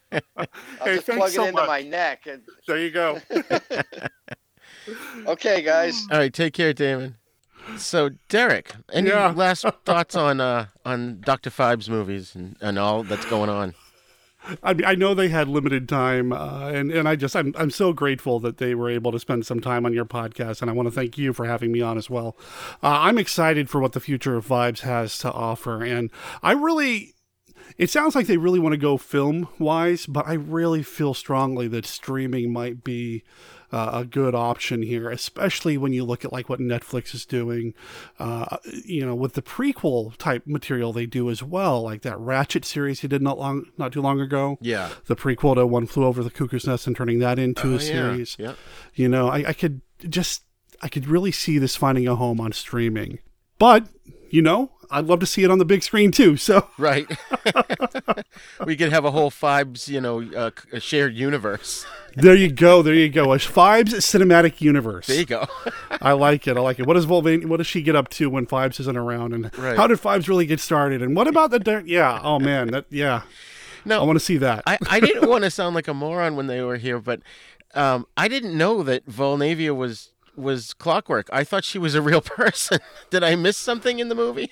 Hey, 0.83 0.95
just 0.95 1.07
plug 1.07 1.29
so 1.29 1.43
it 1.45 1.49
into 1.49 1.61
much. 1.61 1.67
my 1.67 1.81
neck. 1.81 2.27
And... 2.27 2.41
There 2.67 2.79
you 2.79 2.91
go. 2.91 3.19
okay, 5.27 5.61
guys. 5.61 6.05
All 6.11 6.17
right, 6.17 6.33
take 6.33 6.53
care, 6.53 6.73
Damon. 6.73 7.15
So, 7.77 8.09
Derek, 8.29 8.73
any 8.91 9.09
Yeah. 9.09 9.33
last 9.35 9.65
thoughts 9.85 10.15
on 10.15 10.41
uh, 10.41 10.67
on 10.85 11.21
Doctor 11.21 11.49
Phibes 11.49 11.87
movies 11.89 12.35
and, 12.35 12.57
and 12.61 12.77
all 12.77 13.03
that's 13.03 13.25
going 13.25 13.49
on? 13.49 13.73
I 14.61 14.73
mean, 14.73 14.85
I 14.85 14.95
know 14.95 15.13
they 15.13 15.29
had 15.29 15.47
limited 15.47 15.87
time, 15.87 16.33
uh, 16.33 16.67
and 16.69 16.91
and 16.91 17.07
I 17.07 17.15
just 17.15 17.33
I'm 17.35 17.53
I'm 17.57 17.71
so 17.71 17.93
grateful 17.93 18.41
that 18.41 18.57
they 18.57 18.75
were 18.75 18.89
able 18.89 19.13
to 19.13 19.19
spend 19.19 19.45
some 19.45 19.61
time 19.61 19.85
on 19.85 19.93
your 19.93 20.03
podcast, 20.05 20.61
and 20.61 20.69
I 20.69 20.73
want 20.73 20.87
to 20.87 20.91
thank 20.91 21.17
you 21.17 21.31
for 21.31 21.45
having 21.45 21.71
me 21.71 21.79
on 21.81 21.97
as 21.97 22.09
well. 22.09 22.35
Uh, 22.83 22.87
I'm 22.99 23.17
excited 23.17 23.69
for 23.69 23.79
what 23.79 23.93
the 23.93 24.01
future 24.01 24.35
of 24.35 24.45
Phibes 24.45 24.81
has 24.81 25.17
to 25.19 25.31
offer, 25.31 25.81
and 25.83 26.11
I 26.41 26.51
really. 26.51 27.13
It 27.77 27.89
sounds 27.89 28.13
like 28.13 28.27
they 28.27 28.37
really 28.37 28.59
want 28.59 28.73
to 28.73 28.77
go 28.77 28.97
film 28.97 29.47
wise, 29.57 30.05
but 30.05 30.27
I 30.27 30.33
really 30.33 30.83
feel 30.83 31.13
strongly 31.15 31.67
that 31.69 31.85
streaming 31.85 32.51
might 32.51 32.83
be 32.83 33.23
uh, 33.73 33.89
a 33.93 34.05
good 34.05 34.35
option 34.35 34.83
here, 34.83 35.09
especially 35.09 35.77
when 35.77 35.91
you 35.93 36.05
look 36.05 36.23
at 36.23 36.31
like 36.31 36.47
what 36.47 36.59
Netflix 36.59 37.13
is 37.15 37.25
doing, 37.25 37.73
uh, 38.19 38.57
you 38.85 39.03
know, 39.05 39.15
with 39.15 39.33
the 39.33 39.41
prequel 39.41 40.15
type 40.17 40.43
material 40.45 40.93
they 40.93 41.07
do 41.07 41.29
as 41.31 41.41
well, 41.41 41.81
like 41.81 42.03
that 42.03 42.17
Ratched 42.17 42.63
series 42.65 42.99
he 42.99 43.07
did 43.07 43.21
not 43.23 43.39
long, 43.39 43.65
not 43.77 43.91
too 43.91 44.01
long 44.01 44.21
ago. 44.21 44.57
Yeah. 44.61 44.89
the 45.07 45.15
prequel 45.15 45.55
to 45.55 45.65
One 45.65 45.87
Flew 45.87 46.05
Over 46.05 46.21
the 46.23 46.29
Cuckoo's 46.29 46.67
Nest 46.67 46.85
and 46.85 46.95
turning 46.95 47.17
that 47.19 47.39
into 47.39 47.67
Oh, 47.69 47.69
a 47.71 47.73
yeah. 47.73 47.79
series. 47.79 48.35
Yep. 48.37 48.57
You 48.93 49.09
know, 49.09 49.27
I, 49.29 49.37
I 49.49 49.53
could 49.53 49.81
just, 50.07 50.43
I 50.81 50.87
could 50.87 51.07
really 51.07 51.31
see 51.31 51.57
this 51.57 51.75
finding 51.75 52.07
a 52.07 52.15
home 52.15 52.39
on 52.39 52.51
streaming, 52.51 53.17
but 53.57 53.87
you 54.29 54.41
know, 54.43 54.71
I'd 54.91 55.05
love 55.05 55.19
to 55.21 55.25
see 55.25 55.43
it 55.43 55.51
on 55.51 55.57
the 55.59 55.65
big 55.65 55.83
screen 55.83 56.11
too. 56.11 56.37
So 56.37 56.67
Right. 56.77 57.07
we 58.65 58.75
could 58.75 58.91
have 58.91 59.05
a 59.05 59.11
whole 59.11 59.31
Phibes, 59.31 59.87
you 59.87 60.01
know, 60.01 60.21
uh, 60.35 60.51
a 60.71 60.79
shared 60.79 61.15
universe. 61.15 61.85
there 62.15 62.35
you 62.35 62.51
go, 62.51 62.81
there 62.81 62.93
you 62.93 63.09
go, 63.09 63.33
a 63.33 63.37
Phibes 63.37 63.93
cinematic 63.95 64.61
universe. 64.61 65.07
There 65.07 65.17
you 65.17 65.25
go. 65.25 65.45
I 66.01 66.13
like 66.13 66.47
it. 66.47 66.57
I 66.57 66.61
like 66.61 66.79
it. 66.79 66.85
What 66.87 66.93
does 66.95 67.05
Vulnavia, 67.05 67.45
what 67.45 67.57
does 67.57 67.67
she 67.67 67.81
get 67.81 67.95
up 67.95 68.09
to 68.09 68.29
when 68.29 68.45
Phibes 68.45 68.79
isn't 68.79 68.97
around? 68.97 69.33
And 69.33 69.57
Right. 69.57 69.75
how 69.77 69.87
did 69.87 69.99
Phibes 69.99 70.27
really 70.27 70.45
get 70.45 70.59
started? 70.59 71.01
And 71.01 71.15
what 71.15 71.27
about 71.27 71.51
the 71.51 71.59
dirt? 71.59 71.85
Yeah. 71.87 72.19
Oh 72.23 72.39
man, 72.39 72.67
that 72.71 72.85
yeah. 72.89 73.23
No, 73.85 74.01
I 74.01 74.05
want 74.05 74.17
to 74.17 74.23
see 74.23 74.37
that. 74.37 74.63
I, 74.65 74.77
I 74.89 74.99
didn't 75.01 75.27
want 75.29 75.43
to 75.43 75.51
sound 75.51 75.75
like 75.75 75.89
a 75.89 75.93
moron 75.93 76.37
when 76.37 76.47
they 76.47 76.61
were 76.61 76.77
here, 76.77 76.99
but 76.99 77.21
um, 77.73 78.05
I 78.15 78.29
didn't 78.29 78.57
know 78.57 78.81
that 78.83 79.05
Vulnavia 79.07 79.75
was 79.75 80.11
was 80.35 80.73
clockwork. 80.73 81.27
I 81.33 81.43
thought 81.43 81.63
she 81.65 81.77
was 81.77 81.93
a 81.93 82.01
real 82.01 82.21
person. 82.21 82.79
Did 83.09 83.23
I 83.23 83.35
miss 83.35 83.57
something 83.57 83.99
in 83.99 84.07
the 84.09 84.15
movie? 84.15 84.49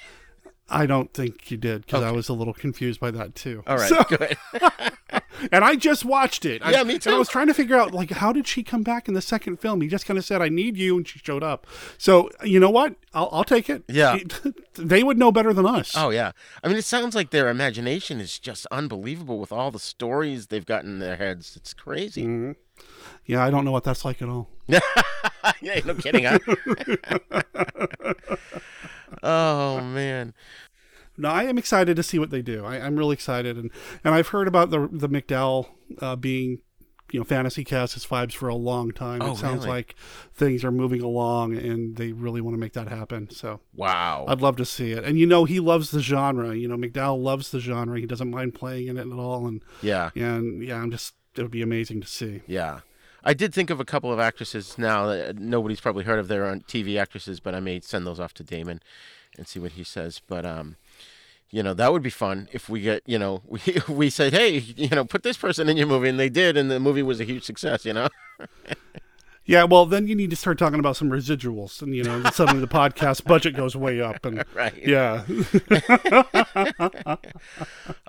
I 0.72 0.86
don't 0.86 1.14
think 1.14 1.52
you 1.52 1.58
did 1.58 1.86
because 1.86 2.02
I 2.04 2.12
was 2.12 2.30
a 2.30 2.34
little 2.34 2.54
confused 2.54 3.00
by 3.00 3.12
that 3.12 3.36
too. 3.36 3.64
All 3.68 3.78
right, 3.78 3.90
So- 3.90 4.04
good. 4.04 4.38
and 5.52 5.64
I 5.66 5.76
just 5.76 6.06
watched 6.06 6.46
it. 6.46 6.62
I- 6.66 6.72
Yeah, 6.72 6.84
me 6.84 6.96
And 6.96 7.08
I 7.08 7.18
was 7.18 7.28
trying 7.30 7.48
to 7.48 7.54
figure 7.54 7.76
out 7.76 7.94
like 7.94 8.12
how 8.12 8.32
did 8.32 8.48
she 8.48 8.64
come 8.64 8.82
back 8.82 9.08
in 9.08 9.14
the 9.14 9.22
second 9.22 9.58
film? 9.58 9.82
He 9.82 9.88
just 9.90 10.06
kind 10.06 10.18
of 10.18 10.24
said, 10.26 10.42
"I 10.42 10.50
need 10.50 10.78
you," 10.78 10.96
and 10.98 11.08
she 11.08 11.20
showed 11.20 11.44
up. 11.44 11.68
So 11.98 12.30
you 12.44 12.60
know 12.60 12.70
what? 12.70 12.96
I'll, 13.14 13.30
I'll 13.32 13.44
take 13.44 13.70
it. 13.70 13.84
Yeah. 13.90 14.18
they 14.76 15.04
would 15.04 15.18
know 15.18 15.32
better 15.32 15.52
than 15.54 15.66
us. 15.66 15.94
Oh 15.96 16.10
yeah. 16.10 16.32
I 16.64 16.68
mean, 16.70 16.78
it 16.78 16.86
sounds 16.86 17.16
like 17.16 17.32
their 17.32 17.50
imagination 17.50 18.22
is 18.22 18.40
just 18.40 18.66
unbelievable 18.72 19.40
with 19.40 19.52
all 19.52 19.72
the 19.72 19.80
stories 19.80 20.48
they've 20.48 20.66
got 20.66 20.86
in 20.86 21.00
their 21.00 21.18
heads. 21.18 21.56
It's 21.58 21.74
crazy. 21.74 22.26
Mhm. 22.26 22.56
Yeah, 23.26 23.44
I 23.46 23.52
don't 23.52 23.66
know 23.66 23.72
what 23.72 23.84
that's 23.84 24.04
like 24.06 24.22
at 24.22 24.30
all. 24.30 24.50
yeah, 24.68 25.80
no 25.86 25.94
kidding, 25.96 26.24
huh? 26.26 26.40
Oh 29.24 29.82
man. 29.82 30.34
No, 31.18 31.30
I 31.30 31.44
am 31.44 31.58
excited 31.58 31.96
to 31.98 32.04
see 32.04 32.18
what 32.20 32.30
they 32.32 32.42
do. 32.42 32.66
I, 32.66 32.78
I'm 32.78 32.96
really 32.96 33.14
excited, 33.14 33.58
and 33.58 33.70
and 34.04 34.16
I've 34.16 34.30
heard 34.30 34.48
about 34.48 34.70
the 34.72 34.88
the 34.92 35.10
McDowell 35.10 35.68
uh, 36.00 36.16
being, 36.16 36.60
you 37.12 37.20
know, 37.20 37.24
fantasy 37.26 37.64
cast 37.64 37.96
as 37.98 38.06
Phibes 38.06 38.34
for 38.34 38.48
a 38.48 38.56
long 38.56 38.92
time. 38.92 39.22
Oh, 39.22 39.34
it 39.34 39.38
sounds 39.38 39.66
really? 39.66 39.68
like 39.78 39.96
things 40.34 40.64
are 40.64 40.72
moving 40.72 41.02
along, 41.02 41.58
and 41.58 41.98
they 41.98 42.14
really 42.14 42.40
want 42.42 42.56
to 42.56 42.60
make 42.60 42.74
that 42.74 42.88
happen. 42.88 43.30
So 43.30 43.60
Wow. 43.76 44.26
I'd 44.30 44.42
love 44.42 44.56
to 44.58 44.66
see 44.66 44.94
it. 44.94 45.04
And 45.04 45.20
you 45.20 45.28
know, 45.28 45.44
he 45.46 45.60
loves 45.60 45.92
the 45.92 46.00
genre. 46.02 46.56
You 46.56 46.68
know, 46.70 46.78
McDowell 46.78 47.22
loves 47.22 47.52
the 47.52 47.60
genre. 47.60 48.00
He 48.00 48.06
doesn't 48.06 48.32
mind 48.32 48.56
playing 48.56 48.88
in 48.88 48.98
it 48.98 49.06
at 49.06 49.20
all. 49.20 49.46
And 49.46 49.62
Yeah. 49.82 50.12
and 50.16 50.64
yeah, 50.64 50.78
I'm 50.82 50.90
just 50.92 51.14
it 51.36 51.42
would 51.42 51.52
be 51.52 51.62
amazing 51.62 52.02
to 52.02 52.08
see. 52.08 52.42
Yeah. 52.48 52.80
I 53.24 53.34
did 53.34 53.54
think 53.54 53.70
of 53.70 53.80
a 53.80 53.86
couple 53.86 54.12
of 54.12 54.20
actresses 54.20 54.78
now 54.78 55.08
that 55.08 55.38
nobody's 55.38 55.82
probably 55.82 56.04
heard 56.04 56.20
of. 56.20 56.28
They're 56.28 56.48
on 56.48 56.62
TV 56.62 57.00
actresses, 57.00 57.40
but 57.40 57.54
I 57.54 57.60
may 57.60 57.80
send 57.80 58.08
those 58.08 58.20
off 58.20 58.34
to 58.36 58.44
Damon 58.44 58.82
and 59.38 59.48
see 59.48 59.60
what 59.60 59.74
he 59.74 59.84
says. 59.84 60.22
But 60.26 60.46
um, 60.46 60.78
you 61.50 61.62
know, 61.62 61.74
that 61.74 61.92
would 61.92 62.02
be 62.02 62.10
fun 62.10 62.48
if 62.52 62.70
we 62.70 62.82
get, 62.82 63.04
you 63.06 63.20
know, 63.20 63.42
we 63.48 63.62
we 63.88 64.10
said, 64.10 64.34
hey, 64.34 64.58
you 64.58 64.90
know, 64.90 65.06
put 65.06 65.24
this 65.24 65.38
person 65.38 65.70
in 65.70 65.78
your 65.78 65.88
movie, 65.88 66.10
and 66.10 66.20
they 66.20 66.30
did, 66.30 66.58
and 66.58 66.72
the 66.72 66.80
movie 66.80 67.04
was 67.04 67.20
a 67.20 67.26
huge 67.26 67.44
success. 67.44 67.86
You 67.86 67.94
know. 67.94 68.10
Yeah, 69.44 69.64
well, 69.64 69.88
then 69.88 70.08
you 70.08 70.16
need 70.16 70.30
to 70.30 70.36
start 70.36 70.60
talking 70.60 70.80
about 70.80 70.96
some 70.96 71.10
residuals, 71.10 71.82
and 71.82 71.96
you 71.96 72.04
know, 72.04 72.24
suddenly 72.32 72.62
the 72.62 72.68
podcast 72.68 73.24
budget 73.28 73.56
goes 73.56 73.76
way 73.76 74.00
up, 74.00 74.24
and 74.26 74.46
Right. 74.54 74.74
yeah. 74.86 75.24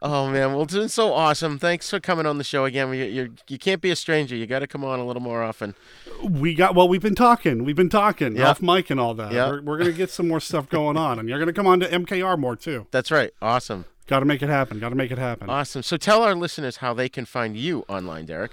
oh 0.03 0.29
man, 0.31 0.53
well, 0.53 0.63
it's 0.63 0.75
been 0.75 0.89
so 0.89 1.13
awesome. 1.13 1.59
Thanks 1.59 1.89
for 1.91 2.01
coming 2.01 2.27
on 2.27 2.39
the 2.39 2.45
show 2.45 2.65
again. 2.65 2.93
You 2.93 3.05
you, 3.05 3.35
you 3.49 3.59
can't 3.59 3.81
be 3.81 3.91
a 3.91 3.97
stranger. 3.97 4.37
You 4.37 4.47
got 4.47 4.61
to 4.61 4.67
come 4.67 4.85
on 4.85 4.99
a 4.99 5.07
little 5.07 5.23
more 5.23 5.43
often. 5.43 5.75
We 6.23 6.55
got 6.55 6.75
well. 6.75 6.89
We've 6.89 7.03
been 7.03 7.15
talking. 7.15 7.65
We've 7.65 7.77
been 7.77 7.89
talking 7.89 8.37
Yeah. 8.37 8.51
off 8.51 8.61
mic 8.63 8.91
and 8.91 9.01
all 9.01 9.15
that. 9.15 9.33
Yeah. 9.33 9.51
We're, 9.51 9.63
we're 9.63 9.79
gonna 9.79 9.93
get 9.93 10.11
some 10.11 10.29
more 10.29 10.41
stuff 10.41 10.69
going 10.69 10.97
on, 10.97 11.19
and 11.19 11.29
you're 11.29 11.39
gonna 11.39 11.53
come 11.53 11.67
on 11.67 11.81
to 11.81 11.89
MKR 11.89 12.39
more 12.39 12.57
too. 12.57 12.87
That's 12.91 13.11
right. 13.11 13.33
Awesome. 13.41 13.87
Got 14.09 14.21
to 14.21 14.27
make 14.27 14.43
it 14.43 14.49
happen. 14.49 14.81
Got 14.81 14.91
to 14.91 14.97
make 14.97 15.11
it 15.13 15.17
happen. 15.19 15.49
Awesome. 15.49 15.83
So 15.83 15.97
tell 15.97 16.23
our 16.23 16.35
listeners 16.35 16.79
how 16.79 16.93
they 16.93 17.09
can 17.09 17.25
find 17.25 17.57
you 17.57 17.85
online, 17.89 18.27
Derek. 18.27 18.51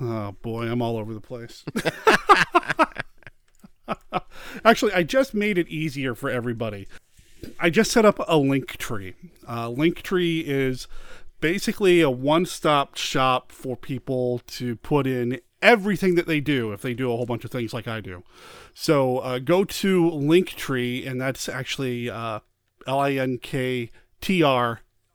Oh 0.00 0.32
boy, 0.42 0.66
I'm 0.70 0.82
all 0.82 0.96
over 0.96 1.12
the 1.12 1.20
place. 1.20 1.64
Actually, 4.64 4.92
I 4.92 5.02
just 5.02 5.34
made 5.34 5.58
it 5.58 5.68
easier 5.68 6.14
for 6.14 6.30
everybody. 6.30 6.86
I 7.58 7.70
just 7.70 7.90
set 7.90 8.04
up 8.04 8.20
a 8.26 8.36
link 8.36 8.76
tree. 8.76 9.14
Uh, 9.48 9.68
link 9.68 10.02
tree 10.02 10.40
is 10.40 10.86
basically 11.40 12.00
a 12.00 12.10
one-stop 12.10 12.96
shop 12.96 13.52
for 13.52 13.76
people 13.76 14.40
to 14.46 14.76
put 14.76 15.06
in 15.06 15.40
everything 15.62 16.14
that 16.16 16.26
they 16.26 16.40
do 16.40 16.72
if 16.72 16.82
they 16.82 16.94
do 16.94 17.12
a 17.12 17.16
whole 17.16 17.26
bunch 17.26 17.44
of 17.44 17.50
things 17.50 17.72
like 17.72 17.88
I 17.88 18.00
do. 18.00 18.22
So 18.74 19.18
uh, 19.18 19.38
go 19.38 19.64
to 19.64 20.10
Linktree, 20.10 21.06
and 21.08 21.20
that's 21.20 21.48
actually 21.48 22.10
uh, 22.10 22.40
L-I-N-K-T-R 22.86 23.90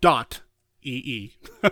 dot 0.02 0.42
E-E 0.84 1.38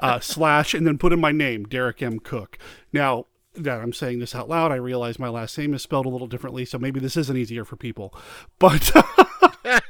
uh, 0.00 0.20
slash, 0.20 0.74
and 0.74 0.86
then 0.86 0.98
put 0.98 1.12
in 1.12 1.20
my 1.20 1.32
name, 1.32 1.64
Derek 1.64 2.02
M. 2.02 2.18
Koch. 2.20 2.58
Now, 2.92 3.26
that 3.54 3.80
I'm 3.80 3.92
saying 3.92 4.18
this 4.20 4.34
out 4.34 4.48
loud, 4.48 4.72
I 4.72 4.76
realize 4.76 5.18
my 5.18 5.28
last 5.28 5.56
name 5.58 5.74
is 5.74 5.82
spelled 5.82 6.06
a 6.06 6.10
little 6.10 6.26
differently, 6.26 6.64
so 6.64 6.78
maybe 6.78 7.00
this 7.00 7.16
isn't 7.16 7.36
easier 7.36 7.64
for 7.64 7.76
people. 7.76 8.14
But 8.58 8.90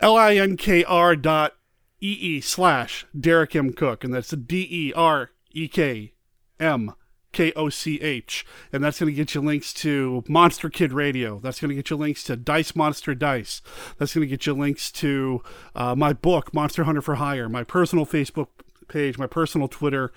L-I-N-K-R 0.00 1.16
dot 1.16 1.54
E-E 2.00 2.40
slash 2.40 3.06
Derek 3.18 3.56
M. 3.56 3.72
Koch, 3.72 4.04
and 4.04 4.14
that's 4.14 4.30
D-E-R-E-K 4.30 6.12
M 6.60 6.94
K 7.32 7.52
O 7.54 7.68
C 7.68 8.00
H. 8.00 8.46
And 8.72 8.82
that's 8.82 8.98
going 8.98 9.12
to 9.12 9.16
get 9.16 9.34
you 9.34 9.40
links 9.40 9.72
to 9.74 10.24
Monster 10.28 10.70
Kid 10.70 10.92
Radio. 10.92 11.38
That's 11.38 11.60
going 11.60 11.70
to 11.70 11.74
get 11.74 11.90
you 11.90 11.96
links 11.96 12.24
to 12.24 12.36
Dice 12.36 12.74
Monster 12.74 13.14
Dice. 13.14 13.62
That's 13.98 14.14
going 14.14 14.26
to 14.26 14.28
get 14.28 14.46
you 14.46 14.54
links 14.54 14.90
to 14.92 15.42
uh, 15.74 15.94
my 15.94 16.12
book, 16.12 16.52
Monster 16.54 16.84
Hunter 16.84 17.02
for 17.02 17.16
Hire, 17.16 17.48
my 17.48 17.64
personal 17.64 18.06
Facebook 18.06 18.48
page, 18.88 19.18
my 19.18 19.26
personal 19.26 19.68
Twitter. 19.68 20.12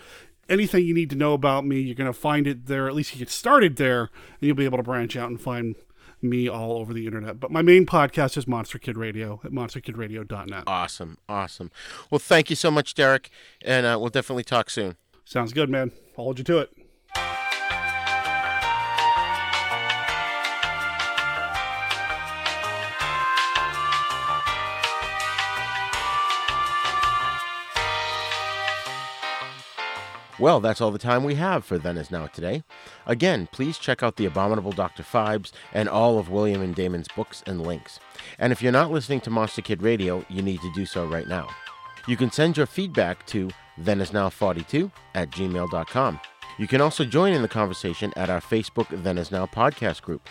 Anything 0.49 0.85
you 0.85 0.93
need 0.93 1.09
to 1.11 1.15
know 1.15 1.33
about 1.33 1.65
me, 1.65 1.79
you're 1.79 1.95
going 1.95 2.11
to 2.11 2.17
find 2.17 2.45
it 2.45 2.65
there. 2.65 2.87
At 2.87 2.95
least 2.95 3.13
you 3.13 3.19
get 3.19 3.29
started 3.29 3.77
there, 3.77 4.01
and 4.01 4.09
you'll 4.41 4.55
be 4.55 4.65
able 4.65 4.77
to 4.77 4.83
branch 4.83 5.15
out 5.15 5.29
and 5.29 5.39
find 5.39 5.75
me 6.21 6.47
all 6.47 6.73
over 6.73 6.93
the 6.93 7.05
internet. 7.05 7.39
But 7.39 7.51
my 7.51 7.61
main 7.61 7.85
podcast 7.85 8.37
is 8.37 8.47
Monster 8.47 8.77
Kid 8.77 8.97
Radio 8.97 9.39
at 9.43 9.51
monsterkidradio.net. 9.51 10.63
Awesome. 10.67 11.17
Awesome. 11.29 11.71
Well, 12.09 12.19
thank 12.19 12.49
you 12.49 12.55
so 12.55 12.69
much, 12.69 12.93
Derek, 12.93 13.29
and 13.61 13.85
uh, 13.85 13.97
we'll 13.99 14.09
definitely 14.09 14.43
talk 14.43 14.69
soon. 14.69 14.97
Sounds 15.25 15.53
good, 15.53 15.69
man. 15.69 15.91
I'll 16.17 16.25
hold 16.25 16.37
you 16.37 16.43
to 16.45 16.59
it. 16.59 16.80
Well, 30.41 30.59
that's 30.59 30.81
all 30.81 30.89
the 30.89 30.97
time 30.97 31.23
we 31.23 31.35
have 31.35 31.63
for 31.63 31.77
Then 31.77 31.97
Is 31.99 32.09
Now 32.09 32.25
today. 32.25 32.63
Again, 33.05 33.47
please 33.51 33.77
check 33.77 34.01
out 34.01 34.15
The 34.15 34.25
Abominable 34.25 34.71
Dr. 34.71 35.03
Phibes 35.03 35.51
and 35.71 35.87
all 35.87 36.17
of 36.17 36.31
William 36.31 36.63
and 36.63 36.73
Damon's 36.73 37.07
books 37.15 37.43
and 37.45 37.61
links. 37.61 37.99
And 38.39 38.51
if 38.51 38.59
you're 38.59 38.71
not 38.71 38.89
listening 38.89 39.21
to 39.21 39.29
Monster 39.29 39.61
Kid 39.61 39.83
Radio, 39.83 40.25
you 40.29 40.41
need 40.41 40.59
to 40.61 40.73
do 40.73 40.87
so 40.87 41.05
right 41.05 41.27
now. 41.27 41.47
You 42.07 42.17
can 42.17 42.31
send 42.31 42.57
your 42.57 42.65
feedback 42.65 43.23
to 43.27 43.51
thenisnow42 43.79 44.91
at 45.13 45.29
gmail.com. 45.29 46.19
You 46.57 46.67
can 46.67 46.81
also 46.81 47.05
join 47.05 47.33
in 47.33 47.43
the 47.43 47.47
conversation 47.47 48.11
at 48.15 48.31
our 48.31 48.41
Facebook 48.41 48.87
Then 49.03 49.19
Is 49.19 49.31
Now 49.31 49.45
podcast 49.45 50.01
group. 50.01 50.27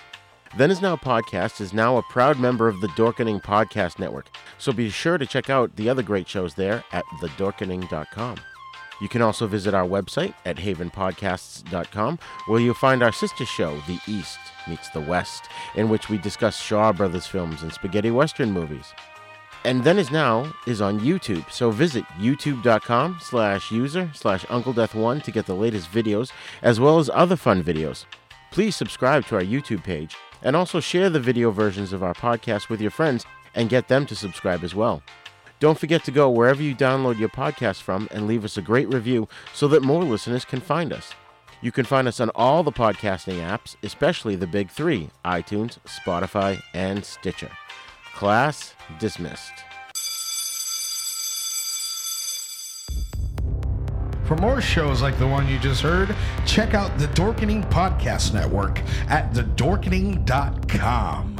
Then 0.57 0.73
Is 0.73 0.83
Now 0.83 0.97
podcast 0.97 1.61
is 1.61 1.73
now 1.73 1.99
a 1.99 2.03
proud 2.03 2.41
member 2.41 2.67
of 2.67 2.81
the 2.81 2.89
Dorkening 2.89 3.41
Podcast 3.41 4.01
Network, 4.01 4.27
so 4.59 4.73
be 4.73 4.91
sure 4.91 5.19
to 5.19 5.25
check 5.25 5.49
out 5.49 5.77
the 5.77 5.89
other 5.89 6.03
great 6.03 6.27
shows 6.27 6.55
there 6.55 6.83
at 6.91 7.05
thedorkening.com. 7.21 8.39
You 9.01 9.09
can 9.09 9.23
also 9.23 9.47
visit 9.47 9.75
our 9.75 9.87
website 9.87 10.35
at 10.45 10.57
havenpodcasts.com, 10.57 12.19
where 12.47 12.61
you'll 12.61 12.75
find 12.75 13.03
our 13.03 13.13
sister 13.13 13.47
show, 13.47 13.77
The 13.87 13.99
East 14.07 14.39
Meets 14.69 14.91
the 14.91 15.01
West, 15.01 15.45
in 15.75 15.89
which 15.89 16.09
we 16.09 16.19
discuss 16.19 16.61
Shaw 16.61 16.93
Brothers 16.93 17.27
films 17.27 17.63
and 17.63 17.73
spaghetti 17.73 18.11
western 18.11 18.53
movies. 18.53 18.93
And 19.65 19.85
Then 19.85 19.99
Is 19.99 20.11
Now 20.11 20.53
is 20.67 20.81
on 20.81 21.01
YouTube, 21.01 21.51
so 21.51 21.71
visit 21.71 22.05
youtube.com 22.19 23.19
slash 23.21 23.71
user 23.71 24.11
slash 24.15 24.47
Uncle 24.49 24.73
Death 24.73 24.95
One 24.95 25.21
to 25.23 25.31
get 25.31 25.47
the 25.47 25.55
latest 25.55 25.91
videos, 25.91 26.33
as 26.63 26.81
well 26.81 26.99
as 26.99 27.11
other 27.13 27.37
fun 27.37 27.63
videos. 27.63 28.07
Please 28.51 28.75
subscribe 28.75 29.27
to 29.27 29.37
our 29.37 29.43
YouTube 29.43 29.85
page, 29.85 30.17
and 30.43 30.57
also 30.57 30.81
share 30.81 31.11
the 31.11 31.21
video 31.21 31.51
versions 31.51 31.93
of 31.93 32.03
our 32.03 32.15
podcast 32.15 32.69
with 32.69 32.81
your 32.81 32.91
friends 32.91 33.27
and 33.55 33.69
get 33.69 33.89
them 33.89 34.07
to 34.07 34.17
subscribe 34.17 34.65
as 34.65 34.75
well. 34.75 35.03
Don't 35.61 35.79
forget 35.79 36.03
to 36.05 36.11
go 36.11 36.31
wherever 36.31 36.63
you 36.63 36.75
download 36.75 37.19
your 37.19 37.29
podcast 37.29 37.83
from 37.83 38.09
and 38.11 38.27
leave 38.27 38.47
us 38.47 38.57
a 38.57 38.63
great 38.63 38.89
review 38.89 39.29
so 39.53 39.69
that 39.69 39.83
more 39.83 40.03
listeners 40.03 40.47
can 40.47 40.61
find 40.61 40.91
us. 40.91 41.13
You 41.61 41.71
can 41.71 41.85
find 41.85 42.09
us 42.09 42.19
on 42.19 42.31
all 42.35 42.63
the 42.63 42.73
podcasting 42.73 43.41
apps, 43.41 43.77
especially 43.83 44.37
the 44.37 44.47
big 44.47 44.71
three 44.71 45.11
iTunes, 45.23 45.77
Spotify, 45.87 46.63
and 46.73 47.05
Stitcher. 47.05 47.51
Class 48.15 48.75
dismissed. 48.99 49.53
For 54.25 54.37
more 54.37 54.63
shows 54.63 55.03
like 55.03 55.19
the 55.19 55.27
one 55.27 55.49
you 55.49 55.59
just 55.59 55.83
heard, 55.83 56.15
check 56.47 56.73
out 56.73 56.97
the 56.99 57.09
Dorkening 57.09 57.69
Podcast 57.69 58.33
Network 58.33 58.79
at 59.09 59.33
thedorkening.com. 59.33 61.40